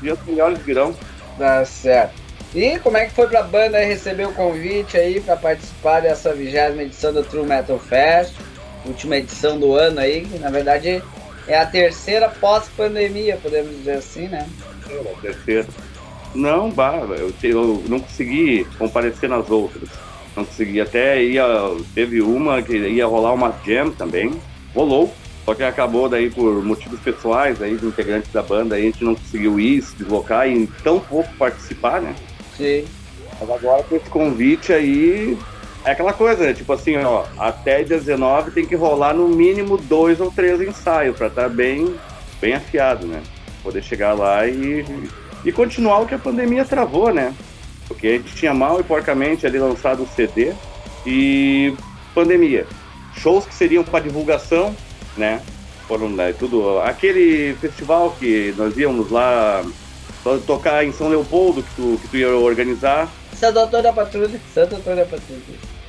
dias 0.00 0.18
melhores 0.26 0.58
virão. 0.58 0.94
Tá 1.36 1.64
certo. 1.64 2.14
E 2.54 2.78
como 2.78 2.96
é 2.96 3.06
que 3.06 3.12
foi 3.12 3.26
pra 3.28 3.42
banda 3.42 3.78
receber 3.78 4.26
o 4.26 4.32
convite 4.32 4.96
aí 4.96 5.20
para 5.20 5.36
participar 5.36 6.00
dessa 6.00 6.32
vigésima 6.32 6.82
edição 6.82 7.12
do 7.12 7.22
True 7.22 7.46
Metal 7.46 7.78
Fest? 7.78 8.34
última 8.88 9.16
edição 9.16 9.58
do 9.58 9.74
ano 9.74 10.00
aí, 10.00 10.22
que 10.22 10.38
na 10.38 10.50
verdade 10.50 11.02
é 11.46 11.58
a 11.58 11.66
terceira 11.66 12.28
pós-pandemia, 12.28 13.38
podemos 13.42 13.76
dizer 13.76 13.96
assim, 13.96 14.28
né? 14.28 14.48
É, 14.90 15.12
a 15.12 15.20
terceira. 15.20 15.66
Não, 16.34 16.70
bah, 16.70 17.06
eu, 17.18 17.32
eu 17.42 17.84
não 17.88 18.00
consegui 18.00 18.66
comparecer 18.78 19.28
nas 19.28 19.50
outras. 19.50 19.88
Não 20.36 20.44
consegui. 20.44 20.80
Até 20.80 21.22
ia, 21.22 21.44
teve 21.94 22.20
uma 22.20 22.62
que 22.62 22.76
ia 22.76 23.06
rolar 23.06 23.32
uma 23.32 23.54
jam 23.64 23.90
também. 23.90 24.32
Rolou. 24.74 25.12
Só 25.44 25.54
que 25.54 25.62
acabou 25.62 26.10
daí 26.10 26.28
por 26.28 26.62
motivos 26.62 27.00
pessoais 27.00 27.62
aí, 27.62 27.74
de 27.74 27.86
integrantes 27.86 28.30
da 28.30 28.42
banda, 28.42 28.74
aí 28.74 28.82
a 28.82 28.84
gente 28.84 29.02
não 29.02 29.14
conseguiu 29.14 29.58
ir, 29.58 29.80
se 29.80 29.96
deslocar 29.96 30.46
e 30.46 30.66
tão 30.84 31.00
pouco 31.00 31.32
participar, 31.38 32.02
né? 32.02 32.14
Sim. 32.54 32.84
Mas 33.40 33.50
agora 33.50 33.82
com 33.82 33.96
esse 33.96 34.10
convite 34.10 34.74
aí, 34.74 35.38
é 35.86 35.92
aquela 35.92 36.12
coisa, 36.12 36.44
né? 36.44 36.52
Tipo 36.52 36.74
assim, 36.74 36.96
ó, 36.98 37.24
até 37.38 37.82
19 37.82 38.50
tem 38.50 38.66
que 38.66 38.74
rolar 38.74 39.14
no 39.14 39.26
mínimo 39.26 39.78
dois 39.78 40.20
ou 40.20 40.30
três 40.30 40.60
ensaios 40.60 41.16
para 41.16 41.28
estar 41.28 41.42
tá 41.44 41.48
bem, 41.48 41.94
bem 42.42 42.52
afiado, 42.52 43.06
né? 43.06 43.22
Poder 43.62 43.82
chegar 43.82 44.12
lá 44.12 44.46
e, 44.46 44.84
e 45.44 45.52
continuar 45.52 46.00
o 46.00 46.06
que 46.06 46.14
a 46.14 46.18
pandemia 46.18 46.64
travou, 46.64 47.12
né? 47.12 47.34
Porque 47.86 48.06
a 48.06 48.12
gente 48.12 48.34
tinha 48.34 48.52
mal 48.52 48.80
e 48.80 48.82
porcamente 48.82 49.46
ali 49.46 49.58
lançado 49.58 50.02
o 50.02 50.08
CD 50.08 50.52
e 51.06 51.74
pandemia. 52.14 52.66
Shows 53.16 53.46
que 53.46 53.54
seriam 53.54 53.82
para 53.82 54.04
divulgação, 54.04 54.74
né? 55.16 55.40
Foram 55.86 56.10
né, 56.10 56.34
tudo. 56.38 56.80
Aquele 56.80 57.54
festival 57.54 58.14
que 58.18 58.54
nós 58.56 58.76
íamos 58.76 59.10
lá 59.10 59.64
tocar 60.46 60.84
em 60.84 60.92
São 60.92 61.08
Leopoldo, 61.08 61.62
que 61.62 61.74
tu, 61.74 61.98
que 62.02 62.08
tu 62.08 62.16
ia 62.16 62.28
organizar. 62.30 63.08
Santo 63.32 63.58
Antônio 63.60 63.82
da 63.84 63.92
Patrulha. 63.92 64.40
Santo 64.52 64.76
Antônio 64.76 64.98
da 64.98 65.06
Patrulha. 65.06 65.40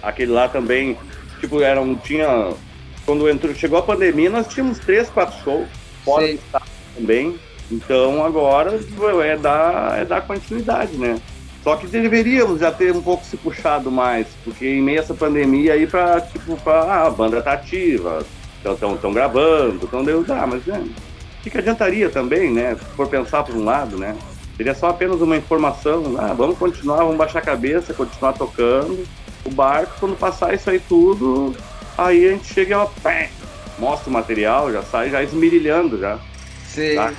Aquele 0.02 0.32
lá 0.32 0.48
também, 0.48 0.98
tipo, 1.42 1.62
era 1.62 1.82
um, 1.82 1.96
tinha. 1.96 2.54
Quando 3.06 3.30
entrou, 3.30 3.54
chegou 3.56 3.80
a 3.80 3.82
pandemia, 3.82 4.30
nós 4.30 4.48
tínhamos 4.48 4.78
três, 4.80 5.10
quatro 5.10 5.44
shows, 5.44 5.68
fora 6.06 6.28
do 6.28 6.34
estado 6.34 6.66
também. 6.96 7.40
Então 7.72 8.24
agora 8.24 8.80
é 9.24 9.38
dar, 9.38 10.00
é 10.00 10.06
dar 10.06 10.22
continuidade, 10.22 10.98
né? 10.98 11.20
Só 11.64 11.76
que 11.76 11.88
deveríamos 11.88 12.62
já 12.62 12.72
ter 12.72 12.96
um 12.96 13.02
pouco 13.02 13.26
se 13.26 13.36
puxado 13.38 13.92
mais, 13.92 14.28
porque 14.44 14.66
em 14.66 14.82
meio 14.82 15.00
a 15.00 15.04
essa 15.04 15.14
pandemia 15.14 15.74
aí 15.74 15.86
pra, 15.86 16.22
tipo, 16.22 16.56
pra, 16.58 16.84
ah, 16.84 17.08
a 17.08 17.10
banda 17.10 17.42
tá 17.42 17.54
ativa, 17.54 18.26
estão 18.64 19.14
gravando, 19.14 19.82
então 19.84 20.04
deu, 20.04 20.26
ah, 20.30 20.48
mas 20.48 20.66
né, 20.66 20.82
o 20.82 21.44
que, 21.44 21.50
que 21.50 21.58
adiantaria 21.58 22.10
também, 22.10 22.52
né? 22.52 22.76
Se 22.76 22.86
for 22.96 23.08
pensar 23.08 23.44
por 23.44 23.56
um 23.56 23.66
lado, 23.66 23.98
né? 23.98 24.16
Seria 24.56 24.74
só 24.74 24.90
apenas 24.90 25.22
uma 25.22 25.38
informação, 25.38 26.16
ah, 26.18 26.34
vamos 26.34 26.58
continuar, 26.58 26.98
vamos 26.98 27.18
baixar 27.18 27.40
a 27.40 27.44
cabeça, 27.44 27.94
continuar 27.94 28.34
tocando 28.34 29.06
o 29.46 29.50
barco, 29.50 29.94
quando 30.00 30.18
passar 30.18 30.54
isso 30.54 30.70
aí 30.70 30.80
tudo, 30.80 31.56
aí 31.98 32.28
a 32.28 32.32
gente 32.32 32.54
chega 32.54 32.84
e 32.84 33.02
pé, 33.02 33.30
mostra 33.78 34.10
o 34.10 34.14
material, 34.14 34.72
já 34.72 34.82
sai 34.82 35.10
já 35.10 35.22
esmirilhando 35.22 36.00
já. 36.00 36.20
Sim. 36.80 36.96
Tá? 36.96 37.14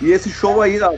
E 0.00 0.12
esse 0.12 0.30
show 0.30 0.62
aí, 0.62 0.80
a, 0.82 0.90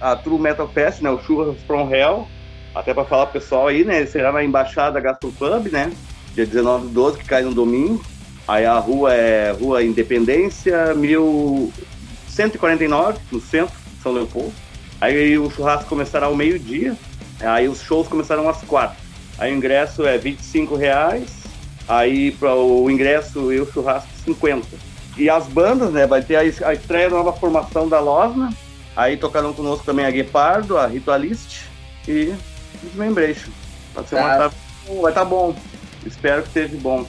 a 0.00 0.16
True 0.16 0.40
Metal 0.40 0.66
Fest, 0.68 1.02
né, 1.02 1.10
o 1.10 1.22
Churras 1.22 1.60
From 1.66 1.92
Hell, 1.92 2.26
até 2.74 2.94
para 2.94 3.04
falar 3.04 3.26
pro 3.26 3.40
pessoal 3.40 3.66
aí, 3.68 3.84
né, 3.84 4.06
será 4.06 4.32
na 4.32 4.42
Embaixada 4.42 4.98
Gastropub, 5.00 5.70
né, 5.70 5.92
dia 6.34 6.46
19 6.46 6.88
de 6.88 6.94
12, 6.94 7.18
que 7.18 7.24
cai 7.24 7.42
no 7.42 7.52
domingo. 7.52 8.02
Aí 8.48 8.64
a 8.64 8.78
rua 8.78 9.12
é 9.14 9.52
Rua 9.52 9.84
Independência, 9.84 10.94
1149, 10.94 13.18
no 13.30 13.38
centro 13.40 13.74
de 13.94 14.02
São 14.02 14.12
Leopoldo. 14.12 14.54
Aí 15.00 15.38
o 15.38 15.50
churrasco 15.50 15.88
começará 15.88 16.26
ao 16.26 16.34
meio-dia, 16.34 16.96
aí 17.40 17.68
os 17.68 17.80
shows 17.82 18.08
começarão 18.08 18.48
às 18.48 18.60
quatro. 18.62 18.96
Aí 19.38 19.52
o 19.52 19.56
ingresso 19.56 20.04
é 20.06 20.18
25 20.18 20.74
reais, 20.76 21.30
aí 21.88 22.32
para 22.32 22.54
o 22.54 22.90
ingresso 22.90 23.52
e 23.52 23.60
o 23.60 23.70
churrasco 23.70 24.08
50. 24.24 24.89
E 25.20 25.28
as 25.28 25.46
bandas, 25.46 25.90
né, 25.90 26.06
vai 26.06 26.22
ter 26.22 26.36
a, 26.36 26.40
a 26.40 26.72
estreia 26.72 27.10
da 27.10 27.16
nova 27.16 27.32
formação 27.34 27.86
da 27.86 28.00
Losna, 28.00 28.50
aí 28.96 29.18
tocarão 29.18 29.52
conosco 29.52 29.84
também 29.84 30.06
a 30.06 30.10
Guepardo, 30.10 30.78
a 30.78 30.86
Ritualist 30.86 31.64
e 32.08 32.34
Desmembration. 32.82 33.50
Vai 33.94 34.06
ser 34.06 34.16
tá. 34.16 34.22
uma 34.22 34.38
vai 35.02 35.10
estar 35.10 35.12
tá 35.12 35.24
bom. 35.24 35.54
Espero 36.06 36.42
que 36.42 36.48
esteja 36.48 36.76
bom. 36.80 37.06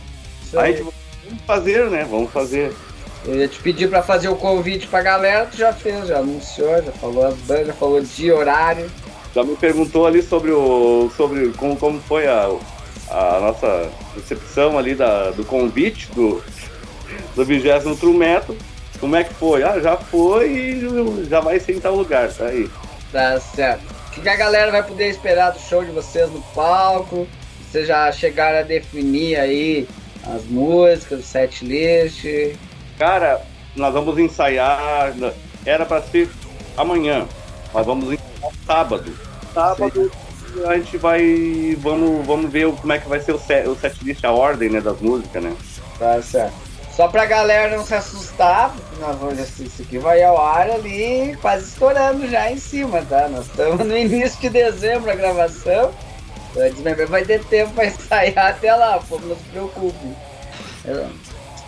Aí 0.57 0.73
a 0.73 0.77
gente 0.77 0.93
Vamos 1.31 1.45
fazer, 1.45 1.89
né? 1.89 2.05
Vamos 2.09 2.31
fazer. 2.31 2.73
Eu 3.25 3.35
ia 3.35 3.47
te 3.47 3.59
pedir 3.59 3.89
para 3.89 4.03
fazer 4.03 4.27
o 4.27 4.35
convite 4.35 4.87
pra 4.87 5.01
galera, 5.01 5.45
tu 5.45 5.55
já 5.55 5.71
fez, 5.71 6.07
já 6.07 6.17
anunciou, 6.17 6.83
já 6.83 6.91
falou 6.91 7.25
as 7.25 7.35
bandas, 7.35 7.67
já 7.67 7.73
falou 7.73 8.01
de 8.01 8.31
horário. 8.31 8.91
Já 9.33 9.43
me 9.43 9.55
perguntou 9.55 10.05
ali 10.05 10.21
sobre 10.21 10.51
o. 10.51 11.09
sobre 11.15 11.49
como, 11.53 11.77
como 11.77 12.01
foi 12.01 12.27
a, 12.27 12.49
a 13.09 13.39
nossa 13.39 13.89
recepção 14.15 14.77
ali 14.77 14.95
da, 14.95 15.31
do 15.31 15.45
convite 15.45 16.11
do, 16.11 16.43
do 17.35 17.45
20 17.45 17.63
True 17.99 18.17
Metal. 18.17 18.55
Como 18.99 19.15
é 19.15 19.23
que 19.23 19.33
foi? 19.33 19.63
Ah, 19.63 19.79
já 19.79 19.97
foi 19.97 20.51
e 20.51 21.27
já 21.27 21.39
vai 21.39 21.59
ser 21.59 21.73
em 21.73 21.79
tal 21.79 21.95
lugar, 21.95 22.31
tá 22.31 22.45
aí. 22.45 22.69
Tá 23.11 23.39
certo. 23.39 23.83
O 24.07 24.21
que 24.21 24.29
a 24.29 24.35
galera 24.35 24.71
vai 24.71 24.83
poder 24.83 25.09
esperar 25.09 25.51
do 25.51 25.59
show 25.59 25.83
de 25.83 25.91
vocês 25.91 26.29
no 26.29 26.41
palco? 26.53 27.27
Vocês 27.61 27.87
já 27.87 28.11
chegaram 28.11 28.59
a 28.59 28.63
definir 28.63 29.39
aí 29.39 29.87
as 30.23 30.43
músicas, 30.45 31.19
o 31.19 31.23
set 31.23 31.65
list. 31.65 32.25
Cara, 32.97 33.41
nós 33.75 33.93
vamos 33.93 34.19
ensaiar. 34.19 35.13
Era 35.65 35.85
para 35.85 36.01
ser 36.03 36.29
amanhã, 36.77 37.25
mas 37.73 37.85
vamos 37.85 38.13
ensaiar 38.13 38.31
sábado. 38.65 39.13
Sábado 39.53 40.11
Sim. 40.53 40.65
a 40.65 40.77
gente 40.77 40.97
vai. 40.97 41.75
Vamos, 41.79 42.25
vamos 42.25 42.51
ver 42.51 42.71
como 42.73 42.93
é 42.93 42.99
que 42.99 43.07
vai 43.07 43.19
ser 43.19 43.33
o 43.33 43.39
set, 43.39 43.67
o 43.67 43.75
set 43.75 43.97
list, 44.03 44.23
a 44.23 44.31
ordem 44.31 44.69
né, 44.69 44.81
das 44.81 44.99
músicas, 44.99 45.43
né? 45.43 45.55
Tá 45.97 46.21
certo. 46.21 46.53
Só 46.95 47.07
pra 47.07 47.25
galera 47.25 47.75
não 47.75 47.85
se 47.85 47.93
assustar, 47.95 48.75
isso 49.59 49.81
aqui 49.81 49.97
vai 49.97 50.21
ao 50.23 50.37
ar 50.37 50.69
ali 50.69 51.37
quase 51.41 51.65
estourando 51.65 52.27
já 52.27 52.51
em 52.51 52.57
cima, 52.57 53.01
tá? 53.03 53.29
Nós 53.29 53.45
estamos 53.45 53.85
no 53.85 53.97
início 53.97 54.39
de 54.41 54.49
dezembro 54.49 55.09
a 55.09 55.15
gravação. 55.15 55.91
O 56.53 57.07
vai 57.07 57.23
ter 57.23 57.43
tempo 57.45 57.71
para 57.73 57.85
ensaiar 57.85 58.47
até 58.47 58.75
lá, 58.75 58.99
pô, 59.07 59.17
não 59.19 59.35
se 59.37 59.43
preocupe. 59.43 60.15
É, 60.85 61.05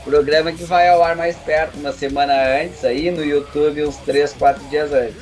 programa 0.04 0.52
que 0.52 0.64
vai 0.66 0.90
ao 0.90 1.02
ar 1.02 1.16
mais 1.16 1.36
perto, 1.38 1.78
uma 1.78 1.94
semana 1.94 2.34
antes, 2.62 2.84
aí 2.84 3.10
no 3.10 3.24
YouTube, 3.24 3.86
uns 3.86 3.98
3, 3.98 4.34
4 4.34 4.64
dias 4.66 4.92
antes. 4.92 5.16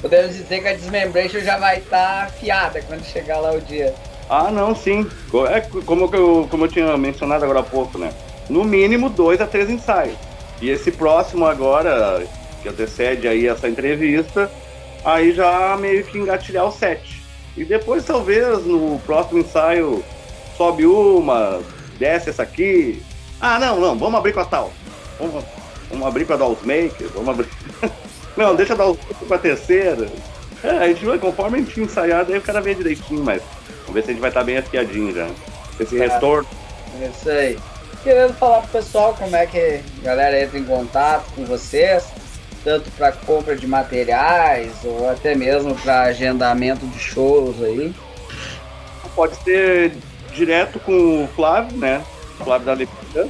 podemos 0.00 0.36
dizer 0.36 0.62
que 0.62 0.68
a 0.68 0.74
Dismembration 0.74 1.40
já 1.40 1.58
vai 1.58 1.78
estar 1.78 1.98
tá 1.98 2.24
afiada 2.26 2.80
quando 2.82 3.04
chegar 3.04 3.40
lá 3.40 3.52
o 3.52 3.60
dia. 3.60 3.92
Ah, 4.30 4.50
não, 4.50 4.74
sim. 4.74 5.06
É 5.50 5.60
como 5.84 6.08
eu, 6.14 6.46
como 6.48 6.64
eu 6.64 6.68
tinha 6.68 6.96
mencionado 6.96 7.44
agora 7.44 7.60
há 7.60 7.64
pouco, 7.64 7.98
né? 7.98 8.12
No 8.52 8.64
mínimo 8.64 9.08
dois 9.08 9.40
a 9.40 9.46
três 9.46 9.70
ensaios. 9.70 10.18
E 10.60 10.68
esse 10.68 10.92
próximo 10.92 11.46
agora, 11.46 12.22
que 12.62 12.68
antecede 12.68 13.26
aí 13.26 13.48
essa 13.48 13.66
entrevista, 13.66 14.50
aí 15.02 15.32
já 15.32 15.74
meio 15.80 16.04
que 16.04 16.18
engatilhar 16.18 16.66
o 16.66 16.70
set. 16.70 17.22
E 17.56 17.64
depois, 17.64 18.04
talvez, 18.04 18.66
no 18.66 18.98
próximo 19.06 19.38
ensaio, 19.40 20.04
sobe 20.54 20.84
uma, 20.84 21.62
desce 21.98 22.28
essa 22.28 22.42
aqui. 22.42 23.02
Ah, 23.40 23.58
não, 23.58 23.80
não, 23.80 23.98
vamos 23.98 24.18
abrir 24.18 24.34
com 24.34 24.40
a 24.40 24.44
tal. 24.44 24.70
Vamos, 25.18 25.42
vamos 25.88 26.06
abrir 26.06 26.26
com 26.26 26.34
a 26.34 26.36
Dolls 26.36 26.60
Maker, 26.60 27.08
vamos 27.14 27.30
abrir. 27.30 27.48
não, 28.36 28.54
deixa 28.54 28.74
a 28.74 28.76
Dolls 28.76 29.00
Maker 29.08 29.32
a 29.32 29.38
terceira. 29.38 30.08
É, 30.62 30.68
a 30.68 30.88
gente 30.88 31.06
vai, 31.06 31.18
conforme 31.18 31.56
a 31.56 31.60
gente 31.62 31.80
ensaiar, 31.80 32.26
daí 32.26 32.36
o 32.36 32.42
cara 32.42 32.60
vê 32.60 32.74
direitinho, 32.74 33.24
mas 33.24 33.42
vamos 33.80 33.94
ver 33.94 34.04
se 34.04 34.10
a 34.10 34.12
gente 34.12 34.20
vai 34.20 34.28
estar 34.28 34.40
tá 34.40 34.46
bem 34.46 34.58
afiadinho 34.58 35.14
já. 35.14 35.26
Esse 35.80 35.98
é, 35.98 36.06
retorno. 36.06 36.46
É 37.00 37.06
isso 37.06 37.30
aí. 37.30 37.58
Querendo 38.02 38.34
falar 38.34 38.62
pro 38.62 38.80
pessoal 38.80 39.14
como 39.14 39.36
é 39.36 39.46
que 39.46 39.80
a 40.00 40.04
galera 40.04 40.42
entra 40.42 40.58
em 40.58 40.64
contato 40.64 41.24
com 41.34 41.44
vocês 41.44 42.04
tanto 42.64 42.90
para 42.92 43.12
compra 43.12 43.56
de 43.56 43.66
materiais 43.66 44.72
ou 44.84 45.08
até 45.08 45.34
mesmo 45.34 45.74
para 45.76 46.02
agendamento 46.02 46.86
de 46.86 46.98
shows 46.98 47.62
aí? 47.62 47.94
Pode 49.14 49.36
ser 49.42 49.92
direto 50.32 50.78
com 50.80 51.24
o 51.24 51.28
Flávio, 51.28 51.76
né? 51.76 52.02
Flávio 52.38 52.66
da 52.66 52.72
Lepita. 52.72 53.28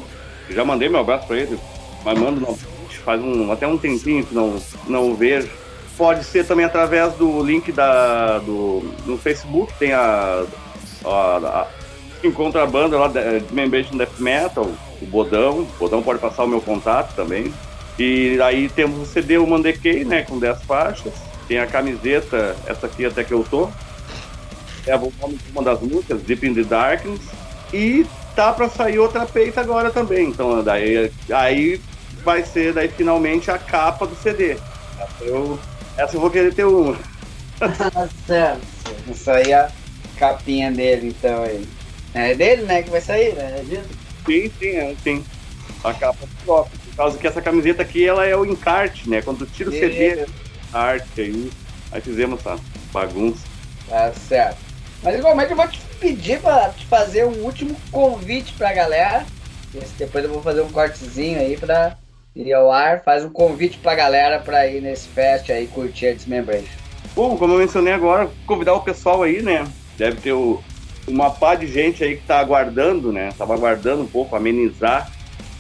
Já 0.49 0.65
mandei 0.65 0.89
meu 0.89 1.01
abraço 1.01 1.27
para 1.27 1.39
ele, 1.39 1.59
mas 2.05 2.19
mando 2.19 2.41
não, 2.41 2.57
faz 3.05 3.21
um, 3.21 3.51
até 3.51 3.67
um 3.67 3.77
tempinho 3.77 4.25
que 4.25 4.35
não, 4.35 4.61
não 4.87 5.15
vejo. 5.15 5.51
Pode 5.97 6.25
ser 6.25 6.47
também 6.47 6.65
através 6.65 7.15
do 7.15 7.43
link 7.43 7.73
da, 7.73 8.39
do, 8.39 8.95
no 9.05 9.19
Facebook, 9.19 9.73
tem 9.79 9.93
a, 9.93 10.45
a, 11.05 11.09
a 11.09 11.67
encontra 12.27 12.63
a 12.63 12.67
banda 12.67 12.99
lá, 12.99 13.09
de 13.09 13.53
Membration 13.53 13.97
Death 13.97 14.19
Metal, 14.19 14.71
o 15.01 15.07
Bodão. 15.07 15.61
O 15.61 15.79
Bodão 15.79 16.03
pode 16.03 16.21
passar 16.21 16.45
o 16.45 16.49
meu 16.49 16.61
contato 16.61 17.15
também. 17.15 17.53
E 17.99 18.41
aí 18.41 18.69
temos 18.69 19.01
o 19.01 19.11
CD 19.11 19.39
o 19.39 19.47
Mandequei, 19.47 20.05
né, 20.05 20.23
com 20.23 20.39
10 20.39 20.63
faixas. 20.63 21.13
Tem 21.47 21.59
a 21.59 21.67
camiseta, 21.67 22.57
essa 22.67 22.87
aqui 22.87 23.05
até 23.05 23.23
que 23.25 23.33
eu 23.33 23.45
tô. 23.45 23.69
É 24.87 24.93
a 24.93 24.97
uma 24.97 25.63
das 25.63 25.81
músicas, 25.81 26.23
Deep 26.23 26.47
in 26.47 26.55
the 26.55 26.63
Darkness. 26.63 27.21
E 27.73 28.07
tá 28.35 28.53
para 28.53 28.69
sair 28.69 28.99
outra 28.99 29.27
peita 29.27 29.61
agora 29.61 29.91
também. 29.91 30.29
Então 30.29 30.63
daí 30.63 31.11
aí 31.31 31.81
vai 32.25 32.45
ser 32.45 32.73
daí 32.73 32.89
finalmente 32.89 33.51
a 33.51 33.59
capa 33.59 34.07
do 34.07 34.17
CD. 34.17 34.57
Eu, 35.21 35.59
essa 35.97 36.17
eu 36.17 36.21
vou 36.21 36.31
querer 36.31 36.55
ter 36.55 36.65
uma. 36.65 36.97
certo. 38.27 38.61
Isso 39.09 39.31
aí 39.31 39.53
é 39.53 39.55
a 39.55 39.71
capinha 40.19 40.71
dele, 40.71 41.09
então 41.09 41.43
aí. 41.43 41.67
É 42.15 42.35
dele, 42.35 42.63
né, 42.63 42.83
que 42.83 42.91
vai 42.91 43.01
sair, 43.01 43.35
né? 43.35 43.61
É 43.61 43.83
sim, 44.27 44.51
sim, 44.59 44.77
é, 44.77 44.95
sim. 45.03 45.25
A 45.83 45.95
capa 45.95 46.27
próprio. 46.45 46.79
Por 46.79 46.97
causa 46.97 47.19
que 47.19 47.27
essa 47.27 47.41
camiseta 47.41 47.83
aqui, 47.83 48.07
ela 48.07 48.27
é 48.27 48.37
o 48.37 48.45
encarte, 48.45 49.09
né? 49.09 49.23
Quando 49.23 49.39
tu 49.39 49.47
tira 49.47 49.71
o 49.71 49.73
CD, 49.73 50.27
a 50.73 50.81
arte 50.81 51.21
aí, 51.21 51.51
aí 51.91 52.01
fizemos 52.01 52.41
essa 52.41 52.59
bagunça. 52.93 53.45
Tá 53.89 54.13
certo. 54.13 54.59
Mas 55.03 55.17
igualmente 55.17 55.51
eu 55.51 55.57
vou 55.57 55.67
te 55.67 55.81
pedir 55.99 56.41
pra 56.41 56.71
te 56.71 56.87
fazer 56.87 57.25
um 57.25 57.43
último 57.43 57.75
convite 57.91 58.53
pra 58.53 58.73
galera. 58.73 59.27
Depois 59.99 60.25
eu 60.25 60.31
vou 60.31 60.43
fazer 60.43 60.61
um 60.61 60.71
cortezinho 60.71 61.41
aí 61.41 61.57
pra 61.57 61.97
ir 62.37 62.53
ao 62.53 62.71
ar. 62.71 63.03
Faz 63.03 63.25
um 63.25 63.31
convite 63.31 63.79
pra 63.79 63.95
galera 63.95 64.39
pra 64.39 64.67
ir 64.67 64.81
nesse 64.81 65.09
fest 65.09 65.51
aí, 65.51 65.67
curtir 65.67 66.09
a 66.09 66.15
Dismembration. 66.15 66.83
Bom, 67.17 67.37
como 67.37 67.55
eu 67.55 67.59
mencionei 67.59 67.93
agora, 67.93 68.31
convidar 68.47 68.75
o 68.75 68.83
pessoal 68.83 69.23
aí, 69.23 69.43
né? 69.43 69.67
Deve 69.99 70.21
ter 70.21 70.33
o, 70.33 70.63
uma 71.07 71.31
pá 71.31 71.55
de 71.55 71.67
gente 71.67 72.03
aí 72.05 72.17
que 72.17 72.27
tá 72.27 72.39
aguardando, 72.39 73.13
né? 73.13 73.31
Tava 73.37 73.55
aguardando 73.55 74.03
um 74.03 74.07
pouco, 74.07 74.37
amenizar 74.37 75.11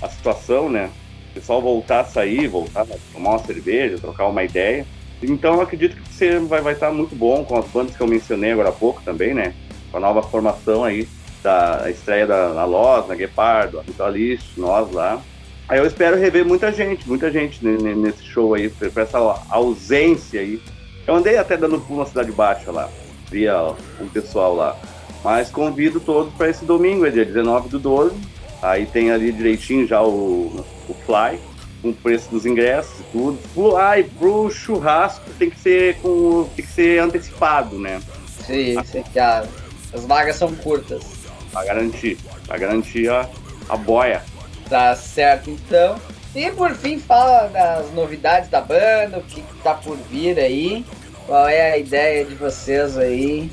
a 0.00 0.08
situação, 0.08 0.68
né? 0.68 0.90
O 1.30 1.34
pessoal 1.34 1.62
voltar 1.62 2.00
a 2.00 2.04
sair, 2.04 2.46
voltar 2.46 2.82
a 2.82 2.86
tomar 3.12 3.30
uma 3.30 3.38
cerveja, 3.38 3.98
trocar 3.98 4.26
uma 4.26 4.44
ideia. 4.44 4.86
Então 5.22 5.54
eu 5.54 5.60
acredito 5.60 5.96
que 5.96 6.12
você 6.12 6.38
vai, 6.40 6.60
vai 6.60 6.74
estar 6.74 6.90
muito 6.90 7.14
bom 7.14 7.44
com 7.44 7.56
as 7.56 7.66
bandas 7.66 7.96
que 7.96 8.02
eu 8.02 8.06
mencionei 8.06 8.52
agora 8.52 8.68
há 8.68 8.72
pouco 8.72 9.02
também, 9.02 9.32
né? 9.32 9.54
Com 9.90 9.98
a 9.98 10.00
nova 10.00 10.22
formação 10.22 10.84
aí 10.84 11.08
da 11.42 11.90
estreia 11.90 12.26
da 12.26 12.50
na 12.50 12.64
Loz, 12.64 13.08
na 13.08 13.14
Guepardo, 13.14 13.80
a 13.80 13.82
Ritualist, 13.82 14.56
nós 14.56 14.90
lá. 14.92 15.20
Aí 15.68 15.78
eu 15.78 15.86
espero 15.86 16.18
rever 16.18 16.44
muita 16.44 16.70
gente, 16.72 17.08
muita 17.08 17.30
gente 17.30 17.64
nesse 17.64 18.24
show 18.24 18.54
aí, 18.54 18.68
por 18.68 18.98
essa 18.98 19.18
ausência 19.48 20.40
aí. 20.40 20.60
Eu 21.06 21.14
andei 21.14 21.36
até 21.36 21.56
dando 21.56 21.80
pulo 21.80 22.00
na 22.00 22.06
Cidade 22.06 22.30
Baixa 22.30 22.70
lá, 22.70 22.88
via 23.30 23.56
um 24.00 24.08
pessoal 24.08 24.54
lá. 24.54 24.76
Mas 25.24 25.50
convido 25.50 26.00
todos 26.00 26.32
para 26.34 26.48
esse 26.48 26.64
domingo, 26.64 27.06
é 27.06 27.10
dia 27.10 27.24
19 27.24 27.68
do 27.68 27.78
12. 27.78 28.16
Aí 28.60 28.86
tem 28.86 29.10
ali 29.10 29.32
direitinho 29.32 29.86
já 29.86 30.02
o, 30.02 30.64
o 30.88 30.94
Fly, 31.06 31.38
com 31.80 31.90
o 31.90 31.94
preço 31.94 32.30
dos 32.30 32.46
ingressos 32.46 33.00
e 33.00 33.02
tudo. 33.12 33.38
Pro, 33.54 33.76
ai, 33.76 34.04
pro 34.04 34.50
churrasco 34.50 35.24
tem 35.38 35.50
que 35.50 35.58
ser 35.58 35.96
com. 35.96 36.48
tem 36.56 36.64
que 36.64 36.70
ser 36.70 37.00
antecipado, 37.00 37.78
né? 37.78 38.00
Sim, 38.46 38.82
sim, 38.84 39.02
cara. 39.14 39.48
As 39.92 40.04
vagas 40.04 40.36
são 40.36 40.54
curtas. 40.54 41.02
Pra 41.50 41.64
garantir. 41.64 42.18
Pra 42.46 42.56
garantir 42.56 43.10
a, 43.10 43.28
a 43.68 43.76
boia. 43.76 44.22
Tá 44.68 44.94
certo, 44.96 45.50
então. 45.50 45.96
E 46.34 46.50
por 46.50 46.74
fim, 46.74 46.98
fala 46.98 47.48
das 47.48 47.92
novidades 47.92 48.48
da 48.48 48.60
banda, 48.60 49.18
o 49.18 49.22
que, 49.22 49.42
que 49.42 49.54
tá 49.62 49.74
por 49.74 49.96
vir 49.96 50.38
aí. 50.38 50.84
Qual 51.26 51.46
é 51.46 51.72
a 51.72 51.78
ideia 51.78 52.24
de 52.24 52.34
vocês 52.34 52.96
aí? 52.96 53.50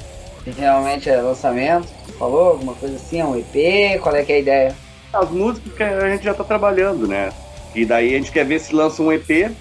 Realmente 0.57 1.09
é 1.09 1.21
lançamento? 1.21 1.87
Falou 2.17 2.49
alguma 2.49 2.73
coisa 2.73 2.95
assim? 2.95 3.19
É 3.19 3.25
um 3.25 3.37
EP? 3.37 3.99
Qual 4.01 4.15
é 4.15 4.23
que 4.23 4.31
é 4.31 4.35
a 4.35 4.39
ideia? 4.39 4.75
As 5.11 5.29
músicas 5.29 5.73
que 5.73 5.83
a 5.83 6.09
gente 6.09 6.23
já 6.23 6.33
tá 6.33 6.43
trabalhando, 6.43 7.07
né? 7.07 7.31
E 7.73 7.85
daí 7.85 8.13
a 8.13 8.17
gente 8.17 8.31
quer 8.31 8.45
ver 8.45 8.59
se 8.59 8.73
lança 8.73 9.01
um 9.01 9.11
EP 9.11 9.51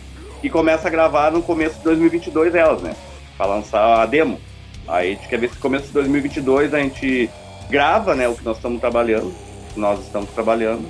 e 0.42 0.50
começa 0.50 0.88
a 0.88 0.90
gravar 0.90 1.30
no 1.30 1.42
começo 1.42 1.76
de 1.78 1.84
2022 1.84 2.54
elas, 2.54 2.82
né? 2.82 2.94
Pra 3.36 3.46
lançar 3.46 4.00
a 4.00 4.06
demo. 4.06 4.40
Aí 4.86 5.12
a 5.12 5.14
gente 5.14 5.28
quer 5.28 5.38
ver 5.38 5.48
se 5.48 5.56
no 5.56 5.60
começo 5.60 5.86
de 5.86 5.92
2022 5.92 6.72
a 6.72 6.78
gente 6.78 7.30
grava, 7.68 8.14
né? 8.14 8.28
O 8.28 8.34
que 8.34 8.44
nós 8.44 8.56
estamos 8.56 8.80
trabalhando. 8.80 9.32
Nós 9.76 10.00
estamos 10.00 10.30
trabalhando. 10.30 10.88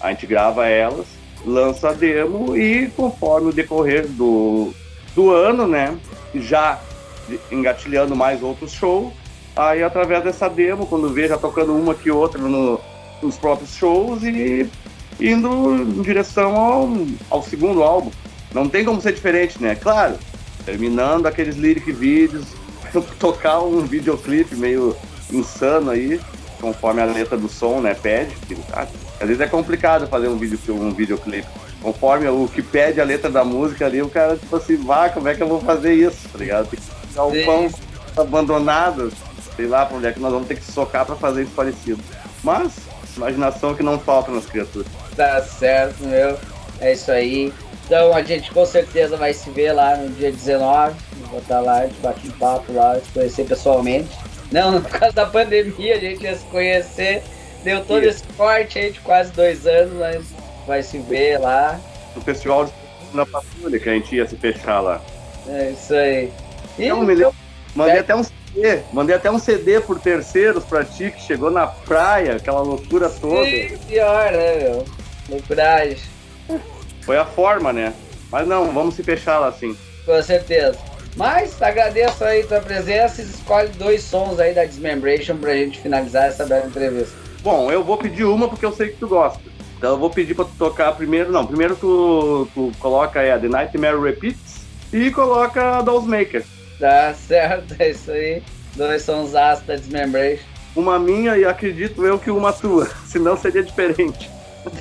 A 0.00 0.10
gente 0.10 0.26
grava 0.26 0.66
elas, 0.68 1.06
lança 1.44 1.90
a 1.90 1.92
demo 1.92 2.56
e 2.56 2.88
conforme 2.90 3.48
o 3.50 3.52
decorrer 3.52 4.06
do, 4.06 4.72
do 5.14 5.30
ano, 5.30 5.66
né? 5.66 5.96
Já 6.34 6.80
engatilhando 7.50 8.14
mais 8.14 8.42
outros 8.42 8.72
shows. 8.72 9.12
Aí 9.58 9.82
através 9.82 10.22
dessa 10.22 10.48
demo, 10.48 10.86
quando 10.86 11.12
vê, 11.12 11.26
já 11.26 11.36
tocando 11.36 11.74
uma 11.74 11.92
que 11.92 12.12
outra 12.12 12.40
no, 12.40 12.80
nos 13.20 13.36
próprios 13.36 13.74
shows 13.74 14.22
e 14.22 14.70
indo 15.18 15.74
em 15.74 16.00
direção 16.00 16.54
ao, 16.54 16.88
ao 17.28 17.42
segundo 17.42 17.82
álbum. 17.82 18.12
Não 18.54 18.68
tem 18.68 18.84
como 18.84 19.00
ser 19.00 19.12
diferente, 19.12 19.60
né? 19.60 19.74
Claro, 19.74 20.16
terminando 20.64 21.26
aqueles 21.26 21.56
lyric 21.56 21.90
vídeos, 21.90 22.46
tocar 23.18 23.58
um 23.58 23.80
videoclipe 23.80 24.54
meio 24.54 24.94
insano 25.32 25.90
aí, 25.90 26.20
conforme 26.60 27.02
a 27.02 27.06
letra 27.06 27.36
do 27.36 27.48
som, 27.48 27.80
né, 27.80 27.94
pede. 27.94 28.36
Ah, 28.72 28.86
às 29.20 29.26
vezes 29.26 29.40
é 29.40 29.48
complicado 29.48 30.06
fazer 30.06 30.28
um, 30.28 30.36
vídeo, 30.36 30.58
um 30.68 30.92
videoclipe. 30.92 31.48
Conforme 31.82 32.28
o 32.28 32.46
que 32.46 32.62
pede 32.62 33.00
a 33.00 33.04
letra 33.04 33.28
da 33.28 33.44
música 33.44 33.86
ali, 33.86 34.00
o 34.02 34.08
cara, 34.08 34.36
tipo 34.36 34.54
assim, 34.54 34.76
vá, 34.76 35.08
como 35.08 35.26
é 35.26 35.34
que 35.34 35.42
eu 35.42 35.48
vou 35.48 35.60
fazer 35.60 35.94
isso, 35.94 36.28
tá 36.28 36.38
ligado? 36.38 36.68
Tem 36.68 36.78
que 36.78 37.08
ficar 37.08 37.24
o 37.24 37.44
pão 37.44 37.68
abandonado, 38.16 39.12
sei 39.58 39.66
lá 39.66 39.84
pra 39.84 39.96
onde 39.96 40.06
é 40.06 40.12
que 40.12 40.20
nós 40.20 40.32
vamos 40.32 40.46
ter 40.46 40.54
que 40.54 40.64
socar 40.64 41.04
pra 41.04 41.16
fazer 41.16 41.42
isso 41.42 41.50
parecido. 41.50 42.00
Mas, 42.44 42.76
imaginação 43.16 43.74
que 43.74 43.82
não 43.82 43.98
falta 43.98 44.30
nas 44.30 44.46
criaturas. 44.46 44.86
Tá 45.16 45.42
certo, 45.42 46.04
meu. 46.04 46.38
É 46.80 46.92
isso 46.92 47.10
aí. 47.10 47.52
Então 47.84 48.14
a 48.14 48.22
gente 48.22 48.52
com 48.52 48.64
certeza 48.64 49.16
vai 49.16 49.34
se 49.34 49.50
ver 49.50 49.72
lá 49.72 49.96
no 49.96 50.10
dia 50.10 50.30
19. 50.30 50.94
Vou 51.28 51.40
estar 51.40 51.58
lá, 51.58 51.80
a 51.80 51.86
gente 51.86 52.00
bate 52.00 52.28
um 52.28 52.30
papo 52.32 52.72
lá, 52.72 52.94
se 53.00 53.10
conhecer 53.10 53.46
pessoalmente. 53.46 54.16
Não, 54.52 54.78
por 54.80 54.90
causa 54.90 55.14
da 55.14 55.26
pandemia 55.26 55.96
a 55.96 55.98
gente 55.98 56.22
ia 56.22 56.36
se 56.36 56.44
conhecer. 56.46 57.24
Deu 57.64 57.84
todo 57.84 58.04
esse 58.04 58.22
corte 58.36 58.78
aí 58.78 58.92
de 58.92 59.00
quase 59.00 59.32
dois 59.32 59.66
anos, 59.66 59.94
mas 59.94 60.24
vai 60.68 60.84
se 60.84 60.98
ver 60.98 61.40
lá. 61.40 61.80
No 62.14 62.22
festival 62.22 62.70
na 63.12 63.26
Patrulha 63.26 63.80
que 63.80 63.88
a 63.88 63.94
gente 63.94 64.14
ia 64.14 64.26
se 64.26 64.36
fechar 64.36 64.80
lá. 64.80 65.00
É 65.48 65.70
isso 65.70 65.94
aí. 65.94 66.30
E, 66.78 66.84
então, 66.84 67.02
me 67.02 67.14
lembro, 67.14 67.34
mandei 67.74 67.98
até 67.98 68.14
um 68.14 68.22
CD, 68.58 68.82
mandei 68.92 69.14
até 69.14 69.30
um 69.30 69.38
CD 69.38 69.80
por 69.80 70.00
terceiros 70.00 70.64
pra 70.64 70.84
ti, 70.84 71.10
que 71.10 71.22
chegou 71.22 71.50
na 71.50 71.66
praia, 71.66 72.36
aquela 72.36 72.60
loucura 72.60 73.08
toda. 73.08 73.44
Sim, 73.44 73.78
pior, 73.86 74.32
né, 74.32 74.56
meu? 74.56 74.84
Loucuragem. 75.28 75.98
Foi 77.02 77.16
a 77.16 77.24
forma, 77.24 77.72
né? 77.72 77.94
Mas 78.30 78.46
não, 78.46 78.72
vamos 78.72 78.94
se 78.94 79.02
fechar 79.02 79.38
lá 79.38 79.48
assim. 79.48 79.76
Com 80.04 80.22
certeza. 80.22 80.76
Mas 81.16 81.60
agradeço 81.62 82.22
aí 82.24 82.44
tua 82.44 82.60
presença 82.60 83.22
e 83.22 83.24
escolhe 83.24 83.68
dois 83.70 84.02
sons 84.02 84.38
aí 84.38 84.54
da 84.54 84.64
Dismembration 84.64 85.36
pra 85.36 85.54
gente 85.54 85.80
finalizar 85.80 86.28
essa 86.28 86.44
bela 86.44 86.66
entrevista. 86.66 87.16
Bom, 87.40 87.70
eu 87.72 87.82
vou 87.82 87.96
pedir 87.96 88.24
uma 88.24 88.48
porque 88.48 88.66
eu 88.66 88.72
sei 88.72 88.88
que 88.88 88.98
tu 88.98 89.08
gosta. 89.08 89.40
Então 89.76 89.92
eu 89.92 89.98
vou 89.98 90.10
pedir 90.10 90.34
pra 90.34 90.44
tu 90.44 90.52
tocar 90.58 90.92
primeiro, 90.92 91.30
não, 91.30 91.46
primeiro 91.46 91.76
tu, 91.76 92.48
tu 92.52 92.72
coloca 92.78 93.20
a 93.20 93.38
The 93.38 93.48
Nightmare 93.48 94.00
Repeats 94.00 94.62
e 94.92 95.10
coloca 95.10 95.78
a 95.78 95.82
Dolls 95.82 96.08
Maker. 96.08 96.44
Tá 96.78 97.12
certo, 97.14 97.74
é 97.78 97.90
isso 97.90 98.10
aí. 98.10 98.42
Dois 98.76 99.02
sons 99.02 99.32
da 99.32 99.54
Dismembration. 99.54 100.44
Uma 100.76 100.98
minha 100.98 101.36
e 101.36 101.44
acredito 101.44 102.04
eu 102.06 102.18
que 102.18 102.30
uma 102.30 102.52
tua, 102.52 102.86
senão 103.06 103.36
seria 103.36 103.62
diferente. 103.62 104.30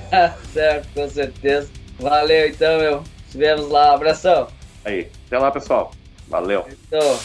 Tá 0.09 0.35
certo, 0.53 0.87
com 0.93 1.09
certeza. 1.09 1.69
Valeu 1.99 2.47
então, 2.47 2.77
meu. 2.79 3.03
Vemos 3.33 3.69
lá. 3.69 3.93
Abração. 3.93 4.47
Aí, 4.85 5.09
até 5.25 5.39
lá, 5.39 5.51
pessoal. 5.51 5.91
Valeu. 6.27 6.65
Então. 6.69 7.19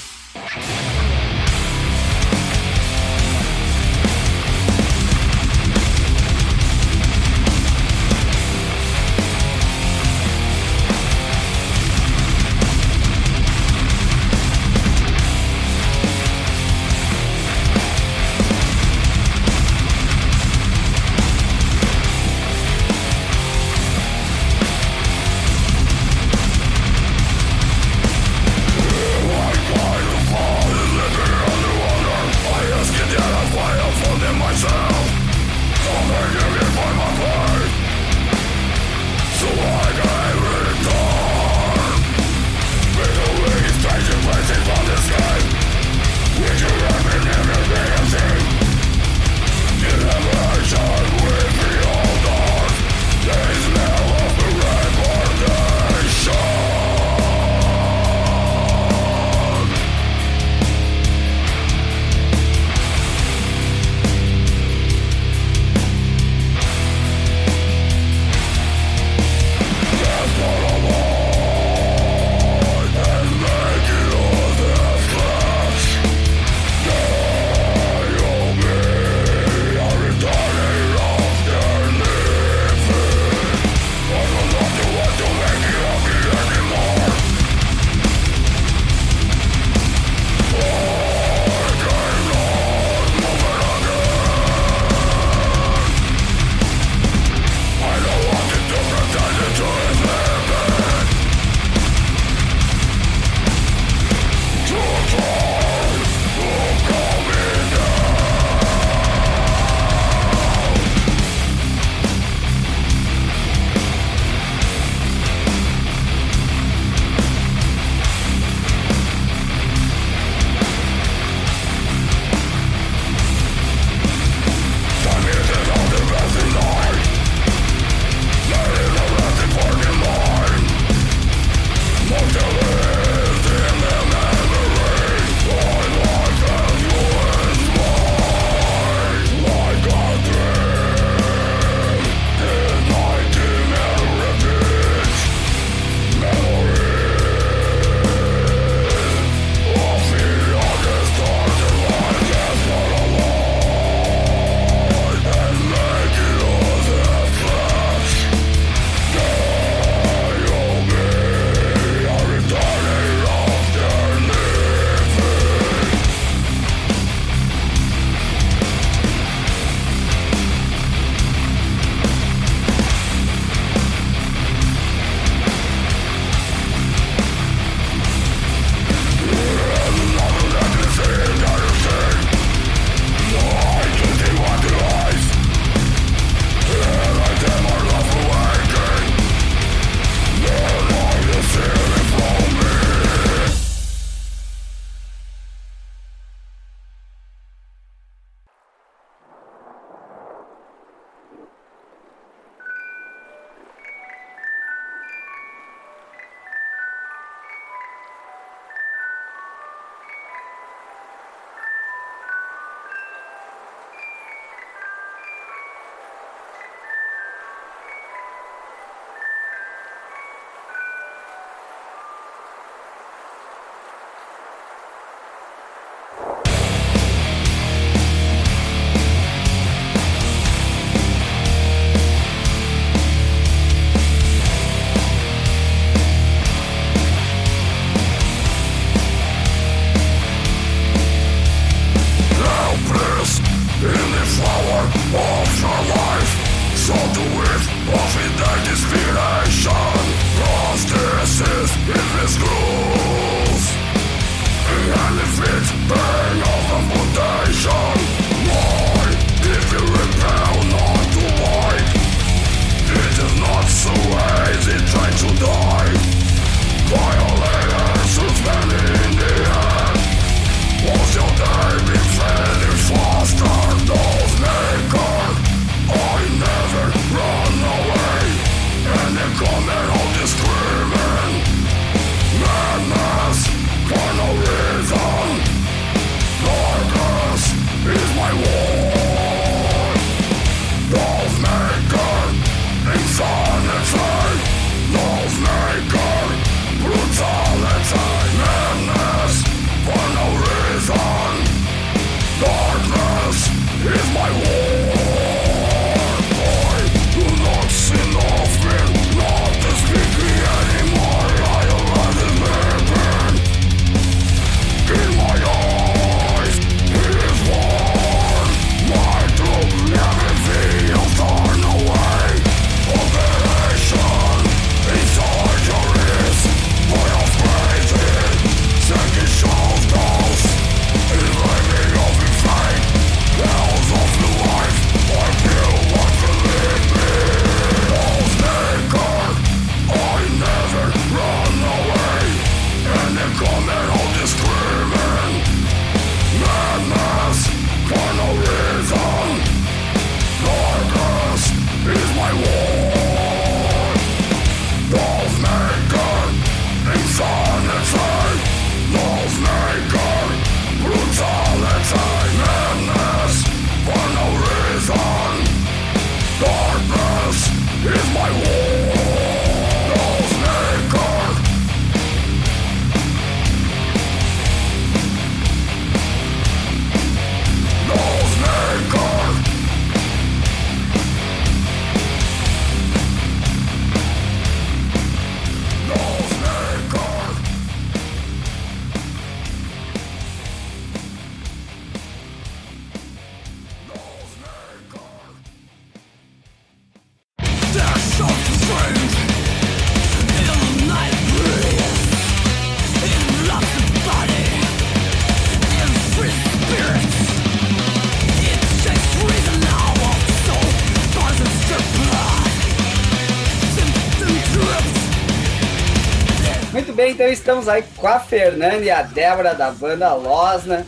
Estamos 417.33 417.69
aí 417.69 417.83
com 417.97 418.07
a 418.07 418.21
Fernanda 418.21 418.85
e 418.85 418.91
a 418.91 419.03
Débora 419.03 419.55
da 419.55 419.71
banda 419.71 420.13
Losna, 420.15 420.87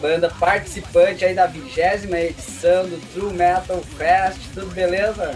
banda 0.00 0.30
participante 0.30 1.24
aí 1.24 1.34
da 1.34 1.46
vigésima 1.46 2.18
edição 2.18 2.84
do 2.84 3.00
True 3.12 3.32
Metal 3.32 3.80
Fest. 3.96 4.38
Tudo 4.54 4.74
beleza? 4.74 5.34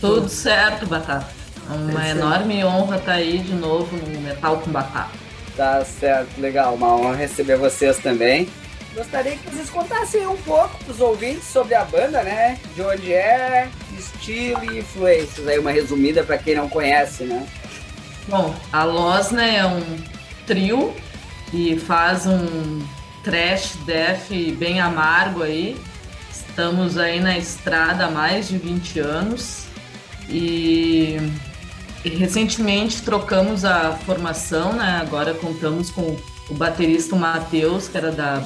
Tudo 0.00 0.28
certo, 0.28 0.86
Batata. 0.86 1.26
Uma 1.68 2.08
enorme 2.08 2.62
honra 2.64 2.96
estar 2.96 3.12
tá 3.12 3.18
aí 3.18 3.38
de 3.38 3.54
novo 3.54 3.96
no 3.96 4.20
Metal 4.20 4.58
com 4.58 4.70
Batata. 4.70 5.10
Tá 5.56 5.84
certo, 5.84 6.40
legal. 6.40 6.74
Uma 6.74 6.94
honra 6.94 7.16
receber 7.16 7.56
vocês 7.56 7.98
também. 7.98 8.48
Gostaria 8.94 9.36
que 9.36 9.50
vocês 9.50 9.70
contassem 9.70 10.26
um 10.26 10.36
pouco 10.36 10.76
para 10.84 10.92
os 10.92 11.00
ouvintes 11.00 11.44
sobre 11.44 11.74
a 11.74 11.84
banda, 11.84 12.22
né? 12.22 12.58
De 12.74 12.82
onde 12.82 13.12
é, 13.12 13.68
estilo 13.98 14.72
e 14.72 14.78
influências. 14.78 15.48
Aí 15.48 15.58
uma 15.58 15.72
resumida 15.72 16.22
para 16.22 16.38
quem 16.38 16.54
não 16.54 16.68
conhece, 16.68 17.24
né? 17.24 17.44
Bom, 18.26 18.54
a 18.72 18.84
Losna 18.84 19.44
é 19.44 19.66
um 19.66 19.82
trio 20.46 20.94
e 21.52 21.78
faz 21.78 22.26
um 22.26 22.82
trash 23.22 23.76
death 23.84 24.30
bem 24.58 24.80
amargo 24.80 25.42
aí. 25.42 25.76
Estamos 26.30 26.96
aí 26.96 27.20
na 27.20 27.36
estrada 27.36 28.06
há 28.06 28.10
mais 28.10 28.48
de 28.48 28.56
20 28.56 28.98
anos 29.00 29.66
e, 30.26 31.16
e 32.02 32.08
recentemente 32.08 33.02
trocamos 33.02 33.62
a 33.62 33.92
formação, 33.92 34.72
né? 34.72 35.00
Agora 35.02 35.34
contamos 35.34 35.90
com 35.90 36.16
o 36.48 36.54
baterista 36.54 37.14
Matheus, 37.14 37.88
que 37.88 37.98
era 37.98 38.10
da 38.10 38.42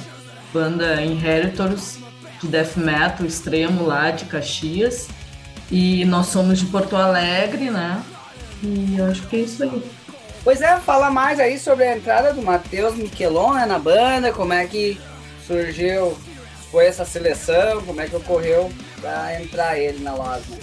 banda 0.53 1.01
Inheritors 1.03 1.99
de 2.41 2.49
death 2.49 2.77
metal 2.77 3.25
extremo 3.25 3.87
lá 3.87 4.11
de 4.11 4.25
Caxias. 4.25 5.09
E 5.71 6.05
nós 6.07 6.27
somos 6.27 6.59
de 6.59 6.67
Porto 6.67 6.97
Alegre, 6.97 7.71
né? 7.71 8.03
E 8.63 8.97
eu 8.99 9.07
acho 9.07 9.27
que 9.29 9.37
é 9.37 9.41
isso 9.41 9.63
aí. 9.63 9.83
Pois 10.45 10.61
é, 10.61 10.79
fala 10.79 11.11
mais 11.11 11.39
aí 11.39 11.59
sobre 11.59 11.85
a 11.85 11.97
entrada 11.97 12.33
do 12.33 12.43
Matheus 12.43 12.97
Miquelon 12.97 13.55
né, 13.55 13.67
na 13.67 13.79
banda, 13.79 14.33
como 14.33 14.53
é 14.53 14.67
que 14.67 14.99
surgiu, 15.47 16.17
foi 16.71 16.87
essa 16.87 17.05
seleção, 17.05 17.83
como 17.83 18.01
é 18.01 18.07
que 18.07 18.17
ocorreu 18.17 18.71
para 19.01 19.41
entrar 19.43 19.79
ele 19.79 20.03
na 20.03 20.15
Losna. 20.15 20.57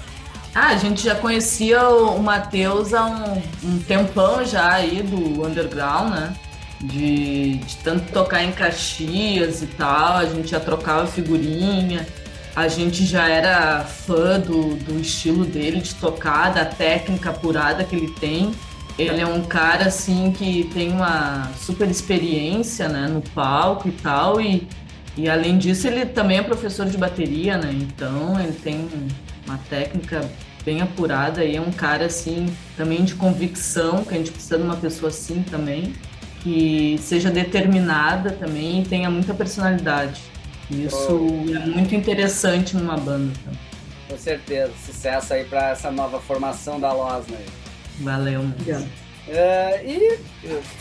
Ah, 0.54 0.70
a 0.70 0.78
gente 0.78 1.04
já 1.04 1.16
conhecia 1.16 1.88
o, 1.90 2.22
Matheus 2.22 2.94
há 2.94 3.06
um, 3.06 3.42
um, 3.64 3.80
tempão 3.80 4.46
já 4.46 4.74
aí 4.74 5.04
do 5.04 5.46
underground, 5.46 6.12
né? 6.12 6.36
De, 6.80 7.56
de 7.58 7.78
tanto 7.78 8.12
tocar 8.12 8.44
em 8.44 8.52
Caxias 8.52 9.62
e 9.62 9.68
tal, 9.68 10.18
a 10.18 10.26
gente 10.26 10.50
já 10.50 10.60
trocava 10.60 11.08
figurinha 11.08 12.08
a 12.56 12.70
gente 12.70 13.06
já 13.06 13.28
era 13.28 13.84
fã 13.84 14.40
do, 14.40 14.76
do 14.76 15.00
estilo 15.00 15.44
dele 15.44 15.82
de 15.82 15.94
tocar, 15.96 16.54
da 16.54 16.64
técnica 16.64 17.32
apurada 17.32 17.84
que 17.84 17.96
ele 17.96 18.12
tem. 18.12 18.54
Ele 18.98 19.20
é 19.20 19.28
um 19.28 19.44
cara 19.44 19.88
assim 19.88 20.32
que 20.32 20.70
tem 20.74 20.90
uma 20.90 21.52
super 21.60 21.90
experiência 21.90 22.88
né, 22.88 23.08
no 23.08 23.22
palco 23.22 23.90
e 23.90 23.92
tal, 23.92 24.40
e, 24.40 24.66
e 25.18 25.28
além 25.28 25.58
disso 25.58 25.86
ele 25.86 26.06
também 26.06 26.38
é 26.38 26.44
professor 26.44 26.86
de 26.86 26.98
bateria, 26.98 27.58
né? 27.58 27.72
Então 27.74 28.40
ele 28.40 28.54
tem 28.54 28.88
uma 29.46 29.58
técnica 29.70 30.22
bem 30.64 30.82
apurada 30.82 31.44
e 31.44 31.58
é 31.58 31.62
um 31.62 31.74
cara 31.74 32.06
assim 32.06 32.46
também 32.78 33.04
de 33.04 33.16
convicção, 33.16 34.06
que 34.06 34.14
a 34.14 34.18
gente 34.18 34.32
precisa 34.32 34.58
de 34.58 34.64
uma 34.64 34.78
pessoa 34.78 35.10
assim 35.10 35.44
também, 35.44 35.94
que 36.42 36.98
seja 37.02 37.30
determinada 37.30 38.32
também 38.32 38.82
e 38.82 38.86
tenha 38.86 39.12
muita 39.12 39.34
personalidade. 39.34 40.22
Isso 40.70 41.10
oh. 41.12 41.56
é 41.56 41.60
muito 41.66 41.96
interessante 41.96 42.76
numa 42.76 42.98
banda. 42.98 43.32
Então. 43.42 43.54
Com 44.10 44.18
certeza. 44.18 44.72
Sucesso 44.86 45.34
aí 45.34 45.44
para 45.46 45.70
essa 45.70 45.92
nova 45.92 46.20
formação 46.20 46.80
da 46.80 46.92
Losna. 46.94 47.38
Valeu. 48.00 48.42
Uh, 48.42 49.84
e 49.84 50.20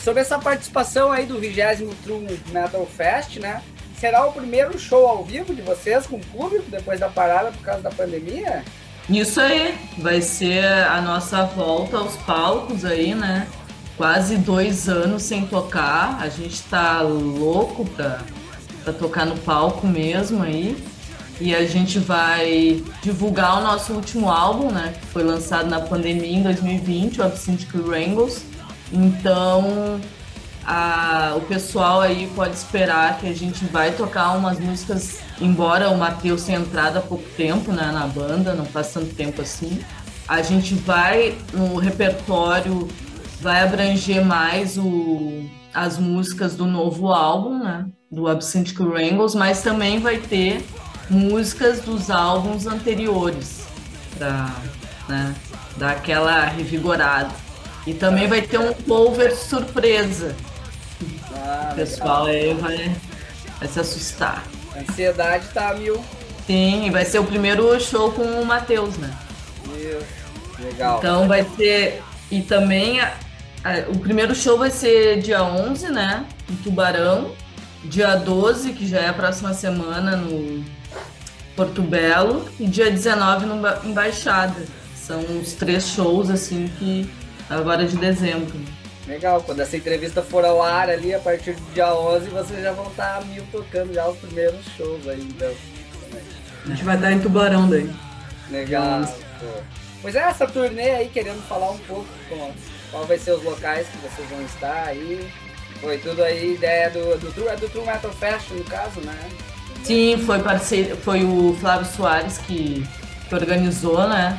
sobre 0.03 0.21
essa 0.21 0.39
participação 0.39 1.11
aí 1.11 1.25
do 1.25 1.39
20 1.39 1.55
True 2.03 2.41
Metal 2.53 2.87
Fest, 2.87 3.39
né? 3.39 3.63
Será 3.99 4.27
o 4.27 4.33
primeiro 4.33 4.79
show 4.79 5.07
ao 5.07 5.25
vivo 5.25 5.55
de 5.55 5.63
vocês 5.63 6.07
com 6.07 6.17
o 6.17 6.21
público 6.21 6.65
depois 6.71 7.01
da 7.01 7.09
parada 7.09 7.53
por 7.53 7.63
causa 7.63 7.83
da 7.83 7.91
pandemia? 7.91 8.63
Isso 9.09 9.41
aí, 9.41 9.79
vai 9.99 10.21
ser 10.21 10.65
a 10.65 11.01
nossa 11.01 11.45
volta 11.45 11.99
aos 11.99 12.17
palcos 12.19 12.85
aí, 12.85 13.15
né? 13.15 13.47
Quase 13.97 14.37
dois 14.37 14.89
anos 14.89 15.23
sem 15.23 15.47
tocar, 15.47 16.19
a 16.21 16.29
gente 16.29 16.63
tá 16.65 17.01
louco 17.01 17.85
pra 17.85 18.21
para 18.85 18.93
tocar 18.93 19.25
no 19.25 19.37
palco 19.39 19.87
mesmo 19.87 20.43
aí. 20.43 20.77
E 21.41 21.55
a 21.55 21.67
gente 21.67 21.99
vai 21.99 22.83
divulgar 23.03 23.59
o 23.59 23.63
nosso 23.63 23.93
último 23.93 24.31
álbum, 24.31 24.71
né? 24.71 24.95
Que 25.01 25.07
foi 25.07 25.25
lançado 25.25 25.69
na 25.69 25.81
pandemia 25.81 26.39
em 26.39 26.43
2020, 26.43 27.21
o 27.21 27.25
Absinthe 27.25 27.67
Wrangles. 27.77 28.45
Então, 28.93 30.01
a, 30.65 31.35
o 31.37 31.41
pessoal 31.41 32.01
aí 32.01 32.31
pode 32.37 32.55
esperar 32.55 33.19
que 33.19 33.27
a 33.27 33.35
gente 33.35 33.65
vai 33.65 33.91
tocar 33.93 34.31
umas 34.33 34.61
músicas, 34.61 35.19
embora 35.41 35.91
o 35.91 35.99
Matheus 35.99 36.45
tenha 36.45 36.61
entrado 36.61 36.99
há 36.99 37.01
pouco 37.01 37.25
tempo 37.37 37.73
né, 37.73 37.91
na 37.93 38.07
banda, 38.07 38.55
não 38.55 38.65
faz 38.65 38.93
tanto 38.93 39.13
tempo 39.15 39.43
assim. 39.43 39.81
A 40.29 40.41
gente 40.41 40.75
vai, 40.75 41.37
no 41.53 41.77
repertório, 41.77 42.89
vai 43.41 43.63
abranger 43.63 44.25
mais 44.25 44.79
o, 44.79 45.45
as 45.75 45.99
músicas 45.99 46.55
do 46.55 46.67
novo 46.67 47.13
álbum, 47.13 47.59
né? 47.59 47.87
Do 48.11 48.29
Absinthe 48.29 48.81
Wrangles, 48.81 49.35
mas 49.35 49.63
também 49.63 49.99
vai 49.99 50.19
ter 50.19 50.65
músicas 51.11 51.81
dos 51.81 52.11
álbuns 52.11 52.67
anteriores, 52.67 53.65
para 54.17 54.55
né, 55.09 55.35
dar 55.77 55.91
aquela 55.93 56.45
revigorada. 56.45 57.31
E 57.87 57.93
também 57.93 58.27
vai 58.27 58.41
ter 58.41 58.59
um 58.59 58.73
cover 58.73 59.37
surpresa. 59.37 60.35
Ah, 61.35 61.71
o 61.73 61.75
pessoal 61.75 62.27
aí 62.27 62.55
vai, 62.55 62.97
vai 63.59 63.69
se 63.69 63.81
assustar. 63.81 64.45
A 64.75 64.79
ansiedade 64.79 65.49
tá 65.53 65.75
mil. 65.75 66.03
Sim, 66.47 66.91
vai 66.91 67.05
ser 67.05 67.19
o 67.19 67.25
primeiro 67.25 67.79
show 67.81 68.13
com 68.13 68.23
o 68.23 68.47
Matheus, 68.47 68.97
né? 68.97 69.15
Meu, 69.69 70.03
legal. 70.59 70.99
Então 70.99 71.29
vai 71.29 71.45
ser. 71.57 72.03
E 72.31 72.41
também 72.41 73.01
o 73.89 73.99
primeiro 73.99 74.35
show 74.35 74.59
vai 74.59 74.71
ser 74.71 75.21
dia 75.21 75.43
11, 75.43 75.89
né? 75.89 76.27
Em 76.51 76.57
Tubarão. 76.57 77.33
Dia 77.85 78.17
12, 78.17 78.73
que 78.73 78.87
já 78.87 79.01
é 79.01 79.09
a 79.09 79.13
próxima 79.13 79.53
semana, 79.55 80.17
no 80.17 80.65
Porto 81.57 81.83
Belo. 81.83 82.49
E 82.61 82.67
dia 82.67 82.91
19 82.91 83.47
no 83.47 83.57
Embaixada. 83.89 84.65
São 84.95 85.21
os 85.39 85.53
três 85.55 85.89
shows, 85.89 86.31
assim, 86.31 86.71
que 86.79 87.11
agora 87.49 87.87
de 87.87 87.97
dezembro. 87.97 88.59
Legal, 89.07 89.43
quando 89.43 89.61
essa 89.61 89.77
entrevista 89.77 90.23
for 90.23 90.45
ao 90.45 90.63
ar 90.63 90.89
ali, 90.89 91.15
a 91.15 91.19
partir 91.19 91.53
do 91.53 91.75
dia 91.75 91.95
11, 91.95 92.29
vocês 92.31 92.63
já 92.63 92.73
vão 92.73 92.87
estar 92.87 93.19
tá 93.19 93.25
mil 93.25 93.45
tocando 93.53 93.93
já 93.93 94.09
os 94.09 94.19
primeiros 94.19 94.65
shows 94.77 95.07
aí, 95.07 95.21
então. 95.21 95.53
A 96.65 96.69
gente 96.69 96.85
vai 96.85 96.97
estar 96.97 97.13
em 97.13 97.21
Tubarão 97.21 97.69
daí. 97.69 97.91
Legal. 98.51 99.03
Pois 100.01 100.15
é, 100.15 100.21
essa 100.21 100.47
turnê 100.47 100.91
aí, 100.91 101.09
querendo 101.09 101.43
falar 101.47 101.71
um 101.71 101.79
pouco 101.79 102.09
com 102.29 102.53
qual 102.95 103.05
vai 103.07 103.19
ser 103.19 103.33
os 103.33 103.43
locais 103.43 103.89
que 103.89 103.99
vocês 103.99 104.29
vão 104.31 104.41
estar 104.43 104.85
aí. 104.87 105.29
Foi 105.81 105.99
tudo 105.99 106.23
aí 106.23 106.55
ideia 106.55 106.89
do, 106.91 107.19
do, 107.19 107.33
do, 107.33 107.61
do 107.61 107.69
True 107.69 107.85
Metal 107.85 108.13
Fest, 108.13 108.51
no 108.51 108.63
caso, 108.63 109.01
né? 109.01 109.19
Sim, 109.83 110.23
foi, 110.25 110.39
parceiro, 110.39 110.97
foi 110.99 111.25
o 111.25 111.57
Flávio 111.61 111.87
Soares 111.87 112.39
que, 112.39 112.87
que 113.29 113.35
organizou, 113.35 114.09
né? 114.09 114.39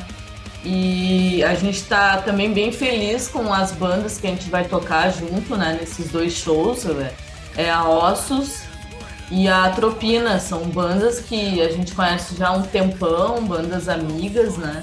E 0.64 1.44
a 1.44 1.53
gente 1.53 1.76
está 1.76 2.18
também 2.22 2.53
bem 2.53 2.72
feliz 2.72 3.27
com 3.27 3.53
as 3.53 3.73
bandas 3.73 4.18
que 4.18 4.26
a 4.26 4.30
gente 4.30 4.49
vai 4.49 4.64
tocar 4.64 5.11
junto, 5.11 5.56
né, 5.56 5.77
nesses 5.80 6.10
dois 6.10 6.34
shows. 6.34 6.86
Né? 6.86 7.11
É 7.56 7.69
a 7.69 7.84
Ossos 7.88 8.61
e 9.30 9.48
a 9.48 9.69
Tropina, 9.69 10.40
são 10.40 10.61
bandas 10.69 11.19
que 11.19 11.61
a 11.61 11.69
gente 11.69 11.94
conhece 11.94 12.36
já 12.36 12.48
há 12.48 12.52
um 12.53 12.64
tempão, 12.64 13.45
bandas 13.45 13.90
amigas, 13.90 14.57
né? 14.57 14.82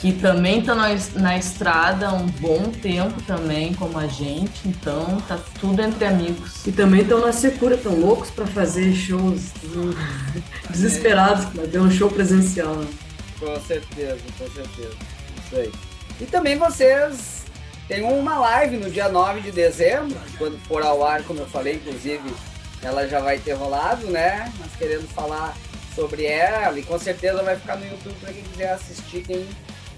Que 0.00 0.12
também 0.12 0.60
estão 0.60 0.74
na, 0.74 0.88
na 1.16 1.36
estrada 1.36 2.08
há 2.08 2.12
um 2.14 2.26
bom 2.26 2.70
tempo 2.70 3.20
também, 3.22 3.74
como 3.74 3.98
a 3.98 4.06
gente, 4.06 4.66
então 4.66 5.20
tá 5.28 5.38
tudo 5.60 5.82
entre 5.82 6.06
amigos. 6.06 6.66
E 6.66 6.72
também 6.72 7.02
estão 7.02 7.20
na 7.20 7.32
secura, 7.32 7.74
estão 7.74 7.94
loucos 7.94 8.30
para 8.30 8.46
fazer 8.46 8.94
shows, 8.94 9.52
desesperados 10.70 11.44
para 11.46 11.66
ter 11.68 11.78
um 11.78 11.90
show 11.90 12.10
presencial. 12.10 12.74
Né? 12.76 12.88
Com 13.38 13.60
certeza, 13.60 14.18
com 14.38 14.48
certeza. 14.48 14.96
Isso 15.44 15.56
aí. 15.56 15.72
E 16.18 16.24
também 16.24 16.56
vocês 16.56 17.44
têm 17.86 18.02
uma 18.02 18.38
live 18.38 18.78
no 18.78 18.90
dia 18.90 19.08
9 19.10 19.40
de 19.40 19.52
dezembro, 19.52 20.16
quando 20.38 20.58
for 20.60 20.82
ao 20.82 21.04
ar, 21.04 21.22
como 21.24 21.40
eu 21.40 21.46
falei, 21.46 21.74
inclusive 21.74 22.32
ela 22.82 23.06
já 23.06 23.20
vai 23.20 23.38
ter 23.38 23.52
rolado, 23.52 24.06
né? 24.06 24.50
Nós 24.58 24.70
querendo 24.78 25.06
falar 25.08 25.54
sobre 25.94 26.24
ela 26.24 26.78
e 26.78 26.82
com 26.82 26.98
certeza 26.98 27.42
vai 27.42 27.56
ficar 27.56 27.76
no 27.76 27.86
YouTube 27.86 28.14
para 28.20 28.32
quem 28.32 28.42
quiser 28.42 28.72
assistir, 28.72 29.22
quem 29.22 29.46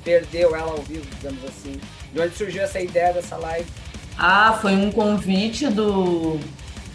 perdeu 0.04 0.54
ela 0.54 0.72
ao 0.72 0.82
vivo, 0.82 1.06
digamos 1.16 1.44
assim. 1.44 1.80
De 2.12 2.20
onde 2.20 2.36
surgiu 2.36 2.62
essa 2.62 2.80
ideia 2.80 3.12
dessa 3.12 3.36
live? 3.36 3.66
Ah, 4.18 4.58
foi 4.60 4.74
um 4.74 4.92
convite 4.92 5.68
do 5.68 6.38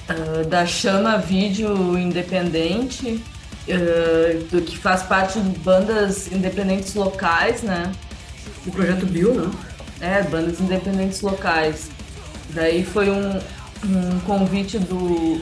uh, 0.09 0.45
da 0.47 0.65
Chama 0.65 1.17
Vídeo 1.17 1.97
Independente 1.97 3.23
uh, 3.67 4.43
do 4.51 4.61
que 4.61 4.77
faz 4.77 5.03
parte 5.03 5.39
de 5.39 5.59
bandas 5.59 6.31
independentes 6.31 6.93
locais, 6.93 7.61
né? 7.61 7.91
O 8.65 8.71
projeto 8.71 9.05
Bill, 9.05 9.33
né? 9.33 9.51
É, 9.99 10.23
bandas 10.23 10.59
independentes 10.59 11.21
locais. 11.21 11.89
Daí 12.51 12.83
foi 12.83 13.09
um, 13.09 13.39
um 13.83 14.19
convite 14.25 14.77
do, 14.77 15.41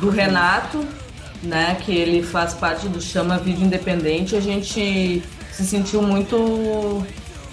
do 0.00 0.08
Renato, 0.08 0.84
né? 1.42 1.76
Que 1.84 1.94
ele 1.94 2.22
faz 2.22 2.54
parte 2.54 2.88
do 2.88 3.00
Chama 3.00 3.38
Vídeo 3.38 3.64
Independente. 3.64 4.34
A 4.34 4.40
gente 4.40 5.22
se 5.58 5.66
sentiu 5.66 6.00
muito 6.00 7.04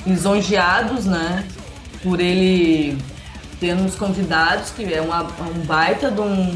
lisonjeados, 0.05 1.05
né? 1.05 1.43
Por 2.03 2.19
ele 2.19 2.95
ter 3.59 3.73
nos 3.73 3.95
convidados, 3.95 4.69
que 4.69 4.93
é 4.93 5.01
uma, 5.01 5.23
um 5.23 5.65
baita 5.65 6.11
de 6.11 6.21
um 6.21 6.55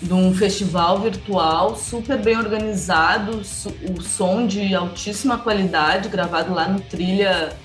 de 0.00 0.12
um 0.12 0.32
festival 0.34 1.00
virtual 1.00 1.74
super 1.74 2.18
bem 2.18 2.36
organizado, 2.36 3.40
o 3.40 4.02
som 4.02 4.46
de 4.46 4.74
altíssima 4.74 5.38
qualidade, 5.38 6.10
gravado 6.10 6.52
lá 6.52 6.68
no 6.68 6.78
Trilha 6.80 7.56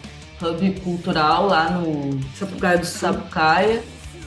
Hub 0.41 0.79
Cultural, 0.79 1.47
lá 1.47 1.69
no 1.69 2.19
Sapucaia 2.33 2.77
do 2.77 2.85
Sapucaia. 2.85 3.83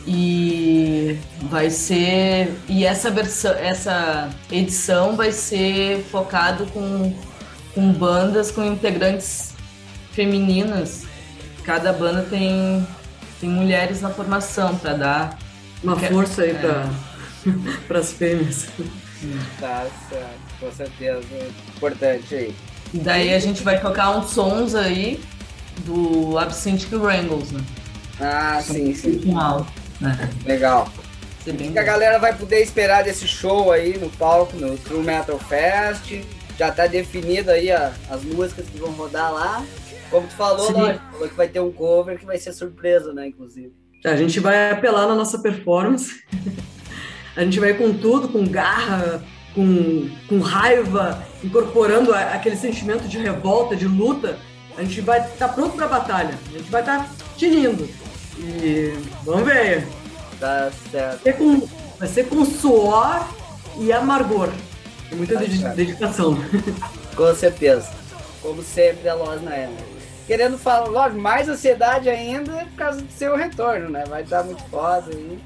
E 0.06 1.18
vai 1.44 1.70
ser. 1.70 2.54
E 2.68 2.84
essa 2.84 3.10
versão, 3.10 3.52
essa 3.52 4.28
edição 4.52 5.16
vai 5.16 5.32
ser 5.32 6.04
focado 6.10 6.66
com, 6.66 7.10
com 7.74 7.92
bandas 7.92 8.50
com 8.50 8.64
integrantes 8.64 9.54
femininas. 10.12 11.04
Cada 11.64 11.92
banda 11.92 12.22
tem, 12.22 12.86
tem 13.40 13.48
mulheres 13.48 14.00
na 14.00 14.10
formação 14.10 14.76
para 14.76 14.94
dar 14.94 15.38
uma 15.82 15.96
força 15.96 16.42
aí 16.42 16.50
é. 16.50 16.54
para 16.54 16.88
para 17.86 17.98
as 17.98 18.12
fêmeas. 18.12 18.68
Tá 19.58 19.86
certo, 20.08 20.60
com 20.60 20.72
certeza. 20.72 21.26
Importante 21.76 22.34
aí. 22.34 22.54
E 22.92 22.98
daí 22.98 23.34
a 23.34 23.38
gente 23.38 23.62
vai 23.62 23.80
tocar 23.80 24.16
uns 24.16 24.30
sons 24.30 24.74
aí 24.74 25.20
do 25.84 26.38
Absinthe 26.38 26.94
Wrangles, 26.94 27.50
né? 27.50 27.60
Ah, 28.20 28.60
sim, 28.62 28.94
sim. 28.94 29.18
Final, 29.18 29.66
né? 30.00 30.30
Legal. 30.44 30.88
O 31.46 31.52
que 31.52 31.78
a 31.78 31.82
galera 31.82 32.18
vai 32.18 32.34
poder 32.34 32.62
esperar 32.62 33.04
desse 33.04 33.26
show 33.26 33.70
aí 33.70 33.98
no 33.98 34.08
palco, 34.10 34.56
no 34.56 34.78
True 34.78 35.02
Metal 35.02 35.38
Fest? 35.38 36.22
Já 36.58 36.70
tá 36.70 36.86
definido 36.86 37.50
aí 37.50 37.70
a, 37.70 37.92
as 38.08 38.22
músicas 38.22 38.66
que 38.66 38.78
vão 38.78 38.90
rodar 38.92 39.32
lá. 39.32 39.64
Como 40.10 40.26
tu 40.26 40.34
falou, 40.34 40.70
lógico, 40.70 41.04
falou 41.12 41.28
que 41.28 41.34
vai 41.34 41.48
ter 41.48 41.60
um 41.60 41.72
cover 41.72 42.18
que 42.18 42.26
vai 42.26 42.38
ser 42.38 42.52
surpresa, 42.52 43.12
né, 43.12 43.26
inclusive. 43.26 43.72
A 44.04 44.16
gente 44.16 44.38
vai 44.38 44.70
apelar 44.70 45.08
na 45.08 45.14
nossa 45.14 45.38
performance. 45.38 46.22
A 47.36 47.42
gente 47.42 47.58
vai 47.58 47.74
com 47.74 47.92
tudo, 47.92 48.28
com 48.28 48.46
garra, 48.46 49.24
com, 49.54 50.08
com 50.28 50.38
raiva, 50.38 51.24
incorporando 51.42 52.14
aquele 52.14 52.54
sentimento 52.54 53.08
de 53.08 53.18
revolta, 53.18 53.74
de 53.74 53.88
luta. 53.88 54.38
A 54.76 54.82
gente 54.82 55.00
vai 55.00 55.20
estar 55.20 55.48
tá 55.48 55.52
pronto 55.52 55.74
para 55.74 55.86
a 55.86 55.88
batalha. 55.88 56.38
A 56.48 56.58
gente 56.58 56.70
vai 56.70 56.82
estar 56.82 56.98
tá 56.98 57.10
tinindo. 57.36 57.88
E 58.38 58.92
vamos 59.24 59.44
ver. 59.44 59.86
Tá 60.38 60.70
certo. 60.90 61.22
Vai 61.24 61.32
ser 61.32 61.38
com, 61.38 61.68
vai 61.98 62.08
ser 62.08 62.28
com 62.28 62.44
suor 62.44 63.28
e 63.78 63.92
amargor. 63.92 64.50
Muita 65.12 65.34
tá 65.34 65.68
dedicação. 65.74 66.36
Com 67.14 67.34
certeza. 67.34 67.90
Como 68.42 68.62
sempre, 68.62 69.08
a 69.08 69.14
Loz 69.14 69.42
na 69.42 69.52
Querendo 70.26 70.56
falar, 70.56 70.86
lógico, 70.86 71.20
mais 71.20 71.48
ansiedade 71.48 72.08
ainda 72.08 72.52
por 72.52 72.76
causa 72.76 73.02
do 73.02 73.12
seu 73.12 73.36
retorno, 73.36 73.90
né? 73.90 74.04
Vai 74.08 74.22
estar 74.22 74.42
muito 74.42 74.62
foda 74.64 75.10
aí. 75.10 75.38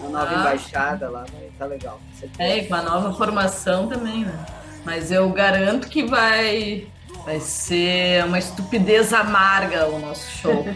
Uma 0.00 0.10
nova 0.10 0.30
ah, 0.30 0.40
embaixada 0.40 1.08
lá, 1.08 1.24
vai 1.32 1.48
tá 1.58 1.66
legal. 1.66 2.00
É, 2.38 2.62
com 2.64 2.74
a 2.74 2.82
nova 2.82 3.14
formação 3.14 3.88
também, 3.88 4.24
né? 4.24 4.46
Mas 4.84 5.10
eu 5.10 5.28
garanto 5.30 5.88
que 5.88 6.04
vai, 6.04 6.86
vai 7.24 7.40
ser 7.40 8.24
uma 8.24 8.38
estupidez 8.38 9.12
amarga 9.12 9.86
o 9.86 9.98
nosso 9.98 10.30
show. 10.30 10.66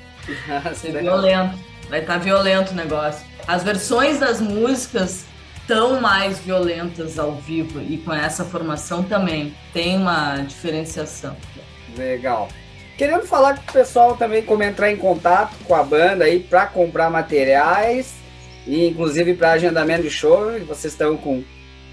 vai 0.62 0.74
ser 0.74 0.92
violento. 0.92 1.58
Vai 1.88 2.00
estar 2.00 2.14
tá 2.14 2.18
violento 2.18 2.72
o 2.72 2.74
negócio. 2.74 3.26
As 3.46 3.62
versões 3.62 4.20
das 4.20 4.40
músicas 4.40 5.24
tão 5.68 6.00
mais 6.00 6.38
violentas 6.38 7.18
ao 7.18 7.34
vivo 7.34 7.80
e 7.80 7.98
com 7.98 8.12
essa 8.12 8.42
formação 8.42 9.02
também 9.02 9.54
tem 9.72 9.98
uma 9.98 10.38
diferenciação. 10.38 11.36
Legal. 11.96 12.48
Querendo 12.96 13.26
falar 13.26 13.56
com 13.56 13.70
o 13.70 13.72
pessoal 13.72 14.16
também 14.16 14.42
como 14.42 14.62
entrar 14.62 14.90
em 14.90 14.96
contato 14.96 15.54
com 15.64 15.74
a 15.74 15.82
banda 15.84 16.24
aí 16.24 16.40
para 16.40 16.66
comprar 16.66 17.10
materiais 17.10 18.14
e 18.66 18.88
inclusive 18.88 19.34
para 19.34 19.52
agendamento 19.52 20.02
de 20.02 20.10
show, 20.10 20.58
vocês 20.66 20.94
estão 20.94 21.16
com 21.16 21.44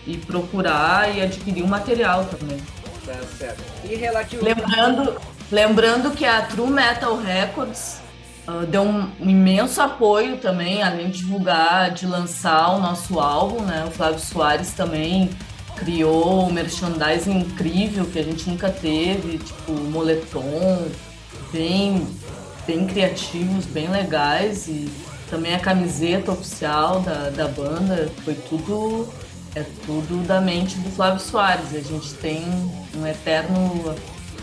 e 0.06 0.18
procurar 0.18 1.16
e 1.16 1.22
adquirir 1.22 1.62
o 1.62 1.68
material 1.68 2.26
também. 2.26 2.58
Tá 3.06 3.14
certo. 3.38 3.62
E 3.84 3.94
relativo... 3.94 4.44
Lembrando, 4.44 5.18
lembrando 5.50 6.10
que 6.10 6.26
a 6.26 6.42
True 6.42 6.70
Metal 6.70 7.16
Records 7.16 8.01
uh, 8.48 8.66
deu 8.66 8.82
um, 8.82 9.10
um, 9.20 9.28
imenso 9.28 9.80
apoio 9.80 10.38
também, 10.38 10.82
além 10.82 11.10
de 11.10 11.18
divulgar, 11.18 11.90
de 11.90 12.06
lançar 12.06 12.76
o 12.76 12.80
nosso 12.80 13.18
álbum, 13.18 13.62
né? 13.62 13.84
O 13.86 13.90
Flávio 13.90 14.20
Soares 14.20 14.72
também 14.72 15.30
criou 15.76 16.46
um 16.46 16.52
merchandising 16.52 17.38
incrível 17.38 18.04
que 18.04 18.18
a 18.18 18.22
gente 18.22 18.48
nunca 18.48 18.70
teve, 18.70 19.38
tipo 19.38 19.72
moletom, 19.72 20.86
bem, 21.52 22.06
bem 22.66 22.86
criativos, 22.86 23.64
bem 23.66 23.88
legais 23.88 24.68
e 24.68 24.88
também 25.28 25.54
a 25.54 25.58
camiseta 25.58 26.30
oficial 26.30 27.00
da, 27.00 27.30
da 27.30 27.48
banda, 27.48 28.10
foi 28.24 28.34
tudo 28.34 29.08
é 29.54 29.64
tudo 29.84 30.26
da 30.26 30.40
mente 30.40 30.78
do 30.78 30.90
Flávio 30.90 31.20
Soares. 31.20 31.74
A 31.74 31.80
gente 31.80 32.14
tem 32.14 32.42
um 32.96 33.06
eterno. 33.06 33.94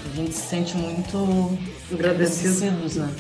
A 0.05 0.15
gente 0.15 0.33
se 0.33 0.47
sente 0.47 0.77
muito 0.77 1.57
agradecidos 1.91 2.95
né, 2.95 3.11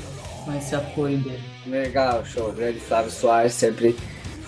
com 0.49 0.57
esse 0.57 0.75
apoio 0.75 1.17
dele. 1.19 1.43
Legal, 1.67 2.25
show. 2.25 2.51
Grande 2.51 2.79
Flávio 2.79 3.11
Soares 3.11 3.53
sempre 3.53 3.95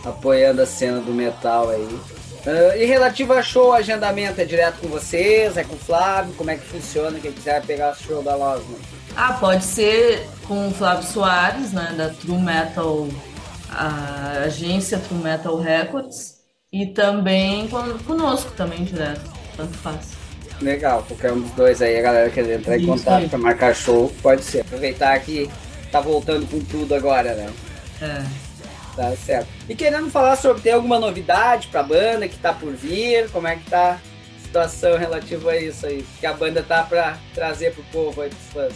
apoiando 0.04 0.62
a 0.62 0.66
cena 0.66 1.00
do 1.00 1.14
metal 1.14 1.70
aí. 1.70 1.84
Uh, 1.84 2.76
e 2.76 2.86
relativo 2.86 3.34
a 3.34 3.44
show, 3.44 3.72
agendamento 3.72 4.42
é 4.42 4.46
direto 4.46 4.80
com 4.80 4.88
vocês, 4.88 5.58
é 5.58 5.64
com 5.64 5.76
o 5.76 5.80
Flávio? 5.80 6.34
Como 6.34 6.50
é 6.50 6.56
que 6.56 6.66
funciona? 6.66 7.20
Quem 7.20 7.32
quiser 7.32 7.62
pegar 7.64 7.92
o 7.92 7.96
show 7.96 8.24
da 8.24 8.36
Losma? 8.36 8.76
Ah, 9.16 9.34
pode 9.34 9.64
ser 9.64 10.28
com 10.48 10.70
o 10.70 10.72
Flávio 10.72 11.08
Soares, 11.08 11.72
né, 11.72 11.94
da 11.96 12.10
True 12.10 12.42
Metal, 12.42 13.08
a 13.70 14.44
agência 14.46 14.98
True 14.98 15.22
Metal 15.22 15.56
Records 15.60 16.38
e 16.74 16.88
também 16.88 17.70
conosco 18.08 18.52
também 18.54 18.86
direto, 18.86 19.30
tanto 19.56 19.78
faz. 19.78 20.22
Legal, 20.62 21.04
qualquer 21.08 21.34
um 21.34 21.42
dos 21.42 21.52
dois 21.52 21.82
aí, 21.82 22.00
a 22.00 22.02
galera 22.02 22.30
quer 22.30 22.50
entrar 22.50 22.78
em 22.78 22.86
contato 22.86 23.30
para 23.30 23.38
marcar 23.38 23.76
show, 23.76 24.12
pode 24.22 24.44
ser. 24.44 24.62
Aproveitar 24.62 25.20
que 25.20 25.50
tá 25.92 26.00
voltando 26.00 26.50
com 26.50 26.60
tudo 26.60 26.96
agora, 26.96 27.34
né? 27.34 27.50
É. 28.02 28.52
Tá 28.96 29.16
certo. 29.16 29.48
E 29.70 29.76
querendo 29.76 30.10
falar 30.10 30.36
sobre, 30.36 30.62
tem 30.62 30.74
alguma 30.74 31.00
novidade 31.00 31.68
pra 31.68 31.82
banda 31.82 32.28
que 32.28 32.38
tá 32.38 32.54
por 32.54 32.74
vir? 32.74 33.30
Como 33.30 33.48
é 33.48 33.56
que 33.56 33.70
tá 33.70 33.94
a 33.94 34.42
situação 34.44 34.98
relativa 34.98 35.52
a 35.52 35.58
isso 35.58 35.86
aí? 35.86 36.06
Que 36.20 36.26
a 36.26 36.34
banda 36.34 36.62
tá 36.62 36.84
pra 36.84 37.18
trazer 37.34 37.74
pro 37.74 37.84
povo 37.86 38.22
aí, 38.22 38.30
pros 38.30 38.54
fãs? 38.54 38.74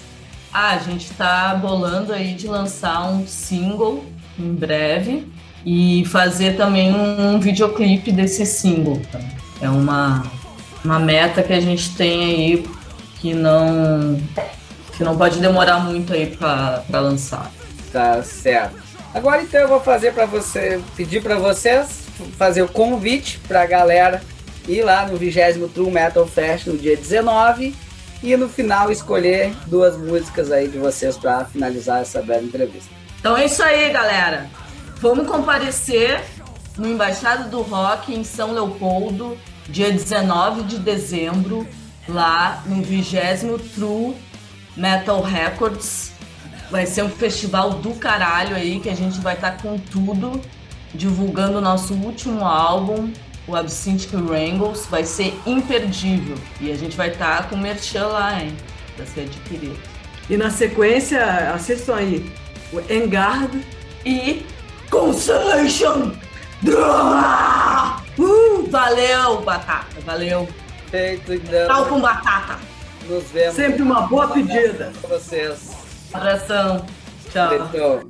Ah, 0.53 0.71
a 0.71 0.77
gente 0.77 1.09
tá 1.13 1.53
bolando 1.55 2.13
aí 2.13 2.33
de 2.33 2.47
lançar 2.47 3.09
um 3.09 3.27
single 3.27 4.05
em 4.39 4.53
breve 4.53 5.27
e 5.65 6.05
fazer 6.05 6.55
também 6.55 6.93
um 6.93 7.39
videoclipe 7.39 8.11
desse 8.11 8.45
single. 8.45 9.01
Tá? 9.11 9.19
É 9.61 9.69
uma, 9.69 10.23
uma 10.83 10.99
meta 10.99 11.43
que 11.43 11.51
a 11.51 11.59
gente 11.59 11.93
tem 11.95 12.23
aí 12.23 12.67
que 13.19 13.33
não 13.33 14.17
que 14.97 15.03
não 15.03 15.17
pode 15.17 15.39
demorar 15.39 15.79
muito 15.79 16.13
aí 16.13 16.35
para 16.35 16.99
lançar. 16.99 17.51
Tá 17.91 18.21
certo. 18.23 18.75
Agora 19.13 19.41
então 19.41 19.61
eu 19.61 19.67
vou 19.67 19.79
fazer 19.79 20.13
para 20.13 20.25
você, 20.25 20.81
pedir 20.95 21.21
para 21.21 21.37
vocês 21.37 22.05
fazer 22.37 22.61
o 22.61 22.67
convite 22.67 23.39
para 23.47 23.61
a 23.61 23.65
galera 23.65 24.21
ir 24.67 24.81
lá 24.81 25.07
no 25.07 25.17
20 25.17 25.69
True 25.73 25.91
Metal 25.91 26.25
Fest 26.25 26.67
no 26.67 26.77
dia 26.77 26.95
19 26.95 27.75
e 28.23 28.35
no 28.35 28.49
final 28.49 28.91
escolher 28.91 29.53
duas 29.67 29.97
músicas 29.97 30.51
aí 30.51 30.67
de 30.67 30.77
vocês 30.77 31.17
para 31.17 31.45
finalizar 31.45 32.01
essa 32.01 32.21
bela 32.21 32.41
entrevista. 32.41 32.89
Então 33.19 33.37
é 33.37 33.45
isso 33.45 33.61
aí, 33.61 33.91
galera. 33.91 34.49
Vamos 34.99 35.27
comparecer 35.27 36.23
no 36.77 36.87
Embaixada 36.87 37.45
do 37.45 37.61
Rock 37.61 38.13
em 38.13 38.23
São 38.23 38.53
Leopoldo, 38.53 39.37
dia 39.67 39.91
19 39.91 40.63
de 40.63 40.79
dezembro, 40.79 41.67
lá 42.07 42.63
no 42.65 42.81
20 42.81 43.17
True 43.75 44.15
Metal 44.75 45.21
Records. 45.21 46.11
Vai 46.69 46.85
ser 46.85 47.03
um 47.03 47.09
festival 47.09 47.71
do 47.71 47.93
caralho 47.93 48.55
aí, 48.55 48.79
que 48.79 48.89
a 48.89 48.95
gente 48.95 49.19
vai 49.19 49.35
estar 49.35 49.51
tá 49.51 49.61
com 49.61 49.77
tudo, 49.77 50.41
divulgando 50.93 51.59
o 51.59 51.61
nosso 51.61 51.93
último 51.93 52.43
álbum, 52.43 53.11
o 53.47 53.55
Absinthe 53.55 54.15
Wrangles. 54.15 54.85
Vai 54.87 55.03
ser 55.03 55.39
imperdível. 55.45 56.35
E 56.59 56.71
a 56.71 56.75
gente 56.75 56.97
vai 56.97 57.09
estar 57.09 57.43
tá 57.43 57.43
com 57.43 57.55
merchan 57.55 58.07
lá, 58.07 58.41
hein? 58.41 58.55
Pra 58.95 59.05
ser 59.05 59.21
adquirido. 59.21 59.77
E 60.29 60.37
na 60.37 60.49
sequência, 60.49 61.23
assistam 61.53 61.95
aí 61.95 62.31
o 62.73 62.79
Engard 62.91 63.63
e 64.03 64.45
Constellation! 64.89 66.11
Uh, 68.17 68.69
valeu, 68.69 69.41
batata, 69.41 69.99
valeu. 70.05 70.47
Feito, 70.89 71.33
então. 71.33 71.67
Tal 71.67 71.85
com 71.85 71.99
batata. 71.99 72.57
Nos 73.07 73.23
vemos. 73.31 73.55
Sempre 73.55 73.81
uma 73.81 74.01
boa 74.01 74.27
pedida. 74.29 74.91
Pra 75.01 75.17
vocês. 75.17 75.71
Abração. 76.13 76.85
Tchau. 77.31 77.53
Então. 77.53 78.01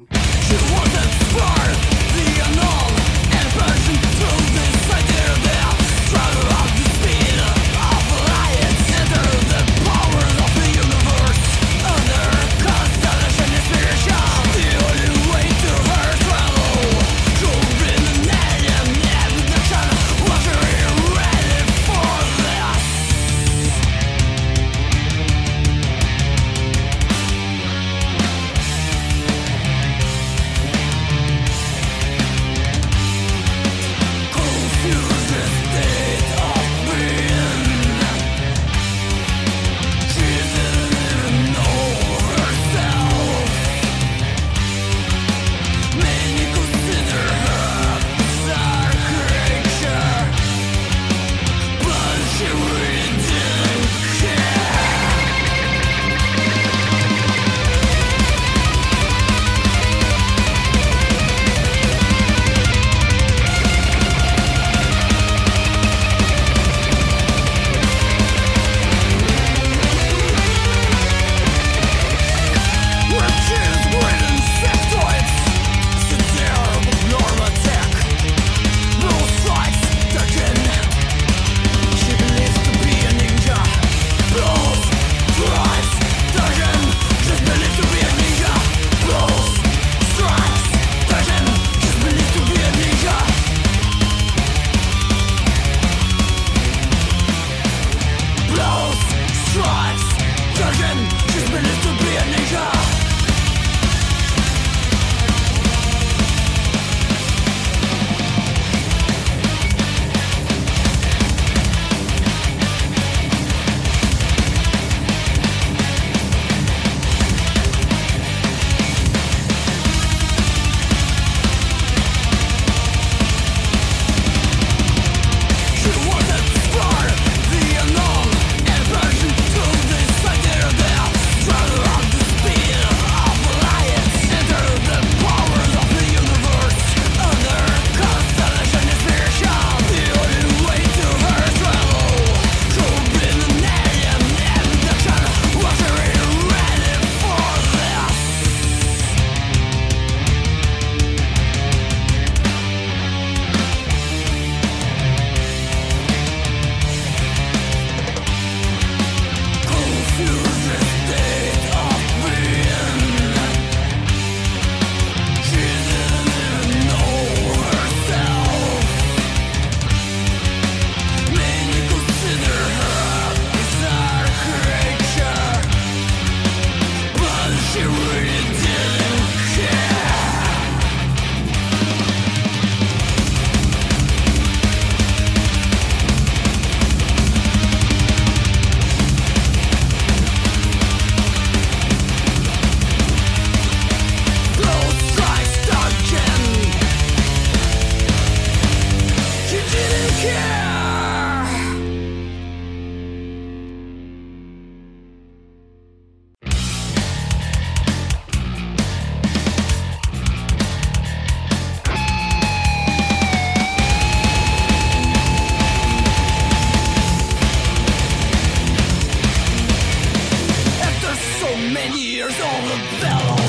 Mas 222.37 223.44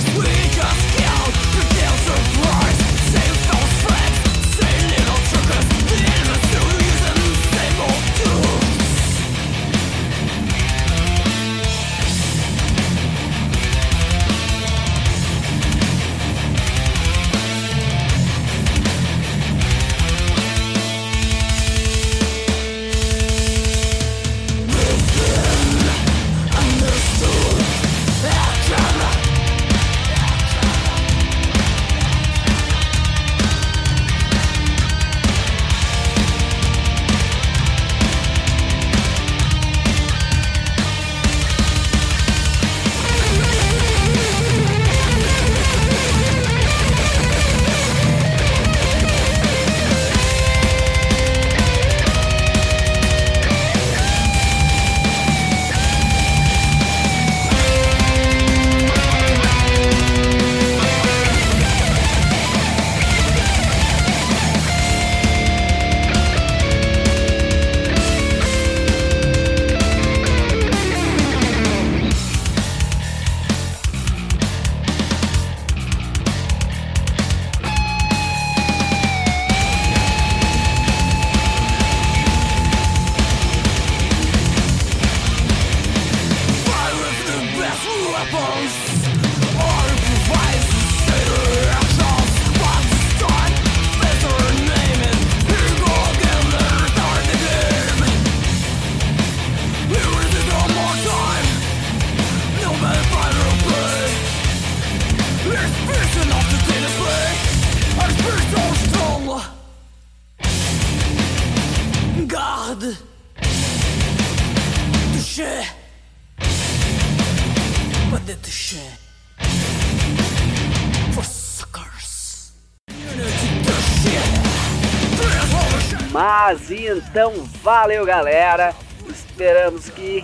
então, 127.16 127.32
valeu 127.62 128.04
galera. 128.04 128.74
Esperamos 129.08 129.88
que 129.88 130.22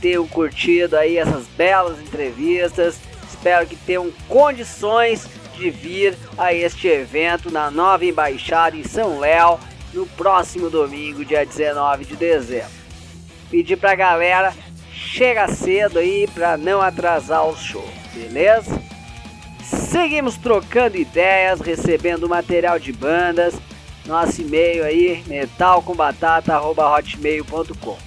tenham 0.00 0.26
curtido 0.26 0.96
aí 0.96 1.18
essas 1.18 1.46
belas 1.56 2.00
entrevistas. 2.00 2.98
Espero 3.28 3.64
que 3.64 3.76
tenham 3.76 4.10
condições 4.26 5.28
de 5.54 5.70
vir 5.70 6.18
a 6.36 6.52
este 6.52 6.88
evento 6.88 7.48
na 7.48 7.70
nova 7.70 8.04
embaixada 8.04 8.76
em 8.76 8.82
São 8.82 9.20
Léo 9.20 9.60
no 9.94 10.04
próximo 10.04 10.68
domingo, 10.68 11.24
dia 11.24 11.46
19 11.46 12.04
de 12.04 12.16
dezembro. 12.16 12.72
Pedir 13.48 13.76
pra 13.76 13.94
galera 13.94 14.52
chega 14.92 15.46
cedo 15.46 16.00
aí 16.00 16.26
para 16.34 16.56
não 16.56 16.82
atrasar 16.82 17.46
os 17.46 17.60
shows, 17.60 17.88
beleza? 18.12 18.76
Seguimos 19.62 20.36
trocando 20.36 20.96
ideias, 20.96 21.60
recebendo 21.60 22.28
material 22.28 22.80
de 22.80 22.92
bandas. 22.92 23.54
Nosso 24.06 24.42
e-mail 24.42 24.84
aí, 24.84 25.24
metalcombatata.hotmail.com. 25.26 27.98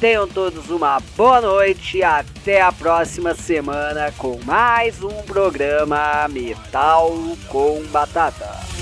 Tenham 0.00 0.26
todos 0.28 0.70
uma 0.70 1.00
boa 1.16 1.40
noite 1.40 1.98
e 1.98 2.04
até 2.04 2.60
a 2.60 2.70
próxima 2.70 3.34
semana 3.34 4.12
com 4.18 4.38
mais 4.44 5.02
um 5.02 5.22
programa 5.22 6.28
Metal 6.28 7.10
com 7.48 7.82
Batata. 7.90 8.73